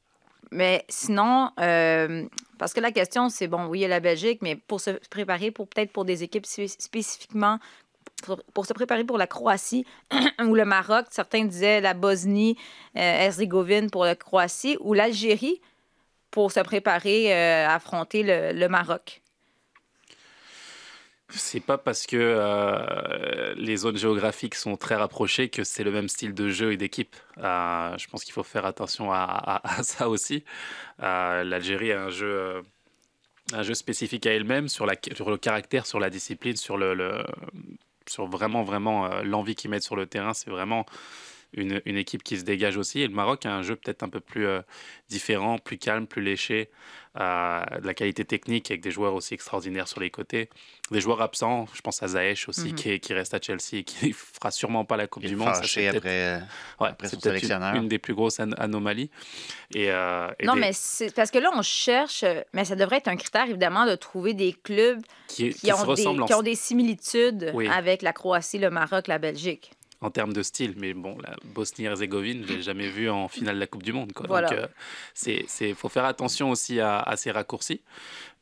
Mais 0.52 0.84
sinon, 0.88 1.50
euh, 1.58 2.24
parce 2.58 2.72
que 2.74 2.78
la 2.80 2.92
question, 2.92 3.28
c'est 3.28 3.48
bon, 3.48 3.66
oui, 3.66 3.80
il 3.80 3.82
y 3.82 3.84
a 3.86 3.88
la 3.88 3.98
Belgique, 3.98 4.38
mais 4.40 4.54
pour 4.54 4.80
se 4.80 4.90
préparer, 5.10 5.50
pour 5.50 5.66
peut-être 5.66 5.90
pour 5.90 6.04
des 6.04 6.22
équipes 6.22 6.46
spé- 6.46 6.68
spécifiquement, 6.68 7.58
pour, 8.54 8.66
se 8.66 8.72
préparer 8.72 9.04
pour 9.04 9.18
la 9.18 9.26
Croatie 9.26 9.84
ou 10.40 10.54
le 10.54 10.64
Maroc, 10.64 11.06
certains 11.10 11.44
disaient 11.44 11.80
la 11.80 11.94
Bosnie, 11.94 12.56
euh, 12.96 13.30
pour 13.90 14.04
la 14.04 14.14
Croatie, 14.14 14.76
ou 14.80 14.94
l'Algérie 14.94 15.60
pour 16.30 16.50
se 16.50 16.60
préparer 16.60 17.32
euh, 17.34 17.66
à 17.68 17.74
affronter 17.74 18.22
le, 18.22 18.58
le 18.58 18.68
Maroc. 18.68 19.20
C'est 21.34 21.60
pas 21.60 21.78
parce 21.78 22.06
que 22.06 22.16
euh, 22.18 23.54
les 23.56 23.76
zones 23.78 23.96
géographiques 23.96 24.54
sont 24.54 24.76
très 24.76 24.96
rapprochées 24.96 25.48
que 25.48 25.64
c'est 25.64 25.82
le 25.82 25.90
même 25.90 26.08
style 26.08 26.34
de 26.34 26.50
jeu 26.50 26.72
et 26.72 26.76
d'équipe. 26.76 27.16
Je 27.38 28.06
pense 28.10 28.22
qu'il 28.24 28.34
faut 28.34 28.42
faire 28.42 28.66
attention 28.66 29.10
à, 29.12 29.62
ça 29.82 30.10
aussi. 30.10 30.44
L'Algérie 30.98 31.92
a 31.92 32.02
un 32.02 32.10
jeu, 32.10 32.62
un 33.54 33.62
jeu 33.62 33.74
spécifique 33.74 34.26
à 34.26 34.32
elle-même 34.32 34.68
sur, 34.68 34.86
le 34.86 35.36
caractère, 35.36 35.86
sur 35.86 36.00
la 36.00 36.10
discipline, 36.10 36.56
sur, 36.56 36.76
le- 36.76 37.24
sur 38.10 38.26
vraiment, 38.26 38.62
vraiment 38.62 39.06
euh, 39.06 39.22
l'envie 39.22 39.54
qu'ils 39.54 39.70
mettent 39.70 39.82
sur 39.82 39.96
le 39.96 40.06
terrain. 40.06 40.34
C'est 40.34 40.50
vraiment 40.50 40.86
une, 41.54 41.80
une 41.84 41.96
équipe 41.96 42.22
qui 42.22 42.38
se 42.38 42.44
dégage 42.44 42.76
aussi. 42.76 43.00
Et 43.02 43.06
le 43.06 43.14
Maroc 43.14 43.44
a 43.46 43.54
un 43.54 43.62
jeu 43.62 43.76
peut-être 43.76 44.02
un 44.02 44.08
peu 44.08 44.20
plus 44.20 44.46
euh, 44.46 44.60
différent, 45.08 45.58
plus 45.58 45.78
calme, 45.78 46.06
plus 46.06 46.22
léché, 46.22 46.70
euh, 47.20 47.62
de 47.80 47.86
la 47.86 47.92
qualité 47.94 48.24
technique 48.24 48.70
avec 48.70 48.80
des 48.80 48.90
joueurs 48.90 49.14
aussi 49.14 49.34
extraordinaires 49.34 49.86
sur 49.88 50.00
les 50.00 50.10
côtés. 50.10 50.48
Des 50.90 51.00
joueurs 51.00 51.20
absents, 51.20 51.66
je 51.74 51.80
pense 51.82 52.02
à 52.02 52.08
Zaesh 52.08 52.48
aussi, 52.48 52.68
Mhm. 52.70 52.74
qui, 52.74 53.00
qui 53.00 53.12
reste 53.12 53.34
à 53.34 53.40
Chelsea 53.40 53.74
et 53.80 53.84
qui 53.84 54.12
fera 54.14 54.50
sûrement 54.50 54.84
pas 54.84 54.96
la 54.96 55.06
Coupe 55.06 55.22
Il 55.24 55.30
du 55.30 55.36
Monde. 55.36 55.54
C'est 55.62 55.88
après, 55.88 56.36
euh, 56.36 56.38
ouais, 56.80 56.88
après 56.88 57.08
son 57.08 57.18
une, 57.18 57.82
une 57.82 57.88
des 57.88 57.98
plus 57.98 58.14
grosses 58.14 58.40
an- 58.40 58.52
anomalies. 58.56 59.10
Et, 59.74 59.90
euh, 59.90 60.28
et 60.40 60.46
non, 60.46 60.54
des- 60.54 60.60
mais 60.60 60.70
c'est 60.72 61.14
parce 61.14 61.30
que 61.30 61.38
là, 61.38 61.50
on 61.54 61.62
cherche, 61.62 62.24
mais 62.52 62.64
ça 62.64 62.76
devrait 62.76 62.96
être 62.98 63.08
un 63.08 63.16
critère, 63.16 63.46
évidemment, 63.48 63.84
de 63.86 63.94
trouver 63.94 64.32
des 64.34 64.52
clubs 64.54 65.00
qui, 65.28 65.50
qui, 65.50 65.60
qui 65.60 65.66
se 65.66 65.72
ont, 65.72 65.94
des, 65.94 66.06
en, 66.06 66.24
qui 66.26 66.34
ont 66.34 66.42
des 66.42 66.54
similitudes 66.54 67.50
Oui. 67.54 67.68
avec 67.68 68.02
la 68.02 68.12
Croatie, 68.12 68.58
le 68.58 68.70
Maroc, 68.70 69.06
la 69.06 69.18
Belgique. 69.18 69.72
En 70.02 70.10
termes 70.10 70.34
de 70.34 70.42
style. 70.42 70.74
Mais 70.76 70.92
bon, 70.92 71.16
la 71.22 71.34
Bosnie-Herzégovine, 71.54 72.44
je 72.46 72.52
l'ai 72.54 72.62
jamais 72.62 72.88
vu 72.88 73.08
en 73.08 73.28
finale 73.28 73.54
de 73.54 73.60
la 73.60 73.66
Coupe 73.66 73.82
du 73.82 73.92
Monde. 73.92 74.12
Quoi. 74.12 74.26
Voilà. 74.28 74.48
Donc, 74.48 74.58
euh, 74.58 74.66
c'est, 75.14 75.44
c'est, 75.48 75.72
faut 75.74 75.88
faire 75.88 76.04
attention 76.04 76.50
aussi 76.50 76.80
à, 76.80 77.00
à 77.00 77.16
ces 77.16 77.30
raccourcis 77.30 77.80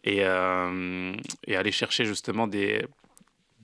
et, 0.03 0.25
euh, 0.25 1.14
et 1.46 1.55
aller 1.57 1.70
chercher 1.73 2.05
justement 2.07 2.46
des, 2.49 2.85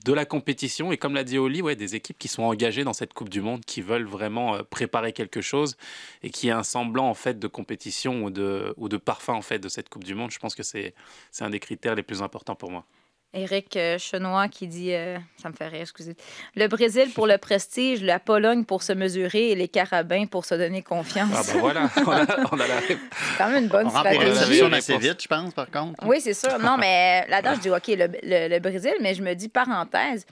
de 0.05 0.13
la 0.13 0.25
compétition. 0.25 0.91
Et 0.91 0.97
comme 0.97 1.15
l'a 1.15 1.23
dit 1.23 1.37
Oli, 1.37 1.61
ouais, 1.61 1.75
des 1.75 1.95
équipes 1.95 2.17
qui 2.17 2.27
sont 2.27 2.43
engagées 2.43 2.83
dans 2.83 2.93
cette 2.93 3.13
Coupe 3.13 3.29
du 3.29 3.41
Monde, 3.41 3.65
qui 3.65 3.81
veulent 3.81 4.05
vraiment 4.05 4.55
euh, 4.55 4.63
préparer 4.63 5.11
quelque 5.11 5.41
chose 5.41 5.75
et 6.23 6.29
qui 6.29 6.49
a 6.49 6.57
un 6.57 6.63
semblant 6.63 7.09
en 7.09 7.15
fait 7.15 7.39
de 7.39 7.47
compétition 7.47 8.23
ou 8.23 8.29
de, 8.29 8.73
ou 8.77 8.87
de 8.89 8.97
parfum 8.97 9.33
en 9.33 9.41
fait 9.41 9.59
de 9.59 9.67
cette 9.67 9.89
Coupe 9.89 10.03
du 10.03 10.15
Monde. 10.15 10.31
Je 10.31 10.39
pense 10.39 10.55
que 10.55 10.63
c'est, 10.63 10.93
c'est 11.31 11.43
un 11.43 11.49
des 11.49 11.59
critères 11.59 11.95
les 11.95 12.03
plus 12.03 12.21
importants 12.21 12.55
pour 12.55 12.71
moi. 12.71 12.85
Éric 13.33 13.75
euh, 13.75 13.97
Chenois 13.99 14.47
qui 14.47 14.67
dit, 14.67 14.93
euh, 14.93 15.17
ça 15.41 15.49
me 15.49 15.53
fait 15.53 15.67
rire, 15.67 15.81
excusez. 15.81 16.15
Le 16.55 16.67
Brésil 16.67 17.09
pour 17.13 17.27
le 17.27 17.37
prestige, 17.37 18.01
la 18.01 18.19
Pologne 18.19 18.63
pour 18.63 18.81
se 18.83 18.93
mesurer 18.93 19.51
et 19.51 19.55
les 19.55 19.67
Carabins 19.67 20.25
pour 20.25 20.45
se 20.45 20.55
donner 20.55 20.81
confiance. 20.81 21.29
Ah 21.35 21.41
ben 21.53 21.59
voilà, 21.59 21.89
on 22.05 22.11
a, 22.11 22.25
on 22.51 22.59
a 22.59 22.67
la 22.67 22.81
C'est 22.87 22.97
quand 23.37 23.49
même 23.49 23.63
une 23.63 23.69
bonne 23.69 23.87
On 23.87 23.89
stratégie. 23.89 24.61
Vous 24.61 24.73
assez 24.73 24.97
vite, 24.97 25.21
je 25.21 25.27
pense, 25.27 25.53
par 25.53 25.69
contre. 25.69 26.03
Oui, 26.07 26.21
c'est 26.21 26.33
sûr. 26.33 26.57
Non, 26.57 26.77
mais 26.77 27.27
là-dedans, 27.27 27.55
je 27.55 27.59
dis, 27.59 27.69
OK, 27.69 27.87
le, 27.87 28.07
le- 28.23 28.47
le 28.47 28.59
Brésil, 28.59 28.93
mais 29.01 29.13
je 29.13 29.21
me 29.21 29.33
dis, 29.35 29.49
parenthèse, 29.49 30.25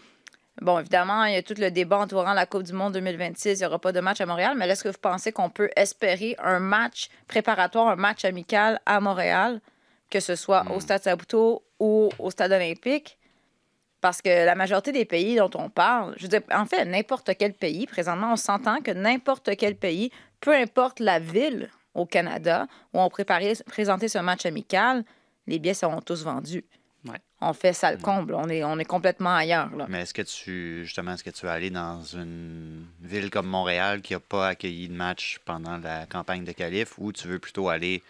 bon, 0.61 0.79
évidemment, 0.79 1.25
il 1.25 1.33
y 1.33 1.37
a 1.37 1.43
tout 1.43 1.55
le 1.57 1.69
débat 1.69 1.99
entourant 1.99 2.33
la 2.33 2.45
Coupe 2.45 2.63
du 2.63 2.73
Monde 2.73 2.93
2026. 2.93 3.51
Il 3.51 3.57
n'y 3.59 3.65
aura 3.65 3.77
pas 3.77 3.91
de 3.91 3.99
match 3.99 4.21
à 4.21 4.25
Montréal, 4.25 4.55
mais 4.57 4.67
est-ce 4.69 4.83
que 4.85 4.89
vous 4.89 4.95
pensez 4.99 5.33
qu'on 5.33 5.49
peut 5.49 5.69
espérer 5.75 6.37
un 6.41 6.59
match 6.59 7.09
préparatoire, 7.27 7.89
un 7.89 7.95
match 7.97 8.23
amical 8.25 8.79
à 8.85 8.99
Montréal, 9.01 9.59
que 10.09 10.19
ce 10.19 10.35
soit 10.35 10.63
Hmm. 10.63 10.71
au 10.71 10.79
Stade 10.79 11.03
Saputo 11.03 11.63
ou 11.79 12.09
au 12.19 12.31
Stade 12.31 12.51
olympique? 12.51 13.17
Parce 14.01 14.21
que 14.21 14.45
la 14.45 14.55
majorité 14.55 14.91
des 14.91 15.05
pays 15.05 15.35
dont 15.35 15.49
on 15.55 15.69
parle, 15.69 16.13
je 16.17 16.23
veux 16.23 16.27
dire, 16.27 16.41
en 16.53 16.65
fait, 16.65 16.85
n'importe 16.85 17.31
quel 17.39 17.53
pays, 17.53 17.87
présentement, 17.87 18.33
on 18.33 18.35
s'entend 18.35 18.81
que 18.81 18.91
n'importe 18.91 19.55
quel 19.57 19.75
pays, 19.75 20.11
peu 20.41 20.53
importe 20.53 20.99
la 20.99 21.17
ville 21.19 21.69
au 21.95 22.05
Canada 22.05 22.67
où 22.93 22.99
on 22.99 23.09
préparait, 23.09 23.53
présentait 23.65 24.07
ce 24.09 24.19
match 24.19 24.45
amical, 24.45 25.03
les 25.47 25.57
billets 25.59 25.73
seront 25.73 26.01
tous 26.01 26.23
vendus. 26.23 26.63
Ouais. 27.07 27.17
On 27.41 27.53
fait 27.53 27.73
ça 27.73 27.91
le 27.91 27.97
comble. 27.97 28.33
On 28.35 28.47
est, 28.49 28.63
on 28.63 28.77
est 28.79 28.85
complètement 28.85 29.35
ailleurs. 29.35 29.75
Là. 29.75 29.85
Mais 29.89 30.01
est-ce 30.01 30.13
que 30.13 30.21
tu, 30.23 30.81
justement, 30.85 31.13
est-ce 31.13 31.23
que 31.23 31.29
tu 31.29 31.45
vas 31.45 31.53
aller 31.53 31.69
dans 31.69 32.01
une 32.03 32.85
ville 33.01 33.29
comme 33.29 33.47
Montréal 33.47 34.01
qui 34.01 34.13
n'a 34.13 34.19
pas 34.19 34.49
accueilli 34.49 34.87
de 34.87 34.93
match 34.93 35.39
pendant 35.45 35.77
la 35.77 36.05
campagne 36.05 36.43
de 36.43 36.51
qualif 36.51 36.97
ou 36.99 37.11
tu 37.11 37.27
veux 37.27 37.39
plutôt 37.39 37.69
aller, 37.69 38.01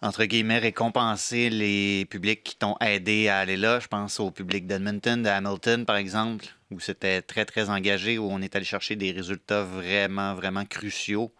entre 0.00 0.24
guillemets, 0.24 0.58
récompenser 0.58 1.50
les 1.50 2.04
publics 2.06 2.44
qui 2.44 2.56
t'ont 2.56 2.76
aidé 2.80 3.28
à 3.28 3.38
aller 3.38 3.56
là? 3.56 3.80
Je 3.80 3.88
pense 3.88 4.20
au 4.20 4.30
public 4.30 4.66
d'Edmonton, 4.66 5.22
de 5.22 5.28
Hamilton, 5.28 5.84
par 5.84 5.96
exemple, 5.96 6.46
où 6.70 6.78
c'était 6.78 7.22
très, 7.22 7.44
très 7.44 7.68
engagé, 7.68 8.18
où 8.18 8.30
on 8.30 8.40
est 8.40 8.54
allé 8.54 8.64
chercher 8.64 8.96
des 8.96 9.10
résultats 9.10 9.64
vraiment, 9.64 10.34
vraiment 10.34 10.64
cruciaux. 10.64 11.32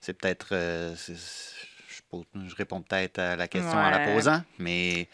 C'est 0.00 0.14
peut-être. 0.14 0.48
euh, 0.52 0.94
je, 0.96 2.54
réponds 2.56 2.82
peut-être 2.82 3.18
à 3.18 3.36
la 3.36 3.48
question 3.48 3.78
en 3.78 3.90
la 3.90 4.00
posant, 4.00 4.42
mais. 4.58 5.08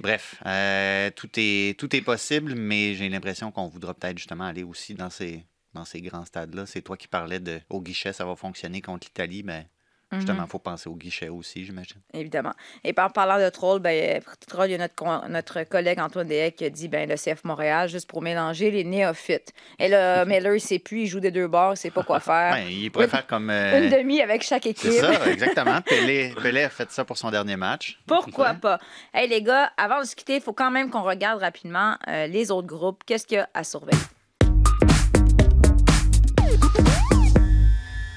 Bref, 0.00 0.36
euh, 0.46 1.10
tout, 1.14 1.28
est, 1.36 1.78
tout 1.78 1.94
est 1.94 2.00
possible, 2.00 2.54
mais 2.54 2.94
j'ai 2.94 3.10
l'impression 3.10 3.50
qu'on 3.50 3.68
voudra 3.68 3.92
peut-être 3.92 4.16
justement 4.16 4.44
aller 4.46 4.62
aussi 4.62 4.94
dans 4.94 5.10
ces, 5.10 5.44
dans 5.74 5.84
ces 5.84 6.00
grands 6.00 6.24
stades-là. 6.24 6.64
C'est 6.64 6.80
toi 6.80 6.96
qui 6.96 7.06
parlais 7.06 7.38
de 7.38 7.60
au 7.68 7.82
guichet, 7.82 8.14
ça 8.14 8.24
va 8.24 8.34
fonctionner 8.34 8.80
contre 8.80 9.08
l'Italie, 9.08 9.42
mais 9.44 9.66
justement, 10.12 10.38
Mhm. 10.40 10.44
il 10.46 10.50
faut 10.50 10.58
penser 10.58 10.88
au 10.88 10.94
guichet 10.96 11.28
aussi, 11.28 11.64
j'imagine. 11.64 11.98
Évidemment. 12.12 12.52
Et 12.84 12.92
par 12.92 13.12
parlant 13.12 13.38
de 13.38 13.48
troll, 13.50 13.80
ben, 13.80 14.20
troll, 14.48 14.68
il 14.68 14.72
y 14.72 14.74
a 14.74 14.78
notre, 14.78 15.28
notre 15.28 15.62
collègue 15.64 16.00
Antoine 16.00 16.26
Deshaies 16.26 16.52
qui 16.52 16.64
a 16.64 16.70
dit 16.70 16.88
ben, 16.88 17.08
le 17.08 17.16
CF 17.16 17.44
Montréal, 17.44 17.88
juste 17.88 18.08
pour 18.08 18.20
mélanger 18.22 18.70
les 18.70 18.84
néophytes. 18.84 19.52
Et 19.78 19.88
là, 19.88 20.24
Miller, 20.26 20.54
il 20.54 20.60
sait 20.60 20.78
plus, 20.78 21.02
il 21.02 21.06
joue 21.06 21.20
des 21.20 21.30
deux 21.30 21.46
bords, 21.46 21.74
il 21.74 21.76
sait 21.76 21.90
pas 21.90 22.02
quoi 22.02 22.20
faire. 22.20 22.52
Ouais, 22.54 22.72
il 22.72 22.90
pourrait 22.90 23.04
Une- 23.06 23.10
faire 23.10 23.26
comme. 23.26 23.50
euh, 23.50 23.82
Une 23.84 23.90
demi 23.90 24.20
avec 24.20 24.42
chaque 24.42 24.64
c'est 24.64 24.70
équipe. 24.70 24.90
ça, 24.92 25.26
exactement. 25.30 25.80
Pelé, 25.82 26.32
Pelé 26.42 26.62
a 26.64 26.70
fait 26.70 26.90
ça 26.90 27.04
pour 27.04 27.16
son 27.18 27.30
dernier 27.30 27.56
match. 27.56 27.98
Pourquoi 28.06 28.54
pas? 28.54 28.78
Hey 29.14 29.28
les 29.28 29.42
gars, 29.42 29.70
avant 29.76 30.00
de 30.00 30.04
se 30.06 30.16
quitter, 30.16 30.36
il 30.36 30.40
faut 30.42 30.52
quand 30.52 30.70
même 30.70 30.90
qu'on 30.90 31.02
regarde 31.02 31.40
rapidement 31.40 31.96
euh, 32.08 32.26
les 32.26 32.50
autres 32.50 32.66
groupes. 32.68 33.02
Qu'est-ce 33.06 33.26
qu'il 33.26 33.36
y 33.36 33.40
a 33.40 33.48
à 33.54 33.64
surveiller? 33.64 33.98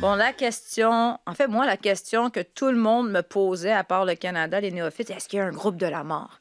Bon, 0.04 0.16
la 0.16 0.34
question, 0.34 1.18
en 1.26 1.34
fait, 1.34 1.48
moi, 1.48 1.66
la 1.66 1.78
question 1.78 2.30
que 2.30 2.42
tout 2.42 2.70
le 2.70 2.78
monde 2.78 3.10
me 3.10 3.22
posait, 3.22 3.72
à 3.72 3.84
part 3.86 4.04
le 4.06 4.16
Canada, 4.16 4.60
les 4.60 4.72
néophytes, 4.72 5.10
est-ce 5.10 5.30
qu'il 5.30 5.38
y 5.39 5.42
a 5.42 5.46
un 5.46 5.52
groupe 5.52 5.78
de 5.78 5.86
la 5.88 6.04
mort? 6.04 6.39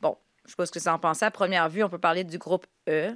Bon, 0.00 0.16
je 0.44 0.50
sais 0.50 0.56
pas 0.56 0.64
ce 0.66 0.70
que 0.70 0.78
ça 0.80 0.94
en 0.94 0.98
pensait. 1.00 1.24
À 1.24 1.30
première 1.32 1.68
vue, 1.68 1.82
on 1.82 1.88
peut 1.88 1.98
parler 1.98 2.22
du 2.22 2.38
groupe 2.38 2.66
E, 2.88 3.10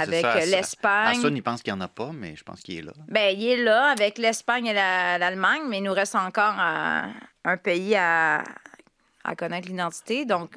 avec 0.00 0.24
l'Espagne. 0.50 1.16
Hassan, 1.18 1.36
il 1.36 1.42
pense 1.44 1.62
qu'il 1.62 1.72
n'y 1.72 1.78
en 1.78 1.82
a 1.84 1.86
pas, 1.88 2.10
mais 2.12 2.34
je 2.34 2.42
pense 2.42 2.60
qu'il 2.60 2.76
est 2.78 2.82
là. 2.82 2.92
Ben, 3.06 3.32
il 3.38 3.46
est 3.46 3.62
là 3.62 3.84
avec 3.86 4.18
l'Espagne 4.18 4.66
et 4.66 4.74
la- 4.74 5.16
l'Allemagne, 5.18 5.62
mais 5.68 5.78
il 5.78 5.84
nous 5.84 5.92
reste 5.94 6.16
encore 6.16 6.54
euh, 6.58 7.02
un 7.44 7.56
pays 7.56 7.94
à, 7.94 8.42
à 9.26 9.34
connaître 9.34 9.68
l'identité. 9.68 10.24
Donc, 10.24 10.56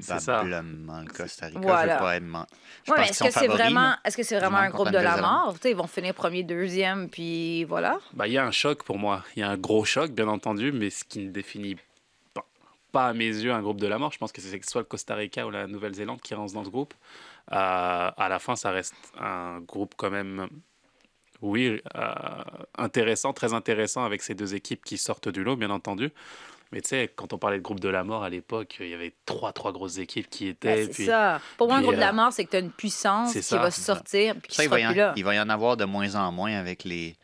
C'est 0.00 0.18
ça. 0.20 0.38
Probablement 0.38 1.00
le 1.00 1.06
Costa 1.06 1.46
Rica. 1.46 1.60
Voilà. 1.60 1.96
Je 1.96 2.02
pas 2.02 2.16
être 2.16 2.46
Je 2.84 2.92
Ouais, 2.92 3.08
est-ce 3.08 3.22
que 3.22 3.30
c'est 3.30 3.46
vraiment, 3.46 3.94
est-ce 4.04 4.16
que 4.16 4.22
c'est 4.22 4.38
vraiment 4.38 4.56
un 4.56 4.70
groupe 4.70 4.90
de 4.90 4.98
la 4.98 5.18
mort? 5.18 5.52
Tu 5.54 5.60
sais, 5.60 5.70
ils 5.70 5.76
vont 5.76 5.86
finir 5.86 6.14
premier, 6.14 6.42
deuxième, 6.42 7.10
puis 7.10 7.64
voilà. 7.64 7.98
Bah, 8.14 8.26
il 8.26 8.32
y 8.32 8.38
a 8.38 8.46
un 8.46 8.50
choc 8.50 8.82
pour 8.84 8.98
moi. 8.98 9.22
Il 9.36 9.40
y 9.40 9.42
a 9.42 9.50
un 9.50 9.58
gros 9.58 9.84
choc, 9.84 10.12
bien 10.12 10.28
entendu, 10.28 10.72
mais 10.72 10.88
ce 10.88 11.04
qui 11.04 11.20
ne 11.20 11.30
définit 11.30 11.76
pas, 12.32 12.46
pas 12.90 13.08
à 13.08 13.12
mes 13.12 13.26
yeux 13.28 13.52
un 13.52 13.60
groupe 13.60 13.80
de 13.80 13.86
la 13.86 13.98
mort, 13.98 14.12
je 14.12 14.18
pense 14.18 14.32
que 14.32 14.40
c'est 14.40 14.64
soit 14.64 14.80
le 14.80 14.86
Costa 14.86 15.14
Rica 15.14 15.46
ou 15.46 15.50
la 15.50 15.66
Nouvelle-Zélande 15.66 16.22
qui 16.22 16.34
rentrent 16.34 16.54
dans 16.54 16.64
ce 16.64 16.70
groupe. 16.70 16.94
Euh, 17.52 18.10
à 18.16 18.28
la 18.30 18.38
fin, 18.38 18.56
ça 18.56 18.70
reste 18.70 18.94
un 19.20 19.60
groupe 19.60 19.94
quand 19.96 20.10
même, 20.10 20.48
oui, 21.42 21.82
euh, 21.94 22.10
intéressant, 22.78 23.34
très 23.34 23.52
intéressant 23.52 24.04
avec 24.04 24.22
ces 24.22 24.34
deux 24.34 24.54
équipes 24.54 24.84
qui 24.84 24.96
sortent 24.96 25.28
du 25.28 25.44
lot, 25.44 25.56
bien 25.56 25.70
entendu. 25.70 26.10
Mais 26.72 26.80
tu 26.80 26.88
sais, 26.88 27.12
quand 27.14 27.32
on 27.32 27.38
parlait 27.38 27.58
de 27.58 27.62
groupe 27.62 27.78
de 27.80 27.88
la 27.88 28.02
mort 28.04 28.24
à 28.24 28.28
l'époque, 28.28 28.76
il 28.80 28.88
y 28.88 28.94
avait 28.94 29.14
trois, 29.24 29.52
trois 29.52 29.72
grosses 29.72 29.98
équipes 29.98 30.28
qui 30.28 30.48
étaient. 30.48 30.74
Ben, 30.74 30.86
c'est 30.86 30.92
puis- 30.92 31.06
ça. 31.06 31.40
Pour 31.56 31.68
moi, 31.68 31.76
un 31.76 31.80
groupe 31.82 31.94
de 31.94 32.00
la 32.00 32.10
euh, 32.10 32.12
mort, 32.12 32.32
c'est 32.32 32.44
que 32.44 32.50
tu 32.50 32.56
as 32.56 32.60
une 32.60 32.72
puissance 32.72 33.32
c'est 33.32 33.40
qui 33.40 33.46
ça, 33.46 33.58
va 33.58 33.70
c'est 33.70 33.80
sortir, 33.82 34.34
puis 34.34 34.48
qui 34.48 34.56
Ça, 34.56 34.64
il 34.64 34.66
sera 34.66 34.76
va, 34.76 34.80
y 34.80 34.86
en, 34.86 34.90
plus 34.90 34.98
là. 34.98 35.12
il 35.16 35.24
va 35.24 35.34
y 35.34 35.40
en 35.40 35.48
avoir 35.48 35.76
de 35.76 35.84
moins 35.84 36.14
en 36.16 36.32
moins 36.32 36.52
avec 36.58 36.82
les 36.84 37.16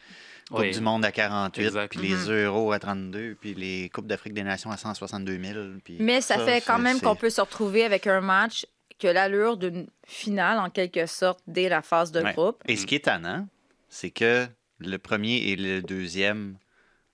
Coupes 0.48 0.60
Oui. 0.60 0.70
du 0.72 0.80
Monde 0.80 1.04
à 1.04 1.10
48, 1.12 1.64
Exact. 1.64 1.90
puis 1.96 2.08
les 2.08 2.14
Mhm. 2.14 2.44
Euros 2.44 2.72
à 2.72 2.78
32, 2.78 3.36
puis 3.40 3.54
les 3.54 3.88
Coupes 3.88 4.06
d'Afrique 4.06 4.34
des 4.34 4.42
Nations 4.42 4.70
à 4.70 4.76
162 4.76 5.38
000. 5.42 5.58
puis 5.82 5.96
Mais 5.98 6.20
ça, 6.20 6.38
fait 6.38 6.60
quand 6.60 6.76
c'est- 6.76 6.82
même 6.82 6.98
c'est- 6.98 7.04
qu'on 7.06 7.16
peut 7.16 7.30
se 7.30 7.40
retrouver 7.40 7.84
avec 7.84 8.06
un 8.06 8.20
match 8.20 8.66
qui 8.98 9.08
a 9.08 9.12
l'allure 9.12 9.56
d'une 9.56 9.86
finale, 10.06 10.58
en 10.58 10.70
quelque 10.70 11.06
sorte, 11.06 11.40
dès 11.48 11.68
la 11.68 11.82
phase 11.82 12.12
de 12.12 12.20
Ouais. 12.20 12.32
groupe. 12.34 12.62
Et 12.68 12.76
ce 12.76 12.86
qui 12.86 12.94
est 12.96 13.04
tannant, 13.06 13.48
c'est 13.88 14.10
que 14.10 14.46
le 14.78 14.96
premier 14.98 15.36
et 15.48 15.56
le 15.56 15.80
deuxième 15.82 16.56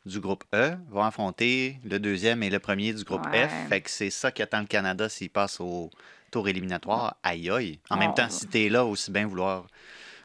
du 0.08 0.20
groupe 0.20 0.44
E 0.54 0.72
vont 0.90 1.02
affronter 1.04 1.78
le 1.84 1.98
deuxième 1.98 2.42
et 2.42 2.50
le 2.50 2.58
premier 2.58 2.92
du 2.92 3.04
groupe 3.04 3.26
Ouais. 3.30 3.46
F. 3.48 3.68
Fait 3.68 3.80
que 3.80 3.90
c'est 3.90 4.10
ça 4.10 4.32
qui 4.32 4.42
attend 4.42 4.60
le 4.60 4.66
Canada 4.66 5.08
s'il 5.08 5.30
passe 5.30 5.60
au 5.60 5.90
tour 6.30 6.48
éliminatoire. 6.48 7.16
Aïe 7.22 7.48
aïe. 7.50 7.78
En 7.90 7.96
même 7.96 8.14
temps, 8.14 8.28
si 8.28 8.46
t'es 8.46 8.68
là, 8.68 8.84
aussi 8.84 9.10
bien 9.10 9.26
vouloir 9.26 9.66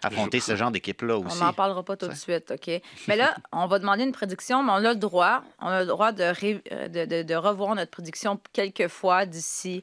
affronter 0.01 0.39
ce 0.41 0.55
genre 0.57 0.69
d'équipe-là 0.71 1.17
On 1.17 1.25
aussi. 1.27 1.39
n'en 1.39 1.53
parlera 1.53 1.81
pas 1.83 1.95
tout 1.95 2.07
de 2.09 2.13
suite, 2.13 2.51
OK? 2.51 2.81
Mais 3.07 3.15
là, 3.15 3.35
on 3.53 3.67
va 3.67 3.79
demander 3.79 4.03
une 4.03 4.11
prédiction, 4.11 4.61
mais 4.61 4.71
on 4.73 4.83
a 4.83 4.93
le 4.93 4.95
droit, 4.99 5.43
on 5.61 5.67
a 5.67 5.79
le 5.81 5.85
droit 5.85 6.11
de, 6.11 6.23
ré- 6.23 6.61
euh, 6.73 6.87
de, 6.89 7.05
de- 7.05 7.23
de 7.23 7.35
revoir 7.35 7.73
notre 7.75 7.91
prédiction 7.91 8.37
quelques 8.51 8.89
fois 8.89 9.25
d'ici 9.25 9.81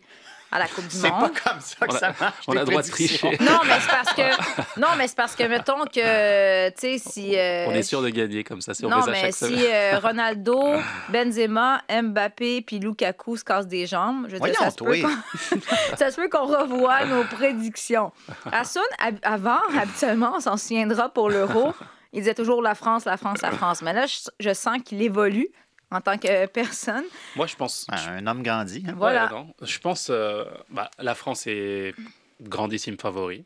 à 0.52 0.58
la 0.58 0.66
Coupe 0.66 0.86
du 0.88 0.96
C'est 0.96 1.08
pas 1.10 1.18
Monde. 1.20 1.30
comme 1.44 1.60
ça 1.60 1.86
que 1.86 1.92
On 1.92 1.94
a- 1.94 1.98
ça 1.98 2.14
marche. 2.20 2.34
on 2.48 2.52
a 2.52 2.54
les 2.56 2.60
le 2.60 2.66
droit 2.66 2.82
de 2.82 2.88
tricher. 2.88 3.36
Non, 3.40 3.60
mais 3.64 3.74
c'est 3.80 3.88
parce 3.90 4.12
que, 4.14 4.80
non, 4.80 4.88
mais 4.98 5.08
c'est 5.08 5.16
parce 5.16 5.36
que, 5.36 5.42
mettons 5.44 5.84
que, 5.84 6.68
tu 6.70 6.74
sais, 6.78 6.98
si... 6.98 7.36
euh, 7.38 7.66
On 7.68 7.72
est 7.72 7.82
sûr 7.82 8.02
de 8.02 8.08
gagner 8.08 8.42
comme 8.44 8.60
ça 8.60 8.74
si 8.74 8.84
on 8.84 8.88
non, 8.90 9.02
fait 9.02 9.04
ça 9.04 9.10
mais 9.10 9.20
chaque 9.22 9.34
si 9.34 9.66
euh, 9.66 9.98
Ronaldo, 10.02 10.60
Benzema, 11.08 11.82
Mbappé 11.90 12.62
puis 12.62 12.78
Lukaku 12.78 13.36
se 13.36 13.44
cassent 13.44 13.66
des 13.66 13.86
jambes, 13.86 14.26
je 14.28 14.34
veux 14.34 14.40
dire, 14.40 14.54
ça 14.56 14.70
se, 14.70 14.76
peut 14.76 14.96
ça 15.98 16.10
se 16.10 16.16
peut 16.16 16.28
qu'on 16.28 16.46
revoie 16.46 17.04
nos 17.04 17.24
prédictions. 17.24 18.12
Hassoun, 18.50 18.82
hab- 18.98 19.18
avant, 19.22 19.58
habituellement, 19.78 20.32
on 20.36 20.40
s'en 20.40 20.56
souviendra 20.56 21.08
pour 21.08 21.28
l'Euro, 21.30 21.72
il 22.12 22.20
disait 22.20 22.34
toujours 22.34 22.62
la 22.62 22.74
France, 22.74 23.04
la 23.04 23.16
France, 23.16 23.40
la 23.42 23.50
France. 23.52 23.82
Mais 23.82 23.92
là, 23.92 24.06
je, 24.06 24.16
je 24.40 24.52
sens 24.54 24.78
qu'il 24.84 25.00
évolue 25.02 25.48
en 25.90 26.00
tant 26.00 26.16
que 26.18 26.46
personne. 26.46 27.04
Moi, 27.36 27.46
je 27.46 27.56
pense. 27.56 27.86
Un 27.88 28.26
homme 28.26 28.42
grandi. 28.42 28.84
hein. 28.88 28.94
Voilà. 28.96 29.24
Ouais, 29.26 29.30
non. 29.30 29.54
Je 29.62 29.78
pense 29.78 30.08
euh, 30.10 30.44
bah, 30.70 30.90
la 30.98 31.14
France 31.14 31.46
est 31.46 31.94
grandissime 32.40 32.96
favori 32.98 33.44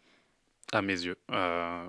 à 0.73 0.83
mes 0.83 0.93
yeux. 1.05 1.17
Euh, 1.31 1.85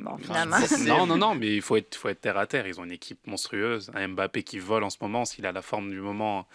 Bon, 0.00 0.16
finalement. 0.18 0.56
non, 0.86 1.06
non, 1.06 1.16
non, 1.16 1.34
mais 1.34 1.56
il 1.56 1.62
faut 1.62 1.76
être, 1.76 1.96
faut 1.96 2.08
être 2.08 2.20
terre 2.20 2.38
à 2.38 2.46
terre. 2.46 2.66
Ils 2.66 2.80
ont 2.80 2.84
une 2.84 2.92
équipe 2.92 3.26
monstrueuse, 3.26 3.90
un 3.94 4.08
Mbappé 4.08 4.42
qui 4.44 4.58
vole 4.58 4.84
en 4.84 4.90
ce 4.90 4.98
moment. 5.00 5.24
S'il 5.24 5.44
a 5.46 5.52
la 5.52 5.62
forme 5.62 5.90
du 5.90 6.00
moment, 6.00 6.46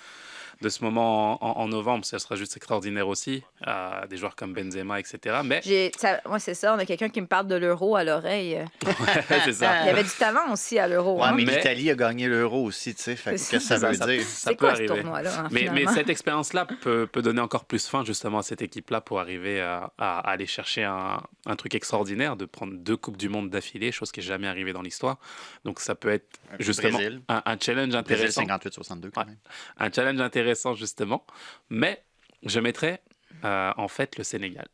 de 0.64 0.70
ce 0.70 0.84
moment 0.84 1.44
en, 1.44 1.62
en 1.62 1.68
novembre, 1.68 2.06
ça 2.06 2.18
sera 2.20 2.36
juste 2.36 2.58
extraordinaire 2.58 3.08
aussi. 3.08 3.44
Euh, 3.68 4.08
des 4.08 4.18
joueurs 4.18 4.36
comme 4.36 4.54
Benzema, 4.54 5.00
etc. 5.00 5.42
Mais 5.44 5.62
ça, 5.98 6.22
moi, 6.26 6.40
c'est 6.40 6.54
ça. 6.54 6.74
On 6.74 6.80
a 6.80 6.86
quelqu'un 6.86 7.10
qui 7.10 7.22
me 7.22 7.28
parle 7.28 7.48
de 7.48 7.56
l'euro 7.56 7.96
à 7.96 8.04
l'oreille. 8.04 8.60
c'est 9.46 9.54
ça. 9.54 9.82
Il 9.82 9.88
y 9.88 9.90
avait 9.90 10.04
du 10.04 10.10
talent 10.18 10.52
aussi 10.52 10.80
à 10.80 10.88
l'euro. 10.88 11.18
Ouais, 11.18 11.24
hein. 11.28 11.34
mais 11.36 11.44
Mais- 11.46 11.58
l'Italie 11.58 11.92
a 11.92 11.96
gagné 11.96 12.28
l'euro 12.28 12.64
aussi, 12.64 12.96
tu 12.96 13.02
sais. 13.04 13.16
Fait 13.16 13.32
que 13.32 13.38
C'est 13.38 13.52
Qu'est-ce 13.52 13.64
que 13.70 13.76
ça 13.76 13.80
ça, 13.80 13.90
veut 13.90 13.94
ça- 13.96 14.06
dire? 14.08 14.24
ça 14.24 14.50
peut 14.52 14.56
quoi 14.58 14.76
ce 14.76 14.82
arriver. 14.84 15.04
hein, 15.06 15.48
Mais, 15.52 15.86
cette 15.94 16.10
expérience-là 16.10 16.66
peut, 16.82 17.08
peut 17.12 17.22
donner 17.22 17.42
encore 17.42 17.66
plus 17.66 17.86
fin 17.88 18.04
justement 18.06 18.40
à 18.40 18.44
cette 18.44 18.62
équipe-là 18.62 19.02
pour 19.02 19.20
arriver 19.20 19.60
à, 19.62 19.92
à 19.98 20.20
aller 20.30 20.46
chercher 20.48 20.84
un, 20.86 21.22
un 21.46 21.56
truc 21.56 21.76
extraordinaire, 21.76 22.36
de 22.38 22.46
prendre 22.46 22.74
deux 22.74 22.96
Coupes 22.98 23.18
du 23.18 23.28
Monde 23.30 23.50
d'affilée, 23.50 23.92
chose 23.92 24.12
qui 24.12 24.22
n'est 24.22 24.26
jamais 24.26 24.48
arrivée 24.48 24.72
dans 24.72 24.82
l'histoire. 24.82 25.18
Donc 25.66 25.80
ça 25.82 25.94
peut 25.96 26.10
être 26.10 26.40
justement 26.60 27.00
un, 27.28 27.42
un 27.46 27.58
challenge 27.60 27.90
Brésil 27.90 27.98
intéressant. 27.98 28.44
58-62 28.44 29.10
quand 29.12 29.22
Ouais. 29.22 29.28
même. 29.28 29.38
Un 29.78 29.92
challenge 29.92 30.20
intéressant 30.22 30.53
justement. 30.76 31.26
Mais 31.70 32.04
je 32.44 32.60
mettrais 32.60 33.02
euh, 33.44 33.72
en 33.78 33.88
fait 33.88 34.18
le 34.18 34.24
Sénégal. 34.24 34.68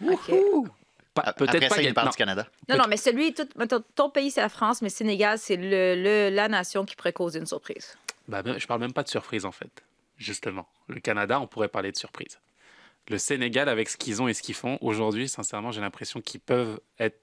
Peut-être 0.00 1.54
Après 1.54 1.68
pas 1.68 1.74
ça, 1.76 1.82
il 1.82 1.94
part 1.94 2.04
non. 2.06 2.10
du 2.10 2.16
Canada. 2.16 2.46
Non, 2.68 2.76
non, 2.76 2.84
mais 2.88 2.96
celui, 2.96 3.32
tout, 3.34 3.46
ton 3.94 4.10
pays, 4.10 4.32
c'est 4.32 4.40
la 4.40 4.48
France, 4.48 4.82
mais 4.82 4.88
Sénégal, 4.88 5.38
c'est 5.38 5.56
le, 5.56 5.94
le- 5.94 6.34
la 6.34 6.48
nation 6.48 6.84
qui 6.84 6.96
pourrait 6.96 7.12
causer 7.12 7.38
une 7.38 7.46
surprise. 7.46 7.96
Bah, 8.26 8.42
même- 8.42 8.58
je 8.58 8.66
parle 8.66 8.80
même 8.80 8.92
pas 8.92 9.04
de 9.04 9.08
surprise 9.08 9.44
en 9.44 9.52
fait. 9.52 9.84
Justement, 10.16 10.68
le 10.88 10.98
Canada, 11.00 11.38
on 11.40 11.46
pourrait 11.46 11.68
parler 11.68 11.92
de 11.92 11.96
surprise. 11.96 12.40
Le 13.08 13.18
Sénégal, 13.18 13.68
avec 13.68 13.88
ce 13.90 13.96
qu'ils 13.96 14.22
ont 14.22 14.28
et 14.28 14.34
ce 14.34 14.42
qu'ils 14.42 14.54
font 14.54 14.78
aujourd'hui, 14.80 15.28
sincèrement, 15.28 15.70
j'ai 15.70 15.80
l'impression 15.82 16.20
qu'ils 16.20 16.40
peuvent 16.40 16.80
être 16.98 17.20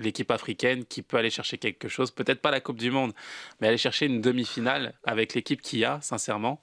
l'équipe 0.00 0.30
africaine 0.32 0.84
qui 0.84 1.02
peut 1.02 1.16
aller 1.18 1.30
chercher 1.30 1.58
quelque 1.58 1.86
chose. 1.88 2.10
Peut-être 2.10 2.40
pas 2.40 2.50
la 2.50 2.60
Coupe 2.60 2.78
du 2.78 2.90
Monde, 2.90 3.12
mais 3.60 3.68
aller 3.68 3.78
chercher 3.78 4.06
une 4.06 4.20
demi-finale 4.20 4.94
avec 5.04 5.34
l'équipe 5.34 5.60
qu'il 5.62 5.78
y 5.78 5.84
a, 5.84 6.00
sincèrement. 6.00 6.60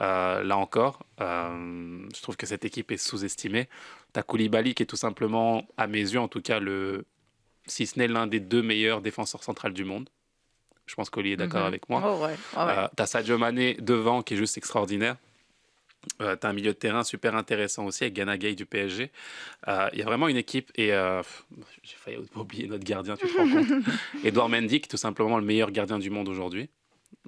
Euh, 0.00 0.42
là 0.42 0.56
encore, 0.56 1.04
euh, 1.20 2.06
je 2.14 2.22
trouve 2.22 2.36
que 2.36 2.46
cette 2.46 2.64
équipe 2.64 2.90
est 2.92 2.96
sous-estimée. 2.96 3.68
T'as 4.12 4.22
Koulibaly 4.22 4.74
qui 4.74 4.82
est 4.82 4.86
tout 4.86 4.96
simplement, 4.96 5.66
à 5.76 5.86
mes 5.86 6.00
yeux 6.00 6.20
en 6.20 6.28
tout 6.28 6.40
cas, 6.42 6.60
le, 6.60 7.04
si 7.66 7.86
ce 7.86 7.98
n'est 7.98 8.08
l'un 8.08 8.26
des 8.26 8.40
deux 8.40 8.62
meilleurs 8.62 9.00
défenseurs 9.02 9.42
centrales 9.42 9.72
du 9.72 9.84
monde. 9.84 10.08
Je 10.86 10.94
pense 10.94 11.10
qu'Oli 11.10 11.32
est 11.32 11.36
d'accord 11.36 11.62
Mhm. 11.62 11.66
avec 11.66 11.88
moi. 11.88 12.02
Oh, 12.04 12.22
ouais. 12.24 12.28
Ouais. 12.28 12.72
Euh, 12.78 12.88
t'as 12.94 13.06
Sadio 13.06 13.38
Mané 13.38 13.74
devant 13.80 14.22
qui 14.22 14.34
est 14.34 14.36
juste 14.36 14.56
extraordinaire. 14.56 15.16
Euh, 16.20 16.36
t'as 16.36 16.48
un 16.48 16.52
milieu 16.52 16.72
de 16.72 16.78
terrain 16.78 17.04
super 17.04 17.34
intéressant 17.34 17.84
aussi 17.84 18.04
avec 18.04 18.14
Gana 18.14 18.38
Gay 18.38 18.54
du 18.54 18.64
PSG. 18.64 19.10
Euh, 19.68 19.88
Il 19.92 19.98
y 19.98 20.02
a 20.02 20.04
vraiment 20.04 20.28
une 20.28 20.36
équipe 20.36 20.70
et 20.76 20.92
euh, 20.92 21.22
j'ai 21.82 21.96
failli 21.96 22.18
oublier 22.34 22.68
notre 22.68 22.84
gardien, 22.84 23.16
tu 23.16 23.26
te 23.26 23.36
rends 23.36 23.48
compte. 23.48 23.84
Edouard 24.24 24.48
Mendy 24.48 24.80
qui 24.80 24.86
est 24.86 24.88
tout 24.88 24.96
simplement 24.96 25.38
le 25.38 25.44
meilleur 25.44 25.70
gardien 25.70 25.98
du 25.98 26.10
monde 26.10 26.28
aujourd'hui. 26.28 26.70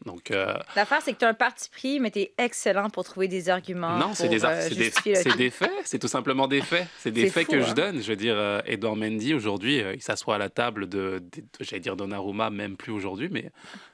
Donc 0.04 0.30
euh, 0.30 0.54
L'affaire, 0.76 1.00
c'est 1.02 1.12
que 1.12 1.18
tu 1.18 1.24
as 1.24 1.28
un 1.28 1.34
parti 1.34 1.68
pris, 1.70 2.00
mais 2.00 2.10
tu 2.10 2.20
es 2.20 2.32
excellent 2.38 2.88
pour 2.90 3.04
trouver 3.04 3.28
des 3.28 3.48
arguments. 3.48 3.96
non, 3.98 4.14
c'est 4.14 4.28
des, 4.28 4.44
euh, 4.44 4.60
c'est 4.68 4.74
des, 4.76 4.90
c'est 4.92 5.50
faits, 5.50 5.70
c'est 5.84 5.98
tout 5.98 6.08
simplement 6.08 6.46
des 6.46 6.60
faits. 6.60 6.86
C'est 6.98 7.10
des 7.10 7.24
C'est 7.24 7.30
faits 7.30 7.46
fou, 7.46 7.52
que 7.52 7.56
hein. 7.58 7.66
je 7.68 7.72
donne. 7.74 8.02
Je 8.02 8.08
veux 8.08 8.16
dire, 8.16 8.34
euh, 8.36 8.60
Edouard 8.66 8.96
Mendy 8.96 9.34
aujourd'hui, 9.34 9.82
il 9.94 10.02
s'assoit 10.02 10.36
à 10.36 10.38
la 10.38 10.48
table 10.50 10.88
de, 10.88 11.22
de- 11.32 11.44
j'allais 11.60 11.80
dire 11.80 11.96
Donnarumma, 11.96 12.50
même 12.50 12.76
plus 12.76 12.92
aujourd'hui, 12.92 13.28
mais 13.30 13.50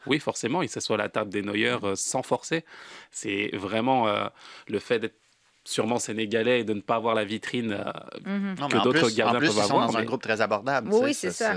oui, 0.06 0.18
forcément, 0.20 0.62
il 0.62 0.68
s'assoit 0.68 0.96
à 0.96 0.98
la 0.98 1.08
table 1.08 1.30
des 1.30 1.42
Neuer 1.42 1.76
sans 1.94 2.22
forcer. 2.22 2.64
C'est 3.10 3.50
vraiment 3.54 4.06
le 4.68 4.78
fait 4.78 4.98
d'être 4.98 5.16
sûrement 5.64 5.98
sénégalais 5.98 6.60
et 6.60 6.64
de 6.64 6.74
ne 6.74 6.80
pas 6.80 6.96
avoir 6.96 7.14
la 7.14 7.24
vitrine. 7.24 7.72
euh, 7.72 7.82
Mhm. 8.26 8.56
Que 8.68 8.82
d'autres 8.82 9.10
gardiens 9.10 9.36
en 9.36 9.38
plus, 9.38 9.46
peuvent 9.48 9.56
ils 9.56 9.62
sont 9.62 9.74
avoir, 9.74 9.86
dans 9.88 9.96
un 9.96 10.04
groupe 10.04 10.22
très 10.22 10.40
abordable. 10.40 10.90
Oui, 10.92 11.14
c'est 11.14 11.30
ça. 11.30 11.54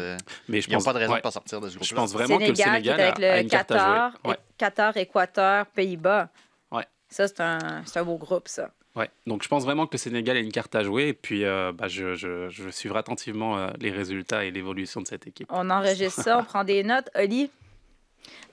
mais 0.47 0.61
je 0.61 0.67
Ils 0.67 0.71
n'ont 0.71 0.77
pense, 0.77 0.85
pas 0.85 0.93
de 0.93 0.97
raison 0.99 1.11
ouais, 1.13 1.19
de 1.19 1.23
pas 1.23 1.31
sortir 1.31 1.59
de 1.61 1.69
ce 1.69 1.75
groupe 1.75 1.87
je 1.87 1.93
pense 1.95 2.13
vraiment 2.13 2.37
que 2.37 2.43
le 2.45 2.55
Sénégal, 2.55 2.99
avec 3.01 3.19
a, 3.23 3.31
a 3.33 3.35
le 3.37 3.41
une 3.43 3.49
carte 3.49 3.71
à 3.71 3.75
Qatar, 3.75 4.11
jouer. 4.11 4.31
Ouais. 4.31 4.37
Qatar, 4.57 4.97
Équateur, 4.97 5.65
Pays-Bas. 5.67 6.29
Ouais. 6.71 6.85
Ça, 7.09 7.27
c'est 7.27 7.41
un, 7.41 7.57
c'est 7.85 7.99
un 7.99 8.03
beau 8.03 8.17
groupe, 8.17 8.47
ça. 8.47 8.71
Ouais. 8.95 9.09
Donc 9.27 9.43
je 9.43 9.47
pense 9.47 9.63
vraiment 9.63 9.85
que 9.85 9.93
le 9.93 9.97
Sénégal 9.99 10.37
a 10.37 10.39
une 10.39 10.51
carte 10.51 10.73
à 10.73 10.83
jouer 10.83 11.09
et 11.09 11.13
puis 11.13 11.45
euh, 11.45 11.71
bah, 11.71 11.87
je, 11.87 12.15
je, 12.15 12.49
je 12.49 12.69
suivrai 12.69 12.97
attentivement 12.99 13.57
euh, 13.57 13.69
les 13.79 13.91
résultats 13.91 14.43
et 14.43 14.49
l'évolution 14.51 15.01
de 15.01 15.07
cette 15.07 15.27
équipe. 15.27 15.47
On 15.51 15.69
enregistre 15.69 16.23
ça, 16.23 16.39
on 16.39 16.43
prend 16.43 16.63
des 16.63 16.83
notes. 16.83 17.09
Oli? 17.15 17.51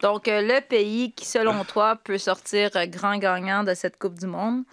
Donc, 0.02 0.28
euh, 0.28 0.42
le 0.42 0.60
pays 0.60 1.12
qui, 1.12 1.24
selon 1.24 1.64
toi, 1.64 1.96
peut 1.96 2.18
sortir 2.18 2.70
grand 2.88 3.16
gagnant 3.16 3.64
de 3.64 3.72
cette 3.74 3.98
Coupe 3.98 4.18
du 4.18 4.26
Monde 4.26 4.64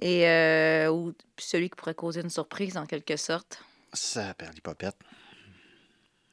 et 0.00 0.28
euh, 0.28 0.90
ou 0.90 1.12
celui 1.38 1.70
qui 1.70 1.76
pourrait 1.76 1.94
causer 1.94 2.20
une 2.20 2.30
surprise, 2.30 2.76
en 2.76 2.86
quelque 2.86 3.16
sorte. 3.16 3.62
Ça 3.92 4.34
perd 4.34 4.54
l'hypopète. 4.54 4.96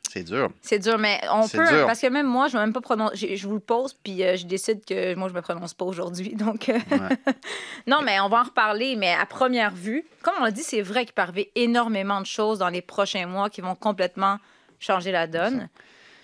C'est 0.10 0.24
dur. 0.24 0.50
C'est 0.62 0.80
dur, 0.80 0.98
mais 0.98 1.20
on 1.30 1.48
peut. 1.50 1.68
dur. 1.68 1.86
Parce 1.86 2.00
que 2.00 2.08
même 2.08 2.28
moi, 2.28 2.48
je 2.48 2.56
ne 2.56 2.62
vais 2.62 2.66
même 2.68 2.74
pas 2.74 2.80
prononcer. 2.82 3.36
Je 3.36 3.48
vous 3.48 3.56
le 3.56 3.60
pose, 3.60 3.94
puis 3.94 4.24
euh, 4.24 4.38
je 4.38 4.46
décide 4.46 4.86
que 4.86 5.14
moi, 5.16 5.28
je 5.28 5.34
me 5.34 5.42
prononce 5.42 5.74
pas 5.74 5.84
aujourd'hui. 5.86 6.34
Donc, 6.36 6.70
euh, 6.70 6.80
Ouais. 6.92 7.34
non, 7.88 8.02
mais 8.02 8.20
on 8.22 8.30
va 8.30 8.40
en 8.40 8.44
reparler. 8.44 8.96
Mais 8.96 9.14
à 9.14 9.26
première 9.26 9.74
vue, 9.76 10.06
comme 10.24 10.36
on 10.40 10.44
l'a 10.46 10.52
dit, 10.52 10.64
c'est 10.64 10.82
vrai 10.82 11.04
qu'il 11.06 11.14
peut 11.14 11.22
arriver 11.22 11.52
énormément 11.56 12.22
de 12.22 12.26
choses 12.26 12.58
dans 12.60 12.70
les 12.70 12.82
prochains 12.82 13.28
mois 13.28 13.50
qui 13.50 13.60
vont 13.62 13.76
complètement 13.76 14.40
changer 14.80 15.12
la 15.12 15.28
donne. 15.28 15.68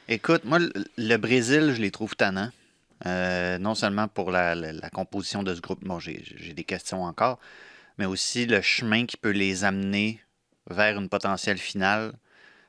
Écoute, 0.08 0.46
moi, 0.46 0.60
le, 0.60 0.72
le 0.98 1.18
Brésil, 1.18 1.74
je 1.76 1.82
les 1.82 1.92
trouve 1.92 2.16
tannants. 2.16 2.50
Euh, 3.06 3.58
non 3.58 3.76
seulement 3.76 4.08
pour 4.08 4.32
la, 4.32 4.56
la- 4.56 4.72
la 4.74 4.90
composition 4.90 5.44
de 5.44 5.54
ce 5.54 5.62
groupe, 5.62 5.84
bon, 5.84 6.00
j'ai 6.00 6.54
des 6.56 6.64
questions 6.64 7.04
encore, 7.04 7.38
mais 7.98 8.06
aussi 8.06 8.46
le 8.46 8.62
chemin 8.62 9.06
qui 9.06 9.18
peut 9.18 9.32
les 9.32 9.64
amener 9.66 10.22
vers 10.70 10.98
une 10.98 11.10
potentielle 11.10 11.58
finale 11.58 12.14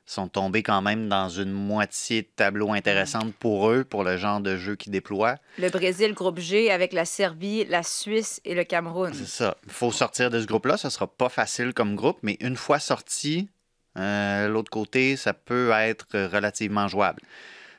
sont 0.07 0.29
tombés 0.29 0.63
quand 0.63 0.83
même 0.83 1.09
dans 1.09 1.31
une 1.31 1.53
moitié 1.53 2.23
de 2.23 2.29
tableau 2.37 2.73
intéressante 2.73 3.33
pour 3.37 3.71
eux, 3.71 3.85
pour 3.85 4.05
le 4.05 4.19
genre 4.19 4.41
de 4.41 4.57
jeu 4.57 4.75
qu'ils 4.77 4.93
déploient. 4.93 5.37
Le 5.59 5.71
Brésil, 5.71 6.13
groupe 6.13 6.41
G, 6.41 6.71
avec 6.71 6.93
la 6.93 7.07
Serbie, 7.07 7.65
la 7.65 7.83
Suisse 7.83 8.39
et 8.45 8.55
le 8.55 8.65
Cameroun. 8.65 9.15
C'est 9.15 9.27
ça. 9.27 9.57
Il 9.67 9.73
faut 9.73 9.93
sortir 9.93 10.29
de 10.31 10.41
ce 10.43 10.47
groupe-là. 10.47 10.77
Ce 10.77 10.91
sera 10.91 11.07
pas 11.07 11.31
facile 11.31 11.73
comme 11.73 11.95
groupe, 11.97 12.19
mais 12.23 12.37
une 12.41 12.57
fois 12.57 12.81
sorti, 12.81 13.49
euh, 13.97 14.47
l'autre 14.49 14.71
côté, 14.71 15.17
ça 15.17 15.33
peut 15.33 15.71
être 15.73 16.07
relativement 16.27 16.87
jouable. 16.89 17.23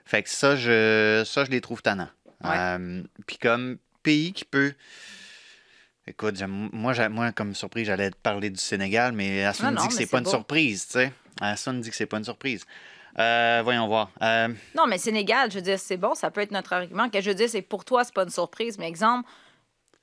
Fait 0.06 0.24
que 0.24 0.30
ça, 0.30 0.56
je, 0.56 1.22
ça, 1.28 1.46
je 1.46 1.52
les 1.52 1.62
trouve 1.62 1.84
tannants. 1.84 2.10
Ouais. 2.44 2.52
Euh, 2.58 3.04
Puis 3.28 3.38
comme 3.38 3.78
pays 4.04 4.34
qui 4.34 4.46
peut. 4.46 4.74
Écoute, 6.08 6.36
moi, 6.48 6.94
j'ai- 6.94 7.10
moi, 7.10 7.32
comme 7.32 7.56
surprise, 7.56 7.88
j'allais 7.88 8.12
te 8.12 8.16
parler 8.18 8.52
du 8.52 8.60
Sénégal, 8.60 9.14
mais 9.14 9.42
Non, 9.44 9.50
Assun 9.50 9.72
non, 9.72 9.72
dit 9.72 9.78
que 9.78 9.84
mais 9.86 9.90
c'est 9.92 9.98
c'est 10.06 10.12
pas 10.12 10.20
une 10.20 10.26
surprise, 10.28 10.86
tu 10.86 10.94
sais. 10.94 11.12
Assun 11.42 11.74
dit 11.76 11.90
que 11.90 11.96
c'est 11.96 12.06
pas 12.06 12.18
une 12.18 12.24
surprise. 12.24 12.64
Euh, 13.18 13.62
voyons 13.64 13.88
voir. 13.88 14.12
Euh, 14.22 14.50
Non, 14.76 14.86
mais 14.88 14.98
Sénégal, 15.00 15.50
je 15.50 15.56
veux 15.56 15.62
dire, 15.64 15.80
c'est 15.80 15.98
bon, 15.98 16.14
ça 16.14 16.30
peut 16.30 16.42
être 16.42 16.52
notre 16.52 16.74
argument. 16.74 17.10
Que 17.10 17.22
je 17.22 17.30
veux 17.30 17.36
dire, 17.36 17.50
c'est 17.50 17.62
pour 17.64 17.86
toi, 17.86 18.04
c'est 18.04 18.14
pas 18.14 18.24
une 18.24 18.30
surprise. 18.30 18.78
Mais 18.78 18.88
exemple, 18.88 19.28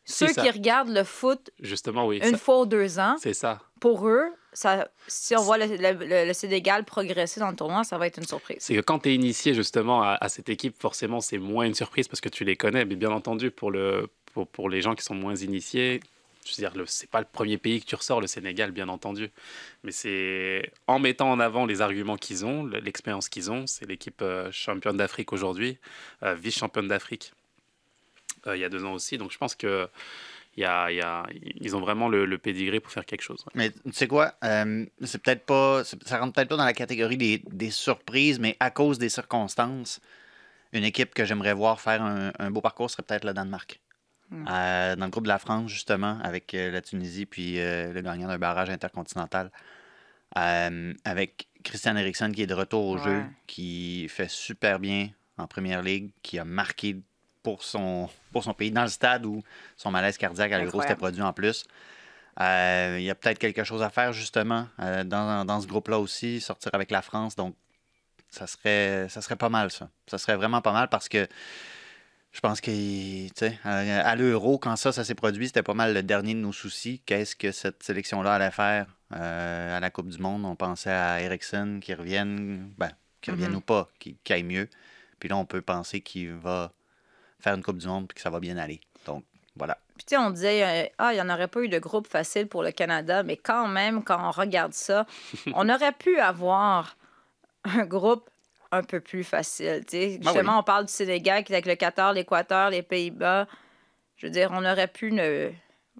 ceux 0.04 0.28
ça- 0.28 0.42
qui 0.42 0.50
regardent 0.50 0.88
le 0.92 1.04
foot 1.04 1.50
Justement, 1.60 2.06
oui. 2.06 2.18
une 2.24 2.32
ça- 2.32 2.38
fois 2.38 2.62
ou 2.62 2.66
deux 2.66 2.98
ans, 2.98 3.16
C'est 3.20 3.34
ça. 3.34 3.60
Pour 3.82 4.06
eux, 4.08 4.26
ça, 4.52 4.88
si 5.08 5.34
on 5.34 5.42
voit 5.42 5.58
le, 5.58 5.66
le- 5.66 6.04
le- 6.06 6.24
le 6.26 6.32
Sénégal 6.32 6.84
progresser 6.84 7.40
dans 7.40 7.50
le 7.50 7.56
tournoi, 7.56 7.82
ça 7.82 7.98
va 7.98 8.06
être 8.06 8.18
une 8.18 8.26
surprise. 8.34 8.58
C'est 8.60 8.76
que 8.76 8.80
quand 8.80 9.00
tu 9.00 9.08
es 9.08 9.14
initié 9.16 9.54
justement 9.54 10.02
à, 10.04 10.16
à 10.20 10.28
cette 10.28 10.48
équipe, 10.48 10.80
forcément, 10.80 11.20
c'est 11.20 11.38
moins 11.38 11.64
une 11.64 11.74
surprise 11.74 12.06
parce 12.06 12.20
que 12.20 12.28
tu 12.28 12.44
les 12.44 12.54
connais. 12.54 12.84
Mais 12.84 12.94
bien 12.94 13.10
entendu, 13.10 13.50
pour, 13.50 13.72
le, 13.72 14.08
pour, 14.32 14.46
pour 14.46 14.70
les 14.70 14.82
gens 14.82 14.94
qui 14.94 15.02
sont 15.04 15.16
moins 15.16 15.34
initiés, 15.34 15.98
je 16.46 16.50
veux 16.52 16.56
dire, 16.68 16.76
le- 16.76 16.86
c'est 16.86 17.10
pas 17.10 17.18
le 17.18 17.26
premier 17.26 17.58
pays 17.58 17.80
que 17.80 17.86
tu 17.86 17.96
ressors, 17.96 18.20
le 18.20 18.28
Sénégal, 18.28 18.70
bien 18.70 18.88
entendu. 18.88 19.30
Mais 19.82 19.90
c'est 19.90 20.70
en 20.86 21.00
mettant 21.00 21.28
en 21.32 21.40
avant 21.40 21.66
les 21.66 21.80
arguments 21.80 22.16
qu'ils 22.16 22.44
ont, 22.44 22.62
le- 22.62 22.78
l'expérience 22.78 23.28
qu'ils 23.28 23.50
ont. 23.50 23.66
C'est 23.66 23.86
l'équipe 23.88 24.22
euh, 24.22 24.48
championne 24.52 24.96
d'Afrique 24.96 25.32
aujourd'hui, 25.32 25.78
euh, 26.22 26.34
vice-championne 26.34 26.86
d'Afrique 26.86 27.32
euh, 28.46 28.56
il 28.56 28.60
y 28.60 28.64
a 28.64 28.68
deux 28.68 28.84
ans 28.84 28.92
aussi. 28.92 29.18
Donc 29.18 29.32
je 29.32 29.38
pense 29.38 29.56
que 29.56 29.88
y 30.60 30.64
a, 30.64 30.90
il 30.90 30.96
y 30.98 31.00
a- 31.00 31.24
ils 31.32 31.74
ont 31.74 31.80
vraiment 31.80 32.08
le, 32.08 32.26
le 32.26 32.38
pédigré 32.38 32.78
pour 32.78 32.92
faire 32.92 33.06
quelque 33.06 33.22
chose. 33.22 33.40
ouais. 33.46 33.52
Mais 33.54 33.70
tu 33.70 33.92
sais 33.92 34.06
quoi? 34.06 34.34
Euh, 34.44 34.84
c'est 35.02 35.22
peut-être 35.22 35.46
pas. 35.46 35.82
Ça 35.84 36.18
rentre 36.18 36.34
peut-être 36.34 36.48
pas 36.50 36.56
dans 36.58 36.64
la 36.64 36.74
catégorie 36.74 37.16
des, 37.16 37.42
des 37.50 37.70
surprises, 37.70 38.38
mais 38.38 38.56
à 38.60 38.70
cause 38.70 38.98
des 38.98 39.08
circonstances, 39.08 40.00
une 40.72 40.84
équipe 40.84 41.14
que 41.14 41.24
j'aimerais 41.24 41.54
voir 41.54 41.80
faire 41.80 42.02
un, 42.02 42.32
un 42.38 42.50
beau 42.50 42.60
parcours 42.60 42.90
serait 42.90 43.02
peut-être 43.02 43.24
le 43.24 43.32
Danemark. 43.32 43.80
Hmm. 44.30 44.44
Euh, 44.48 44.96
dans 44.96 45.04
le 45.06 45.10
groupe 45.10 45.24
de 45.24 45.28
la 45.28 45.38
France, 45.38 45.70
justement, 45.70 46.18
avec 46.22 46.54
euh, 46.54 46.70
la 46.70 46.80
Tunisie 46.80 47.26
puis 47.26 47.58
euh, 47.58 47.92
le 47.92 48.00
gagnant 48.00 48.28
d'un 48.28 48.38
barrage 48.38 48.70
intercontinental. 48.70 49.50
Euh, 50.38 50.94
avec 51.04 51.48
Christian 51.62 51.94
Eriksen 51.96 52.32
qui 52.32 52.42
est 52.42 52.46
de 52.46 52.54
retour 52.54 52.86
au 52.86 52.96
Ouais. 52.96 53.04
jeu, 53.04 53.24
qui 53.46 54.08
fait 54.08 54.30
super 54.30 54.78
bien 54.78 55.10
en 55.36 55.46
première 55.46 55.82
ligue, 55.82 56.10
qui 56.22 56.38
a 56.38 56.44
marqué 56.46 56.96
pour 57.42 57.62
son, 57.62 58.08
pour 58.32 58.44
son 58.44 58.54
pays 58.54 58.70
dans 58.70 58.82
le 58.82 58.88
stade 58.88 59.26
où 59.26 59.42
son 59.76 59.90
malaise 59.90 60.16
cardiaque 60.16 60.52
à 60.52 60.58
l'Euro 60.58 60.80
s'était 60.80 60.96
produit 60.96 61.22
en 61.22 61.32
plus. 61.32 61.64
Euh, 62.40 62.96
il 62.98 63.04
y 63.04 63.10
a 63.10 63.14
peut-être 63.14 63.38
quelque 63.38 63.64
chose 63.64 63.82
à 63.82 63.90
faire 63.90 64.12
justement 64.12 64.66
euh, 64.80 65.04
dans, 65.04 65.44
dans 65.44 65.60
ce 65.60 65.66
groupe-là 65.66 65.98
aussi, 65.98 66.40
sortir 66.40 66.70
avec 66.74 66.90
la 66.90 67.02
France. 67.02 67.36
Donc, 67.36 67.54
ça 68.30 68.46
serait, 68.46 69.06
ça 69.10 69.20
serait 69.20 69.36
pas 69.36 69.50
mal, 69.50 69.70
ça. 69.70 69.90
Ça 70.06 70.16
serait 70.16 70.36
vraiment 70.36 70.62
pas 70.62 70.72
mal 70.72 70.88
parce 70.88 71.08
que 71.08 71.28
je 72.32 72.40
pense 72.40 72.62
que, 72.62 72.70
tu 72.70 73.30
sais, 73.36 73.58
à, 73.62 74.16
l'Euro, 74.16 74.56
quand 74.56 74.76
ça, 74.76 74.90
ça 74.90 75.04
s'est 75.04 75.14
produit, 75.14 75.48
c'était 75.48 75.62
pas 75.62 75.74
mal 75.74 75.92
le 75.92 76.02
dernier 76.02 76.32
de 76.32 76.38
nos 76.38 76.52
soucis. 76.52 77.02
Qu'est-ce 77.04 77.36
que 77.36 77.52
cette 77.52 77.82
sélection-là 77.82 78.32
allait 78.34 78.50
faire 78.50 78.86
euh, 79.14 79.76
à 79.76 79.80
la 79.80 79.90
Coupe 79.90 80.08
du 80.08 80.16
Monde? 80.16 80.46
On 80.46 80.56
pensait 80.56 80.90
à 80.90 81.20
Ericsson 81.20 81.80
qui 81.82 81.92
revienne, 81.92 82.72
ben, 82.78 82.90
qui 83.20 83.30
revienne 83.30 83.50
Mhm. 83.50 83.56
ou 83.56 83.60
pas, 83.60 83.90
qui, 83.98 84.16
qui 84.24 84.32
aille 84.32 84.44
mieux. 84.44 84.70
Puis 85.18 85.28
là, 85.28 85.36
on 85.36 85.44
peut 85.44 85.60
penser 85.60 86.00
qu'il 86.00 86.32
va 86.32 86.72
faire 87.42 87.54
une 87.54 87.62
Coupe 87.62 87.78
du 87.78 87.86
Monde 87.86 88.06
et 88.10 88.14
que 88.14 88.20
ça 88.20 88.30
va 88.30 88.40
bien 88.40 88.56
aller. 88.56 88.80
Donc, 89.06 89.24
voilà. 89.56 89.76
Puis, 89.96 90.06
tu 90.06 90.14
sais, 90.14 90.16
on 90.16 90.30
disait, 90.30 90.64
euh, 90.64 90.88
ah, 90.98 91.12
il 91.12 91.16
n'y 91.16 91.20
en 91.20 91.28
aurait 91.28 91.48
pas 91.48 91.60
eu 91.60 91.68
de 91.68 91.78
groupe 91.78 92.06
facile 92.06 92.46
pour 92.46 92.62
le 92.62 92.70
Canada, 92.70 93.22
mais 93.22 93.36
quand 93.36 93.68
même, 93.68 94.02
quand 94.02 94.18
on 94.26 94.30
regarde 94.30 94.72
ça, 94.72 95.06
on 95.54 95.68
aurait 95.68 95.92
pu 95.92 96.18
avoir 96.18 96.96
un 97.64 97.84
groupe 97.84 98.28
un 98.70 98.82
peu 98.82 99.00
plus 99.00 99.24
facile. 99.24 99.84
tu 99.86 99.96
sais. 99.96 100.18
Ah 100.20 100.30
Justement, 100.30 100.52
oui. 100.52 100.58
on 100.60 100.62
parle 100.62 100.86
du 100.86 100.92
Sénégal 100.92 101.44
qui 101.44 101.52
est 101.52 101.56
avec 101.56 101.66
le 101.66 101.74
Qatar, 101.74 102.12
l'Équateur, 102.12 102.70
les 102.70 102.82
Pays-Bas. 102.82 103.46
Je 104.16 104.26
veux 104.26 104.32
dire, 104.32 104.50
on 104.52 104.64
aurait 104.64 104.88
pu 104.88 105.12
ne... 105.12 105.50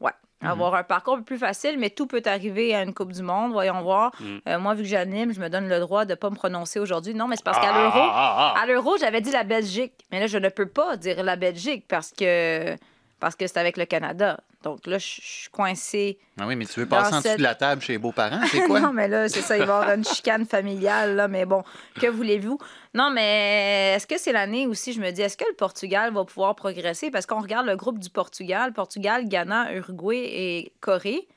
ouais. 0.01 0.13
Avoir 0.43 0.75
un 0.75 0.83
parcours 0.83 1.15
un 1.15 1.19
peu 1.19 1.25
plus 1.25 1.39
facile, 1.39 1.77
mais 1.79 1.91
tout 1.91 2.07
peut 2.07 2.23
arriver 2.27 2.75
à 2.75 2.83
une 2.83 2.95
Coupe 2.95 3.13
du 3.13 3.23
Monde. 3.23 3.53
Voyons 3.53 3.81
voir. 3.83 4.13
Mm. 4.21 4.25
Euh, 4.49 4.59
moi, 4.59 4.75
vu 4.75 4.83
que 4.83 4.89
j'anime, 4.89 5.33
je 5.33 5.41
me 5.41 5.49
donne 5.49 5.69
le 5.69 5.81
droit 5.81 6.05
de 6.05 6.11
ne 6.11 6.15
pas 6.17 6.31
me 6.31 6.35
prononcer 6.37 6.81
aujourd'hui. 6.81 7.15
Non, 7.15 7.29
mais 7.29 7.37
c'est 7.37 7.45
parce 7.45 7.59
qu'à 7.59 7.73
Ah, 7.75 7.79
l'Euro, 7.83 7.99
ah, 7.99 8.13
ah, 8.15 8.55
ah. 8.57 8.61
à 8.63 8.67
l'Euro, 8.67 8.97
j'avais 8.99 9.21
dit 9.21 9.31
la 9.31 9.45
Belgique, 9.45 9.93
mais 10.11 10.21
là, 10.21 10.27
je 10.27 10.39
ne 10.39 10.49
peux 10.49 10.67
pas 10.67 10.97
dire 10.97 11.23
la 11.23 11.37
Belgique 11.37 11.85
parce 11.89 12.13
que 12.13 12.77
parce 13.23 13.37
que 13.37 13.47
c'est 13.47 13.59
avec 13.59 13.77
le 13.77 13.85
Canada. 13.85 14.41
Donc 14.65 14.85
là, 14.85 14.99
je 14.99 15.07
suis 15.07 15.49
coincée. 15.49 16.19
Ah 16.41 16.45
oui, 16.49 16.57
mais 16.57 16.67
tu 16.67 16.81
veux 16.81 16.87
passer 16.87 17.15
en 17.15 17.21
dessous 17.21 17.37
de 17.37 17.43
la 17.43 17.55
table 17.55 17.81
chez 17.81 17.93
les 17.93 17.99
beaux-parents, 17.99 18.41
c'est 18.51 18.63
quoi? 18.67 18.81
non, 18.81 18.93
mais 18.93 19.07
là, 19.07 19.29
c'est 19.29 19.43
ça, 19.43 19.57
il 19.57 19.61
va 19.61 19.75
y 19.75 19.77
avoir 19.77 19.91
une 19.95 20.05
chicane 20.05 20.45
familiale, 20.45 21.15
là, 21.15 21.29
mais 21.29 21.47
bon, 21.47 21.63
que 22.01 22.09
voulez-vous? 22.09 22.59
Non, 22.95 23.13
mais 23.13 23.93
est-ce 23.95 24.09
que 24.09 24.19
c'est 24.19 24.33
l'année 24.33 24.67
aussi, 24.67 24.93
je 24.93 25.01
me 25.01 25.13
dis, 25.13 25.23
est-ce 25.23 25.37
que 25.37 25.45
le 25.49 25.55
Portugal 25.55 26.13
va 26.13 26.25
pouvoir 26.25 26.57
progresser? 26.57 27.13
Parce 27.13 27.27
qu'on 27.27 27.41
regarde 27.41 27.67
le 27.67 27.77
groupe 27.77 28.01
du 28.01 28.11
Portugal, 28.11 28.73
Portugal, 28.73 29.29
Ghana, 29.29 29.73
Uruguay 29.73 30.19
et 30.19 30.73
Corée. 30.81 31.29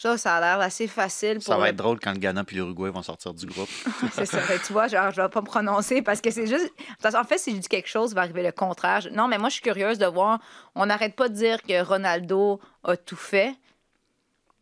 Ça, 0.00 0.16
ça 0.16 0.36
a 0.36 0.40
l'air 0.40 0.60
assez 0.60 0.86
facile 0.86 1.34
pour 1.34 1.44
Ça 1.44 1.58
va 1.58 1.64
le 1.64 1.70
être 1.72 1.76
drôle 1.76 2.00
quand 2.00 2.12
le 2.12 2.18
Ghana 2.18 2.42
et 2.50 2.54
l'Uruguay 2.54 2.88
vont 2.88 3.02
sortir 3.02 3.34
du 3.34 3.44
groupe. 3.44 3.68
C'est 4.14 4.24
ça. 4.24 4.38
Fait 4.38 4.56
que 4.58 4.66
tu 4.66 4.72
vois, 4.72 4.88
genre, 4.88 5.10
je 5.10 5.20
vais 5.20 5.28
pas 5.28 5.42
me 5.42 5.46
prononcer 5.46 6.00
parce 6.00 6.22
que 6.22 6.30
c'est 6.30 6.46
juste. 6.46 6.72
Qu'en 7.02 7.22
fait, 7.24 7.36
si 7.36 7.54
je 7.54 7.58
dis 7.58 7.68
quelque 7.68 7.86
chose, 7.86 8.12
il 8.12 8.14
va 8.14 8.22
arriver 8.22 8.42
le 8.42 8.50
contraire. 8.50 9.06
Non, 9.12 9.28
mais 9.28 9.36
moi, 9.36 9.50
je 9.50 9.56
suis 9.56 9.62
curieuse 9.62 9.98
de 9.98 10.06
voir. 10.06 10.40
On 10.74 10.86
n'arrête 10.86 11.14
pas 11.14 11.28
de 11.28 11.34
dire 11.34 11.62
que 11.62 11.84
Ronaldo 11.84 12.62
a 12.82 12.96
tout 12.96 13.14
fait. 13.14 13.54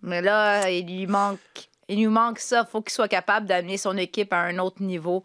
Mais 0.03 0.23
là, 0.23 0.69
il 0.71 0.89
lui 0.89 1.07
manque. 1.07 1.39
Il 1.87 1.99
lui 1.99 2.09
manque 2.09 2.41
ça. 2.41 2.65
Il 2.67 2.71
faut 2.71 2.83
qu'il 2.83 2.91
soit 2.93 3.07
capable 3.07 3.47
d'amener 3.47 3.77
son 3.77 3.97
équipe 3.97 4.33
à 4.33 4.39
un 4.39 4.59
autre 4.59 4.83
niveau 4.83 5.23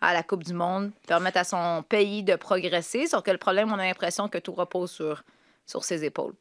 à 0.00 0.14
la 0.14 0.22
Coupe 0.22 0.44
du 0.44 0.52
Monde, 0.52 0.92
permettre 1.08 1.38
à 1.38 1.44
son 1.44 1.82
pays 1.82 2.22
de 2.22 2.36
progresser. 2.36 3.08
Sauf 3.08 3.24
que 3.24 3.32
le 3.32 3.38
problème, 3.38 3.72
on 3.72 3.78
a 3.80 3.84
l'impression 3.84 4.28
que 4.28 4.38
tout 4.38 4.52
repose 4.52 4.92
sur, 4.92 5.24
sur 5.66 5.82
ses 5.82 6.04
épaules. 6.04 6.34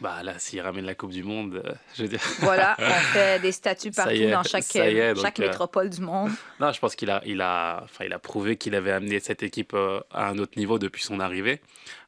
Bah 0.00 0.22
là, 0.22 0.38
s'il 0.38 0.60
ramène 0.60 0.84
la 0.84 0.94
Coupe 0.94 1.10
du 1.10 1.24
Monde, 1.24 1.60
euh, 1.64 1.72
je 1.96 2.02
veux 2.02 2.08
dire. 2.08 2.20
Voilà, 2.38 2.76
on 2.78 2.82
fait 3.12 3.40
des 3.40 3.50
statues 3.50 3.90
partout 3.90 4.12
est, 4.12 4.30
dans 4.30 4.44
chaque, 4.44 4.76
est, 4.76 5.14
chaque 5.20 5.40
euh, 5.40 5.48
métropole 5.48 5.90
du 5.90 6.00
monde. 6.00 6.30
Non, 6.60 6.72
je 6.72 6.78
pense 6.78 6.94
qu'il 6.94 7.10
a, 7.10 7.20
il 7.26 7.40
a, 7.40 7.80
enfin, 7.82 8.04
il 8.04 8.12
a 8.12 8.20
prouvé 8.20 8.56
qu'il 8.56 8.76
avait 8.76 8.92
amené 8.92 9.18
cette 9.18 9.42
équipe 9.42 9.74
euh, 9.74 10.00
à 10.12 10.28
un 10.28 10.38
autre 10.38 10.56
niveau 10.56 10.78
depuis 10.78 11.02
son 11.02 11.18
arrivée. 11.18 11.60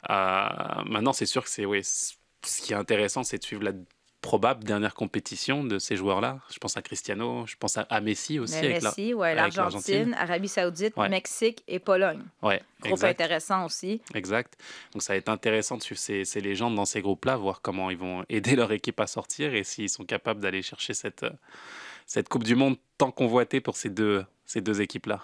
Euh, 0.09 0.49
maintenant, 0.87 1.13
c'est 1.13 1.27
sûr 1.27 1.43
que 1.43 1.51
c'est, 1.51 1.65
oui, 1.65 1.83
ce 1.83 2.13
qui 2.63 2.73
est 2.73 2.77
intéressant, 2.77 3.25
c'est 3.25 3.39
de 3.39 3.45
suivre 3.45 3.65
la 3.65 3.73
probable 4.25 4.65
dernière 4.65 4.95
compétition 4.95 5.65
de 5.65 5.79
ces 5.79 5.97
joueurs-là. 5.97 6.39
Je 6.51 6.59
pense 6.59 6.79
à 6.79 6.83
Cristiano, 6.83 7.47
je 7.47 7.57
pense 7.57 7.77
à, 7.77 7.83
à 7.91 8.01
Messi 8.01 8.39
aussi. 8.39 8.55
Mais 8.55 8.71
avec 8.71 8.83
la- 8.83 8.89
Messi, 8.89 9.13
ouais, 9.13 9.35
l'Argentine, 9.35 10.15
Arabie 10.19 10.49
Saoudite, 10.49 10.97
Ouais. 10.97 11.11
Mexique 11.11 11.63
et 11.69 11.79
Pologne. 11.79 12.23
Ouais, 12.43 12.63
Groupe 12.81 12.93
exact, 12.95 13.21
intéressant 13.21 13.67
aussi. 13.67 14.01
exact. 14.15 14.57
Donc 14.93 15.03
ça 15.03 15.13
va 15.13 15.19
être 15.19 15.29
intéressant 15.29 15.77
de 15.77 15.83
suivre 15.83 16.01
ces, 16.01 16.25
ces 16.25 16.41
légendes 16.41 16.75
dans 16.75 16.87
ces 16.87 17.03
groupes-là, 17.03 17.37
voir 17.37 17.61
comment 17.61 17.91
ils 17.91 17.99
vont 17.99 18.25
aider 18.31 18.57
leur 18.57 18.73
équipe 18.73 18.99
à 18.99 19.07
sortir 19.07 19.55
et 19.55 19.63
s'ils 19.63 19.91
sont 19.91 20.05
capables 20.05 20.41
d'aller 20.41 20.63
chercher 20.63 20.95
cette, 20.95 21.27
cette 22.07 22.31
Coupe 22.31 22.45
du 22.45 22.55
Monde 22.57 22.77
tant 22.97 23.11
convoitée 23.11 23.61
pour 23.61 23.77
ces 23.77 23.91
deux, 23.91 24.25
ces 24.47 24.63
deux 24.63 24.81
équipes-là. 24.81 25.21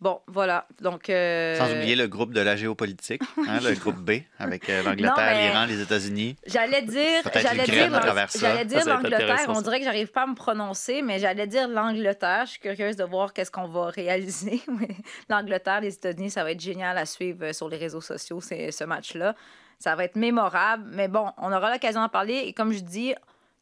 Bon, 0.00 0.20
voilà. 0.28 0.66
Donc. 0.80 1.10
euh, 1.10 1.58
Sans 1.58 1.70
oublier 1.72 1.94
le 1.94 2.08
groupe 2.08 2.32
de 2.32 2.40
la 2.40 2.56
géopolitique, 2.56 3.20
hein, 3.46 3.58
le 3.62 3.74
groupe 3.78 3.96
B, 3.96 4.22
avec 4.38 4.70
euh, 4.70 4.82
l'Angleterre, 4.82 5.14
mais- 5.18 5.48
l'Iran, 5.50 5.66
les 5.66 5.80
États-Unis. 5.82 6.36
J'allais 6.46 6.80
dire, 6.82 7.20
j'allais 7.34 7.64
dire, 7.64 7.94
à 7.94 8.00
travers 8.00 8.30
ça. 8.30 8.38
j'allais 8.38 8.64
dire 8.64 8.78
l'Angleterre. 8.86 9.44
On 9.48 9.60
dirait 9.60 9.78
que 9.78 9.84
j'arrive 9.84 10.10
pas 10.10 10.22
à 10.22 10.26
me 10.26 10.34
prononcer, 10.34 11.02
mais 11.02 11.18
j'allais 11.18 11.46
dire 11.46 11.68
l'Angleterre. 11.68 12.46
Je 12.46 12.52
suis 12.52 12.60
curieuse 12.60 12.96
de 12.96 13.04
voir 13.04 13.34
qu'est-ce 13.34 13.50
qu'on 13.50 13.68
va 13.68 13.88
réaliser. 13.90 14.62
L'Angleterre, 15.28 15.80
les 15.82 15.94
États-Unis, 15.94 16.30
ça 16.30 16.44
va 16.44 16.52
être 16.52 16.60
génial 16.60 16.96
à 16.96 17.04
suivre 17.06 17.44
euh, 17.44 17.52
sur 17.52 17.68
les 17.68 17.76
réseaux 17.76 18.00
sociaux, 18.00 18.40
c'est- 18.40 18.70
ce 18.72 18.84
match-là. 18.84 19.34
Ça 19.78 19.94
va 19.96 20.04
être 20.04 20.16
mémorable. 20.16 20.84
Mais 20.92 21.08
bon, 21.08 21.26
on 21.38 21.52
aura 21.52 21.70
l'occasion 21.72 22.00
d'en 22.00 22.08
parler. 22.08 22.42
Et 22.46 22.52
comme 22.52 22.72
je 22.72 22.80
dis, 22.80 23.14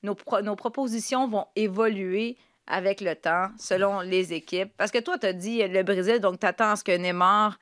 nos, 0.03 0.15
pro- 0.15 0.41
nos 0.43 0.57
propositions 0.57 1.29
vont 1.29 1.47
évoluer 1.57 2.37
avec 2.69 3.01
le 3.01 3.15
temps, 3.17 3.49
selon 3.59 4.01
les 4.01 4.33
équipes. 4.33 4.71
Parce 4.77 4.91
que 4.91 4.99
toi, 4.99 5.19
tu 5.19 5.27
as 5.27 5.33
dit 5.33 5.63
euh, 5.63 5.69
le 5.69 5.83
Brésil, 5.83 6.21
donc 6.21 6.39
tu 6.39 6.47
attends 6.47 6.71
à 6.73 6.77
ce 6.77 6.85
que 6.85 6.93
Neymar 6.97 7.59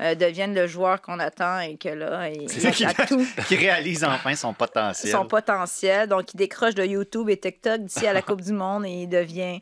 euh, 0.00 0.14
devienne 0.14 0.54
le 0.54 0.66
joueur 0.66 1.00
qu'on 1.02 1.18
attend 1.18 1.60
et 1.60 1.76
que 1.76 1.88
là, 1.88 2.28
il 2.28 2.46
qui- 2.46 2.86
tout 3.08 3.26
Qui 3.48 3.56
réalise 3.56 4.04
enfin 4.04 4.34
son 4.34 4.52
potentiel. 4.54 5.12
son 5.12 5.26
potentiel. 5.26 6.08
Donc, 6.08 6.32
il 6.34 6.36
décroche 6.36 6.74
de 6.74 6.84
YouTube 6.84 7.28
et 7.30 7.38
TikTok 7.38 7.80
d'ici 7.82 8.06
à 8.06 8.12
la 8.12 8.22
Coupe 8.28 8.40
du 8.42 8.52
Monde 8.52 8.84
et 8.86 9.02
il 9.02 9.08
devient 9.08 9.60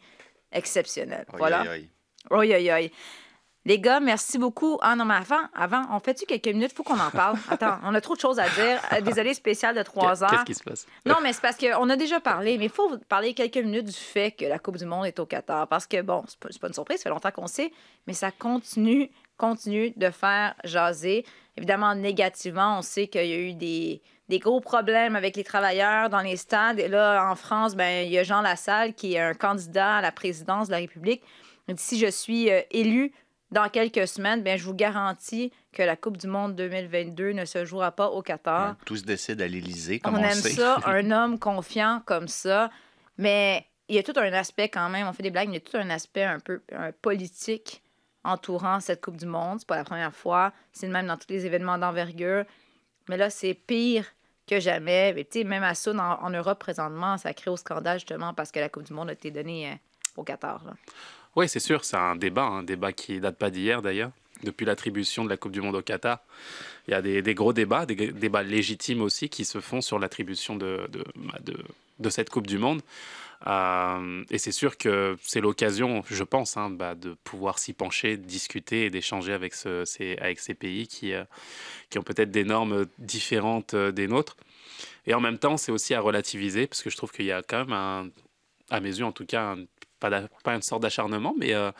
exceptionnel. 0.53 1.25
Voilà. 1.35 1.63
Oi, 2.31 2.39
oi, 2.47 2.73
oi. 2.73 2.91
Les 3.69 3.79
gars, 3.79 4.01
merci 4.01 4.39
beaucoup. 4.39 4.79
Ah 4.81 4.97
non, 4.97 5.05
mais 5.05 5.17
avant, 5.17 5.43
avant 5.55 5.83
on 5.93 6.01
fait-tu 6.01 6.25
quelques 6.25 6.47
minutes? 6.47 6.73
faut 6.73 6.83
qu'on 6.83 6.99
en 6.99 7.11
parle. 7.11 7.37
Attends, 7.51 7.77
on 7.85 7.95
a 7.95 8.01
trop 8.01 8.15
de 8.15 8.21
choses 8.21 8.39
à 8.39 8.49
dire. 8.49 8.81
Euh, 8.95 9.03
Désolé, 9.03 9.35
spécial 9.35 9.77
de 9.77 9.83
trois 9.83 10.25
heures. 10.25 10.31
Qu'est-ce 10.31 10.45
qui 10.45 10.55
se 10.55 10.65
passe? 10.65 10.87
Non, 11.05 11.17
mais 11.23 11.35
c'est 11.35 11.43
parce 11.43 11.59
qu'on 11.59 11.91
a 11.91 11.97
déjà 11.97 12.19
parlé, 12.19 12.57
mais 12.57 12.65
il 12.65 12.71
faut 12.71 12.97
parler 13.11 13.35
quelques 13.35 13.59
minutes 13.59 13.85
du 13.85 13.93
fait 13.93 14.31
que 14.31 14.47
la 14.47 14.59
Coupe 14.59 14.79
du 14.79 14.87
Monde 14.87 15.05
est 15.05 15.19
au 15.19 15.27
Qatar. 15.27 15.69
Parce 15.69 15.87
que, 15.87 16.01
bon, 16.01 16.25
c'est 16.27 16.39
pas, 16.39 16.49
pas 16.49 16.69
une 16.69 16.73
surprise, 16.73 16.97
ça 16.97 17.03
fait 17.03 17.09
longtemps 17.11 17.31
qu'on 17.31 17.47
sait, 17.47 17.71
mais 18.07 18.15
ça 18.15 18.31
continue, 18.31 19.11
continue 19.37 19.91
de 19.95 20.09
faire 20.09 20.55
jaser. 20.65 21.27
Évidemment, 21.59 21.95
négativement, 21.95 22.79
on 22.79 22.83
sait 22.83 23.07
qu'il 23.07 23.27
y 23.27 23.35
a 23.35 23.39
eu 23.39 23.53
des, 23.53 24.01
des 24.31 24.39
gros 24.39 24.63
problèmes 24.63 25.15
avec 25.15 25.37
les 25.37 25.45
travailleurs 25.45 26.09
dans 26.09 26.23
les 26.23 26.39
stades. 26.39 26.81
Et 26.81 26.89
là, 26.89 27.31
en 27.31 27.35
France, 27.35 27.77
ben, 27.77 28.07
il 28.07 28.13
y 28.13 28.17
a 28.17 28.23
Jean 28.23 28.41
Lassalle 28.41 28.95
qui 28.95 29.17
est 29.17 29.21
un 29.21 29.35
candidat 29.35 29.97
à 29.97 30.01
la 30.01 30.11
présidence 30.11 30.69
de 30.69 30.73
la 30.73 30.79
République. 30.79 31.23
Il 31.69 31.75
dit, 31.75 31.83
si 31.83 31.99
je 31.99 32.11
suis 32.11 32.51
euh, 32.51 32.63
élu 32.71 33.13
dans 33.51 33.69
quelques 33.69 34.07
semaines, 34.07 34.43
bien, 34.43 34.57
je 34.57 34.65
vous 34.65 34.75
garantis 34.75 35.53
que 35.73 35.83
la 35.83 35.97
Coupe 35.97 36.17
du 36.17 36.27
Monde 36.27 36.55
2022 36.57 37.33
ne 37.33 37.45
se 37.45 37.65
jouera 37.65 37.93
pas 37.93 38.09
au 38.09 38.23
Qatar. 38.23 38.77
Tout 38.85 38.97
se 38.97 39.05
décide 39.05 39.41
à 39.41 39.49
l'Élysée, 39.49 40.01
comme 40.01 40.17
on, 40.17 40.21
on 40.21 40.23
aime 40.23 40.33
sait. 40.33 40.51
ça, 40.51 40.79
un 40.85 41.11
homme 41.11 41.39
confiant 41.39 42.03
comme 42.05 42.29
ça. 42.29 42.71
Mais 43.17 43.67
il 43.89 43.97
y 43.97 43.99
a 43.99 44.03
tout 44.03 44.13
un 44.17 44.33
aspect 44.33 44.69
quand 44.69 44.89
même, 44.91 45.07
on 45.07 45.13
fait 45.13 45.23
des 45.23 45.31
blagues, 45.31 45.49
mais 45.49 45.57
il 45.57 45.63
y 45.65 45.67
a 45.67 45.71
tout 45.71 45.77
un 45.79 45.91
aspect 45.91 46.25
un 46.25 46.41
peu 46.41 46.61
un 46.73 46.93
politique 46.93 47.83
entourant 48.23 48.81
cette 48.81 49.03
Coupe 49.03 49.17
du 49.17 49.27
Monde. 49.27 49.61
C'est 49.61 49.69
pas 49.69 49.77
la 49.77 49.85
première 49.85 50.15
fois. 50.15 50.53
C'est 50.73 50.87
le 50.87 50.93
même 50.93 51.07
dans 51.07 51.17
tous 51.17 51.31
les 51.31 51.47
événements 51.47 51.79
d'envergure. 51.79 52.45
Mais 53.09 53.17
là, 53.17 53.31
c'est 53.31 53.55
pire 53.55 54.05
que 54.47 54.61
jamais. 54.61 55.15
Mais, 55.15 55.45
même 55.45 55.63
à 55.63 55.75
ça, 55.75 55.93
en, 55.93 56.27
en 56.27 56.31
Europe 56.31 56.59
présentement, 56.59 57.17
ça 57.17 57.33
crée 57.33 57.51
au 57.51 57.57
scandale 57.57 57.99
justement 57.99 58.35
parce 58.35 58.53
que 58.53 58.61
la 58.61 58.69
Coupe 58.69 58.85
du 58.85 58.93
Monde 58.93 59.09
a 59.09 59.13
été 59.13 59.31
donnée 59.31 59.71
euh, 59.71 59.75
au 60.17 60.25
Qatar. 60.25 60.63
là. 60.65 60.75
Oui, 61.37 61.49
c'est 61.49 61.61
sûr, 61.61 61.85
c'est 61.85 61.97
un 61.97 62.17
débat, 62.17 62.45
un 62.45 62.63
débat 62.63 62.93
qui 62.93 63.21
date 63.21 63.37
pas 63.39 63.51
d'hier 63.51 63.83
d'ailleurs. 63.83 64.11
Depuis 64.45 64.65
l'attribution 64.65 65.25
de 65.25 65.29
la 65.31 65.37
Coupe 65.37 65.51
du 65.53 65.61
Monde 65.61 65.75
au 65.75 65.83
Qatar, 65.83 66.21
il 66.87 66.93
y 66.93 66.95
a 66.95 67.03
des, 67.03 67.35
gros 67.35 67.53
débats, 67.53 67.87
des 67.87 68.13
débats 68.13 68.45
légitimes 68.45 69.03
aussi 69.03 69.29
qui 69.29 69.45
se 69.45 69.61
font 69.61 69.81
sur 69.81 69.99
l'attribution 69.99 70.55
de, 70.55 70.89
de, 70.91 71.05
bah, 71.99 72.11
cette 72.11 72.31
Coupe 72.31 72.47
du 72.47 72.57
Monde. 72.59 72.81
Euh, 73.47 74.25
et 74.31 74.39
c'est 74.39 74.53
sûr 74.53 74.77
que 74.79 75.17
c'est 75.23 75.41
l'occasion, 75.41 76.03
je 76.09 76.23
pense, 76.25 76.57
hein, 76.57 76.71
bah, 76.71 76.95
de 76.95 77.15
pouvoir 77.25 77.59
s'y 77.59 77.73
pencher, 77.73 78.17
discuter 78.17 78.87
et 78.87 78.91
d'échanger 78.91 79.33
avec, 79.33 79.55
ce- 79.55 79.85
ces, 79.85 80.17
avec 80.21 80.39
ces 80.41 80.55
pays 80.55 80.87
qui, 80.87 81.13
euh, 81.15 81.25
qui 81.91 81.99
ont 81.99 82.03
peut-être 82.03 82.31
des 82.31 82.45
normes 82.45 82.87
différentes 82.99 83.75
euh, 83.75 83.91
des 83.93 84.07
nôtres. 84.09 84.37
Et 85.07 85.15
en 85.15 85.21
même 85.21 85.39
temps, 85.39 85.57
c'est 85.57 85.73
aussi 85.73 85.95
à 85.95 86.01
relativiser, 86.01 86.67
parce 86.69 86.83
que 86.83 86.91
je 86.91 86.97
trouve 86.97 87.11
qu'il 87.13 87.27
y 87.27 87.33
a 87.33 87.43
quand 87.43 87.59
même, 87.67 87.73
un, 87.73 88.09
à 88.71 88.81
mes 88.81 88.99
yeux 88.99 89.05
en 89.05 89.13
tout 89.13 89.27
cas, 89.27 89.53
un- 89.55 89.65
pas, 90.01 90.55
une 90.55 90.63
sorte 90.63 90.83
d'acharnement, 90.83 91.35
mais 91.39 91.55
euh, 91.55 91.71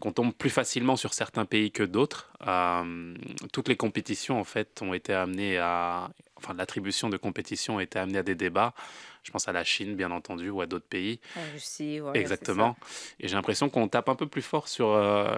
qu'on 0.00 0.12
tombe 0.12 0.32
plus 0.34 0.50
facilement 0.50 0.96
sur 0.96 1.14
certains 1.14 1.44
pays 1.44 1.70
que 1.70 1.82
d'autres. 1.82 2.30
Euh, 2.46 3.14
toutes 3.52 3.68
les 3.68 3.76
compétitions, 3.76 4.38
en 4.38 4.44
fait, 4.44 4.82
ont 4.82 4.94
été 4.94 5.12
amenées 5.12 5.58
à... 5.58 6.10
Enfin, 6.36 6.52
l'attribution 6.54 7.08
de 7.08 7.16
compétitions 7.16 7.78
a 7.78 7.82
été 7.82 7.98
amenée 7.98 8.18
à 8.18 8.22
des 8.22 8.34
débats. 8.34 8.74
Je 9.22 9.30
pense 9.30 9.48
à 9.48 9.52
la 9.52 9.64
Chine, 9.64 9.96
bien 9.96 10.10
entendu, 10.10 10.50
ou 10.50 10.60
à 10.60 10.66
d'autres 10.66 10.86
pays. 10.86 11.18
La 11.34 11.42
Russie, 11.52 12.00
ouais, 12.00 12.16
Exactement. 12.18 12.76
Et 13.18 13.26
j'ai 13.26 13.34
l'impression 13.34 13.70
qu'on 13.70 13.88
tape 13.88 14.08
un 14.08 14.14
peu 14.14 14.26
plus 14.26 14.42
fort 14.42 14.68
sur... 14.68 14.90
euh, 14.90 15.36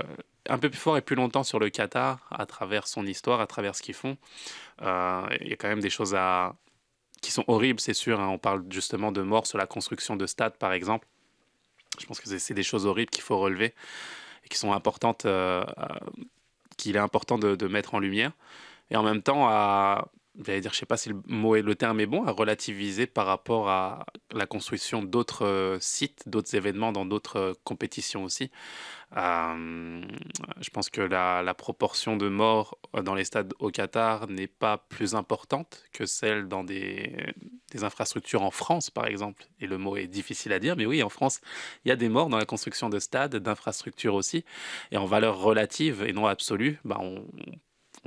un 0.48 0.58
peu 0.58 0.68
plus 0.70 0.78
fort 0.78 0.96
et 0.96 1.02
plus 1.02 1.14
longtemps 1.16 1.44
sur 1.44 1.58
le 1.58 1.70
Qatar, 1.70 2.26
à 2.30 2.44
travers 2.46 2.88
son 2.88 3.06
histoire, 3.06 3.40
à 3.40 3.46
travers 3.46 3.74
ce 3.76 3.82
qu'ils 3.82 3.94
font. 3.94 4.16
Euh, 4.82 5.22
Il 5.40 5.48
y 5.48 5.52
a 5.52 5.56
quand 5.56 5.68
même 5.68 5.80
des 5.80 5.90
choses 5.90 6.14
à... 6.16 6.54
qui 7.22 7.30
sont 7.30 7.44
horribles, 7.46 7.80
c'est 7.80 7.94
sûr. 7.94 8.18
hein. 8.20 8.28
On 8.28 8.38
parle 8.38 8.64
justement 8.70 9.12
de 9.12 9.22
morts 9.22 9.46
sur 9.46 9.56
la 9.56 9.66
construction 9.66 10.16
de 10.16 10.26
stades, 10.26 10.56
par 10.56 10.72
exemple. 10.72 11.06
Je 12.00 12.06
pense 12.06 12.20
que 12.20 12.28
c'est- 12.38 12.54
des 12.54 12.62
choses 12.62 12.86
horribles 12.86 13.10
qu'il 13.10 13.22
faut 13.24 13.38
relever 13.38 13.74
et 14.44 14.48
qui 14.48 14.58
sont 14.58 14.72
importantes, 14.72 15.24
euh, 15.26 15.62
à- 15.76 16.00
qu'il 16.76 16.96
est 16.96 17.00
important 17.00 17.38
de 17.38 17.66
mettre 17.68 17.94
en 17.94 17.98
lumière. 17.98 18.32
Et 18.90 18.96
en 18.96 19.02
même 19.02 19.22
temps, 19.22 19.48
à, 19.48 20.08
j'allais 20.44 20.60
dire, 20.60 20.72
je 20.72 20.78
sais 20.78 20.86
pas 20.86 20.96
si 20.96 21.08
le 21.08 21.20
mot 21.26 21.56
et 21.56 21.62
le 21.62 21.74
terme 21.74 22.00
est 22.00 22.06
bon, 22.06 22.24
à 22.24 22.30
relativiser 22.30 23.06
par 23.06 23.26
rapport 23.26 23.68
à 23.68 24.06
la 24.32 24.46
construction 24.46 25.02
d'autres 25.02 25.44
euh, 25.44 25.78
sites, 25.80 26.28
d'autres 26.28 26.54
événements 26.54 26.92
dans 26.92 27.04
d'autres 27.06 27.38
euh, 27.38 27.54
compétitions 27.64 28.24
aussi. 28.24 28.50
Euh, 29.16 30.02
je 30.60 30.70
pense 30.70 30.90
que 30.90 31.00
la, 31.00 31.54
proportion 31.54 32.16
de 32.16 32.28
morts 32.28 32.78
dans 33.02 33.14
les 33.14 33.24
stades 33.24 33.54
au 33.58 33.70
Qatar 33.70 34.28
n'est 34.28 34.46
pas 34.46 34.78
plus 34.78 35.14
importante 35.14 35.84
que 35.92 36.04
celle 36.06 36.46
dans 36.46 36.62
des, 36.62 37.16
des 37.72 37.84
infrastructures 37.84 38.42
en 38.42 38.50
France, 38.50 38.90
par 38.90 39.06
exemple. 39.06 39.46
Et 39.60 39.66
le 39.66 39.78
mot 39.78 39.96
est 39.96 40.06
difficile 40.06 40.52
à 40.52 40.58
dire, 40.58 40.76
mais 40.76 40.86
oui, 40.86 41.02
en 41.02 41.08
France, 41.08 41.40
il 41.84 41.88
y 41.88 41.92
a 41.92 41.96
des 41.96 42.08
morts 42.08 42.28
dans 42.28 42.36
la 42.36 42.44
construction 42.44 42.90
de 42.90 42.98
stades, 42.98 43.36
d'infrastructures 43.36 44.14
aussi. 44.14 44.44
Et 44.92 44.98
en 44.98 45.06
valeur 45.06 45.38
relative 45.38 46.04
et 46.06 46.12
non 46.12 46.26
absolue, 46.26 46.78
bah, 46.84 46.98
on 47.00 47.24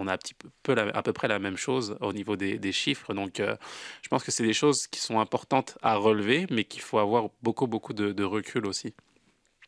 a 0.07 0.13
un 0.13 0.17
petit 0.17 0.33
peu, 0.63 0.75
à 0.77 1.03
peu 1.03 1.13
près 1.13 1.27
la 1.27 1.39
même 1.39 1.57
chose 1.57 1.97
au 2.01 2.13
niveau 2.13 2.35
des, 2.35 2.71
chiffres. 2.71 3.13
Donc, 3.13 3.39
euh, 3.39 3.55
je 4.01 4.09
pense 4.09 4.23
que 4.23 4.31
c'est 4.31 4.43
des 4.43 4.53
choses 4.53 4.87
qui 4.87 4.99
sont 4.99 5.19
importantes 5.19 5.77
à 5.81 5.95
relever, 5.95 6.47
mais 6.49 6.63
qu'il 6.63 6.81
faut 6.81 6.99
avoir 6.99 7.29
beaucoup, 7.41 7.67
beaucoup 7.67 7.93
de, 7.93 8.23
recul 8.23 8.65
aussi 8.65 8.93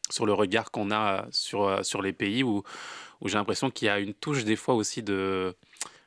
sur 0.10 0.26
le 0.26 0.34
regard 0.34 0.70
qu'on 0.72 0.92
a 0.92 1.26
sur, 1.32 1.64
euh, 1.64 1.84
sur 1.84 2.02
les 2.02 2.14
pays 2.14 2.44
où, 2.44 2.64
où 3.22 3.30
j'ai 3.30 3.38
l'impression 3.38 3.72
qu'il 3.72 3.88
y 3.88 3.90
a 3.90 4.00
une 4.00 4.14
touche 4.14 4.44
des 4.44 4.56
fois 4.56 4.76
aussi 4.76 5.02
de, 5.02 5.56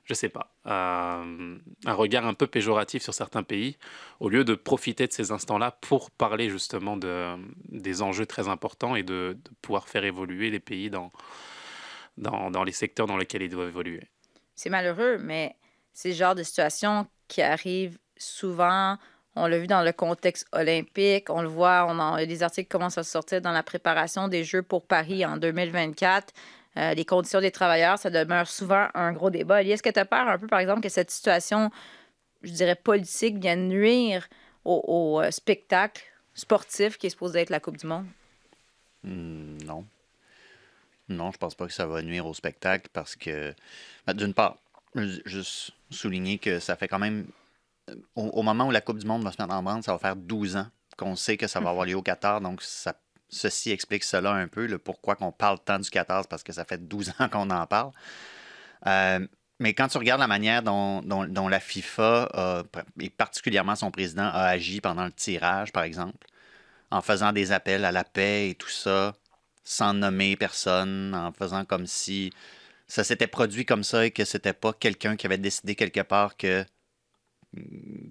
je 0.04 0.14
sais 0.14 0.28
pas, 0.28 0.54
euh, 0.66 1.58
un 1.84 1.94
regard 1.94 2.26
un 2.26 2.34
peu 2.34 2.46
péjoratif 2.46 3.02
sur 3.02 3.14
certains 3.14 3.42
pays, 3.42 3.76
au 4.20 4.28
lieu 4.28 4.44
de 4.44 4.54
profiter 4.54 5.06
de 5.06 5.12
ces 5.12 5.32
instants-là 5.32 5.72
pour 5.80 6.10
parler 6.10 6.50
justement 6.50 6.96
de, 6.96 7.36
des 7.68 8.02
enjeux 8.02 8.26
très 8.26 8.48
importants 8.48 8.96
et 8.96 9.02
de, 9.02 9.36
de 9.42 9.50
pouvoir 9.62 9.88
faire 9.88 10.04
évoluer 10.04 10.50
les 10.50 10.60
pays 10.60 10.90
dans, 10.90 11.10
dans, 12.18 12.50
dans 12.50 12.64
les 12.64 12.72
secteurs 12.72 13.06
dans 13.06 13.16
lesquels 13.16 13.42
ils 13.42 13.50
doivent 13.50 13.68
évoluer. 13.68 14.02
C'est 14.54 14.70
malheureux, 14.70 15.18
mais 15.18 15.54
c'est 15.92 16.10
le 16.10 16.14
genre 16.14 16.34
de 16.34 16.42
situation 16.42 17.06
qui 17.28 17.42
arrive 17.42 17.98
souvent. 18.16 18.96
On 19.34 19.46
l'a 19.46 19.58
vu 19.58 19.66
dans 19.66 19.82
le 19.82 19.92
contexte 19.92 20.46
olympique. 20.52 21.28
On 21.28 21.42
le 21.42 21.48
voit, 21.48 21.86
on 21.88 21.98
en, 21.98 22.16
les 22.16 22.42
articles 22.42 22.68
commencent 22.68 22.98
à 22.98 23.02
sortir 23.02 23.40
dans 23.40 23.52
la 23.52 23.62
préparation 23.62 24.28
des 24.28 24.44
Jeux 24.44 24.62
pour 24.62 24.86
Paris 24.86 25.26
en 25.26 25.36
2024. 25.36 26.32
Euh, 26.78 26.94
les 26.94 27.04
conditions 27.04 27.40
des 27.40 27.50
travailleurs, 27.50 27.98
ça 27.98 28.10
demeure 28.10 28.46
souvent 28.46 28.88
un 28.94 29.12
gros 29.12 29.30
débat. 29.30 29.62
Est-ce 29.62 29.82
que 29.82 29.90
tu 29.90 29.98
as 29.98 30.04
peur 30.04 30.28
un 30.28 30.38
peu, 30.38 30.46
par 30.46 30.60
exemple, 30.60 30.80
que 30.80 30.88
cette 30.88 31.10
situation, 31.10 31.70
je 32.42 32.52
dirais, 32.52 32.74
politique 32.74 33.38
vienne 33.38 33.68
nuire 33.68 34.28
au, 34.64 34.82
au, 34.86 35.20
euh, 35.22 35.30
spectacle 35.30 36.02
sportif 36.34 36.98
qui 36.98 37.06
est 37.06 37.10
supposé 37.10 37.40
être 37.40 37.50
la 37.50 37.60
Coupe 37.60 37.78
du 37.78 37.86
Monde? 37.86 38.06
Hmm, 39.04 39.56
non. 39.64 39.86
Non, 41.09 41.30
je 41.30 41.38
pense 41.38 41.54
pas 41.54 41.66
que 41.66 41.72
ça 41.72 41.86
va 41.86 42.02
nuire 42.02 42.26
au 42.26 42.34
spectacle 42.34 42.88
parce 42.92 43.14
que, 43.14 43.54
ben, 44.07 44.14
d'une 44.14 44.34
part, 44.34 44.59
ju- 44.96 45.22
juste 45.24 45.72
souligner 45.90 46.38
que 46.38 46.59
ça 46.59 46.76
fait 46.76 46.88
quand 46.88 46.98
même. 46.98 47.26
Au, 48.16 48.24
au 48.24 48.42
moment 48.42 48.66
où 48.68 48.70
la 48.72 48.80
Coupe 48.80 48.98
du 48.98 49.07
Monde 49.07 49.24
va 49.24 49.32
se 49.32 49.40
mettre 49.42 49.54
en 49.54 49.62
branle, 49.62 49.82
ça 49.82 49.92
va 49.92 49.98
faire 49.98 50.16
12 50.16 50.57
ans 50.57 50.66
qu'on 50.96 51.16
sait 51.16 51.36
que 51.36 51.46
ça 51.46 51.61
va 51.61 51.70
avoir 51.70 51.86
lieu 51.86 51.96
au 51.96 52.02
Qatar. 52.02 52.40
Donc, 52.40 52.62
ça, 52.62 52.94
ceci 53.28 53.70
explique 53.72 54.04
cela 54.04 54.32
un 54.32 54.48
peu, 54.48 54.66
le 54.66 54.78
pourquoi 54.78 55.16
qu'on 55.16 55.32
parle 55.32 55.59
tant 55.61 55.78
du 55.78 55.90
Qatar, 55.90 56.26
parce 56.28 56.42
que 56.42 56.52
ça 56.52 56.64
fait 56.64 56.88
12 56.88 57.12
ans 57.20 57.28
qu'on 57.28 57.50
en 57.50 57.66
parle. 57.66 57.92
Euh, 58.86 59.26
mais 59.59 59.74
quand 59.74 59.88
tu 59.88 59.98
regardes 59.98 60.20
la 60.20 60.26
manière 60.26 60.62
dont, 60.62 61.02
dont- 61.02 61.26
dont 61.26 61.48
la 61.48 61.61
FIFA, 61.61 62.28
a- 62.34 62.62
et 63.00 63.11
particulièrement 63.11 63.76
son 63.76 63.90
président, 63.90 64.24
a 64.26 64.44
agi 64.44 64.80
pendant 64.80 65.04
le 65.04 65.12
tirage, 65.12 65.72
par 65.72 65.84
exemple, 65.84 66.26
en 66.90 67.02
faisant 67.02 67.32
des 67.32 67.52
appels 67.52 67.84
à 67.84 67.92
la 67.92 68.04
paix 68.04 68.50
et 68.50 68.54
tout 68.54 68.68
ça, 68.68 69.14
sans 69.66 69.92
nommer 69.94 70.36
personne, 70.36 71.12
en 71.14 71.32
faisant 71.32 71.64
comme 71.66 71.86
si 71.88 72.32
ça 72.88 73.02
s'était 73.04 73.26
produit 73.26 73.66
comme 73.66 73.84
ça 73.84 74.06
et 74.06 74.12
que 74.12 74.24
c'était 74.24 74.52
pas 74.54 74.72
quelqu'un 74.72 75.16
qui 75.16 75.26
avait 75.26 75.38
décidé 75.38 75.74
quelque 75.74 76.02
part 76.02 76.36
que 76.36 76.64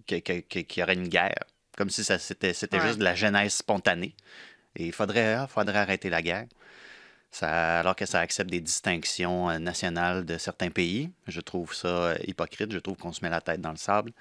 qu'il 0.07 0.77
y 0.77 0.83
aurait 0.83 0.93
une 0.95 1.07
guerre. 1.07 1.43
Comme 1.77 1.89
si 1.89 2.03
ça 2.03 2.19
c'était 2.19 2.53
c'était 2.53 2.79
Ouais. 2.79 2.87
juste 2.87 2.99
de 2.99 3.03
la 3.03 3.15
genèse 3.15 3.53
spontanée. 3.53 4.15
Et 4.75 4.87
il 4.87 4.93
faudrait, 4.93 5.33
ah, 5.35 5.47
faudrait 5.47 5.79
arrêter 5.79 6.09
la 6.09 6.21
guerre. 6.21 6.47
Ça, 7.31 7.79
alors 7.81 7.95
que 7.95 8.05
ça 8.05 8.19
accepte 8.21 8.49
des 8.51 8.61
distinctions 8.61 9.49
euh, 9.49 9.59
nationales 9.59 10.25
de 10.25 10.37
certains 10.37 10.69
pays. 10.71 11.11
Je 11.27 11.41
trouve 11.41 11.73
ça 11.73 11.87
euh, 11.87 12.17
hypocrite. 12.27 12.71
Je 12.73 12.79
trouve 12.79 12.97
qu'on 12.97 13.13
se 13.13 13.21
met 13.23 13.29
la 13.29 13.41
tête 13.41 13.61
dans 13.61 13.71
le 13.71 13.77
sable. 13.77 14.11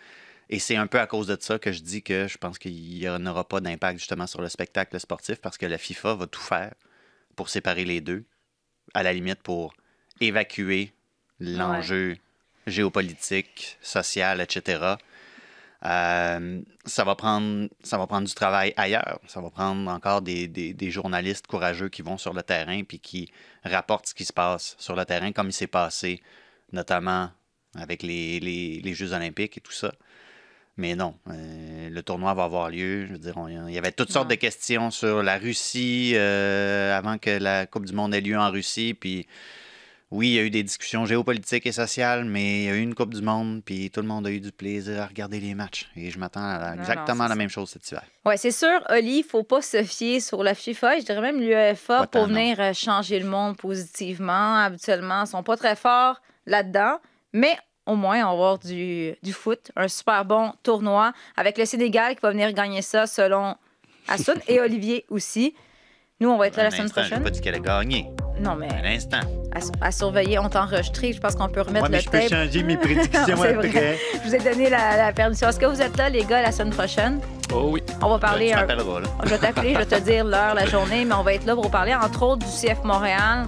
Et 0.51 0.59
c'est 0.61 0.77
un 0.77 0.87
peu 0.89 1.01
à 1.01 1.07
cause 1.09 1.27
de 1.29 1.37
ça 1.41 1.59
que 1.59 1.73
je 1.73 1.81
dis 1.83 2.03
que 2.03 2.29
je 2.29 2.39
pense 2.39 2.59
qu'il 2.59 2.75
n'y 2.75 3.09
en 3.09 3.25
aura 3.27 3.49
pas 3.49 3.61
d'impact 3.61 3.99
justement 4.01 4.27
sur 4.27 4.43
le 4.43 4.49
spectacle 4.49 4.99
sportif 5.01 5.37
parce 5.41 5.59
que 5.59 5.67
la 5.67 5.79
FIFA 5.79 6.15
va 6.17 6.27
tout 6.29 6.41
faire 6.43 6.75
pour 7.37 7.49
séparer 7.49 7.85
les 7.85 8.01
deux. 8.01 8.25
À 8.95 9.03
la 9.03 9.13
limite, 9.13 9.43
pour 9.43 9.75
évacuer 10.21 10.93
l'enjeu 11.41 12.17
géopolitique, 12.67 13.77
social, 13.83 14.41
etc. 14.41 14.97
Euh, 15.85 16.63
ça, 16.87 17.05
va 17.05 17.15
prendre, 17.15 17.69
ça 17.83 17.99
va 17.99 18.07
prendre 18.07 18.27
du 18.27 18.35
travail 18.35 18.73
ailleurs. 18.77 19.21
Ça 19.27 19.41
va 19.41 19.51
prendre 19.51 19.91
encore 19.91 20.23
des, 20.23 20.49
des- 20.49 20.73
des 20.73 20.91
journalistes 20.91 21.47
courageux 21.47 21.89
qui 21.91 22.01
vont 22.03 22.17
sur 22.17 22.33
le 22.33 22.43
terrain 22.43 22.83
puis 22.85 22.99
qui 23.01 23.31
rapportent 23.65 24.07
ce 24.07 24.15
qui 24.15 24.25
se 24.25 24.33
passe 24.33 24.77
sur 24.79 24.97
le 24.97 25.05
terrain, 25.05 25.33
comme 25.33 25.49
il 25.49 25.53
s'est 25.53 25.67
passé, 25.67 26.23
notamment 26.73 27.31
avec 27.75 28.03
les, 28.03 28.41
les- 28.41 28.81
les 28.81 28.95
Jeux 28.95 29.13
olympiques 29.13 29.59
et 29.59 29.61
tout 29.61 29.73
ça. 29.73 29.93
Mais 30.77 30.97
non, 30.97 31.15
euh, 31.29 31.89
le 31.89 32.03
tournoi 32.03 32.35
va 32.35 32.45
avoir 32.45 32.71
lieu. 32.71 33.07
Je 33.07 33.13
veux 33.13 33.19
dire, 33.19 33.35
il 33.49 33.73
y 33.73 33.79
avait 33.79 33.93
toutes 33.93 34.11
sortes 34.11 34.29
de 34.29 34.35
questions 34.35 34.91
sur 34.91 35.23
la 35.23 35.39
Russie 35.39 36.13
euh, 36.15 36.97
avant 36.97 37.19
que 37.19 37.31
la 37.31 37.67
Coupe 37.67 37.87
du 37.87 37.93
Monde 37.93 38.15
ait 38.15 38.21
lieu 38.21 38.37
en 38.37 38.51
Russie. 38.51 38.95
Puis 38.95 39.29
oui, 40.11 40.29
il 40.29 40.33
y 40.35 40.39
a 40.39 40.43
eu 40.43 40.51
des 40.51 40.63
discussions 40.63 41.07
géopolitiques 41.07 41.67
et 41.67 41.73
sociales, 41.73 42.25
mais 42.25 42.63
il 42.63 42.65
y 42.65 42.69
a 42.71 42.75
eu 42.75 42.81
une 42.81 42.95
Coupe 42.95 43.15
du 43.15 43.23
Monde, 43.23 43.63
puis 43.65 43.91
tout 43.91 44.01
le 44.01 44.07
monde 44.07 44.27
a 44.27 44.31
eu 44.31 44.41
du 44.41 44.53
plaisir 44.53 45.03
à 45.03 45.07
regarder 45.07 45.41
les 45.41 45.55
matchs. 45.55 45.89
Et 45.97 46.11
je 46.11 46.19
m'attends 46.19 46.43
à 46.43 46.75
non, 46.75 46.83
exactement 46.83 47.25
la 47.25 47.31
ça. 47.31 47.35
même 47.37 47.49
chose 47.49 47.71
cet 47.71 47.89
hiver. 47.89 48.03
Oui, 48.25 48.35
c'est 48.37 48.51
sûr, 48.51 48.81
Oli, 48.91 49.19
il 49.19 49.25
faut 49.25 49.43
pas 49.45 49.63
se 49.63 49.83
fier 49.83 50.21
sur 50.21 50.43
la 50.43 50.55
FIFA. 50.55 50.99
Je 50.99 51.05
dirais 51.05 51.21
même 51.21 51.41
l'UEFA 51.41 52.07
pour 52.09 52.29
non. 52.29 52.35
venir 52.35 52.61
euh, 52.61 52.73
changer 52.73 53.19
le 53.19 53.27
monde 53.27 53.57
positivement. 53.57 54.57
Habituellement, 54.57 55.23
ils 55.25 55.29
sont 55.29 55.43
pas 55.43 55.57
très 55.57 55.77
forts 55.77 56.21
là-dedans. 56.47 56.99
Mais 57.33 57.57
au 57.87 57.97
moins, 57.97 58.19
on 58.21 58.25
va 58.25 58.31
avoir 58.33 58.59
du, 58.59 59.15
du 59.23 59.33
foot, 59.33 59.71
un 59.77 59.89
super 59.89 60.25
bon 60.25 60.53
tournoi 60.63 61.13
avec 61.37 61.59
le 61.59 61.65
Sénégal 61.65 62.15
qui 62.15 62.21
va 62.23 62.31
venir 62.31 62.53
gagner 62.53 62.83
ça 62.83 63.07
selon 63.07 63.55
Assoun 64.09 64.39
et 64.49 64.61
Olivier 64.61 65.05
aussi. 65.11 65.55
Nous, 66.21 66.31
on 66.31 66.39
va 66.39 66.47
être 66.47 66.57
là 66.57 66.63
Un 66.63 66.67
la 66.67 66.71
semaine 66.71 66.85
instant, 66.87 67.01
prochaine. 67.01 67.23
pas 67.23 67.31
dit 67.31 67.41
qu'elle 67.41 67.57
a 67.57 67.59
gagné. 67.59 68.07
Non, 68.41 68.55
mais 68.55 68.69
Un 68.73 68.85
instant. 68.95 69.21
à, 69.81 69.87
à 69.87 69.91
surveiller, 69.91 70.39
on 70.39 70.49
t'a 70.49 70.63
enregistré. 70.63 71.13
Je 71.13 71.21
pense 71.21 71.35
qu'on 71.35 71.49
peut 71.49 71.61
remettre 71.61 71.81
Moi, 71.81 71.89
mais 71.89 71.97
le 71.99 72.03
je 72.05 72.09
peux 72.09 72.21
tape. 72.21 72.29
changer 72.29 72.63
mes 72.63 72.77
prédictions 72.79 73.23
C'est 73.27 73.33
vrai. 73.33 73.55
après. 73.55 73.99
Je 74.15 74.29
vous 74.29 74.35
ai 74.35 74.39
donné 74.39 74.71
la, 74.71 74.97
la 74.97 75.13
permission. 75.13 75.49
Est-ce 75.49 75.59
que 75.59 75.67
vous 75.67 75.83
êtes 75.83 75.97
là, 75.97 76.09
les 76.09 76.25
gars, 76.25 76.41
la 76.41 76.53
semaine 76.53 76.73
prochaine? 76.73 77.21
Oh 77.53 77.69
oui. 77.73 77.83
On 78.01 78.09
va 78.11 78.19
parler 78.19 78.49
Tu 78.49 78.55
un, 78.55 78.61
m'appelleras, 78.61 79.01
là. 79.01 79.09
je 79.25 79.29
vais 79.29 79.39
t'appeler, 79.39 79.75
je 79.75 79.79
vais 79.79 79.87
te 79.87 80.01
dire 80.01 80.25
l'heure, 80.25 80.55
la 80.55 80.67
journée, 80.67 81.05
mais 81.05 81.15
on 81.15 81.23
va 81.23 81.35
être 81.35 81.45
là 81.47 81.55
pour 81.57 81.71
parler, 81.71 81.95
entre 81.95 82.23
autres, 82.23 82.47
du 82.47 82.53
CF 82.53 82.83
Montréal, 82.85 83.47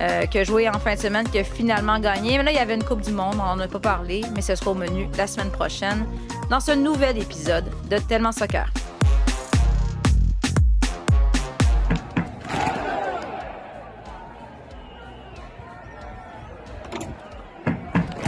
euh, 0.00 0.26
qui 0.26 0.38
a 0.38 0.44
joué 0.44 0.68
en 0.68 0.78
fin 0.78 0.94
de 0.94 1.00
semaine, 1.00 1.28
qui 1.28 1.38
a 1.38 1.44
finalement 1.44 1.98
gagné. 1.98 2.36
Mais 2.38 2.44
là, 2.44 2.50
il 2.52 2.56
y 2.56 2.60
avait 2.60 2.74
une 2.74 2.84
Coupe 2.84 3.00
du 3.00 3.12
Monde, 3.12 3.34
on 3.34 3.56
n'en 3.56 3.60
a 3.60 3.68
pas 3.68 3.80
parlé, 3.80 4.22
mais 4.34 4.42
ce 4.42 4.54
sera 4.54 4.72
au 4.72 4.74
menu 4.74 5.08
la 5.16 5.26
semaine 5.26 5.50
prochaine, 5.50 6.06
dans 6.50 6.60
ce 6.60 6.72
nouvel 6.72 7.18
épisode 7.18 7.64
de 7.90 7.98
Tellement 7.98 8.32
Soccer. 8.32 8.66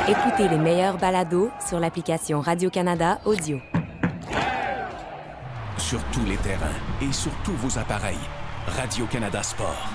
Écoutez 0.08 0.48
les 0.48 0.58
meilleurs 0.58 0.98
balados 0.98 1.50
sur 1.68 1.80
l'application 1.80 2.40
Radio-Canada 2.40 3.18
Audio. 3.24 3.58
Sur 5.78 6.00
tous 6.12 6.24
les 6.24 6.36
terrains 6.36 6.66
et 7.02 7.12
sur 7.12 7.32
tous 7.42 7.54
vos 7.54 7.76
appareils. 7.76 8.14
Radio-Canada 8.68 9.42
Sport. 9.42 9.90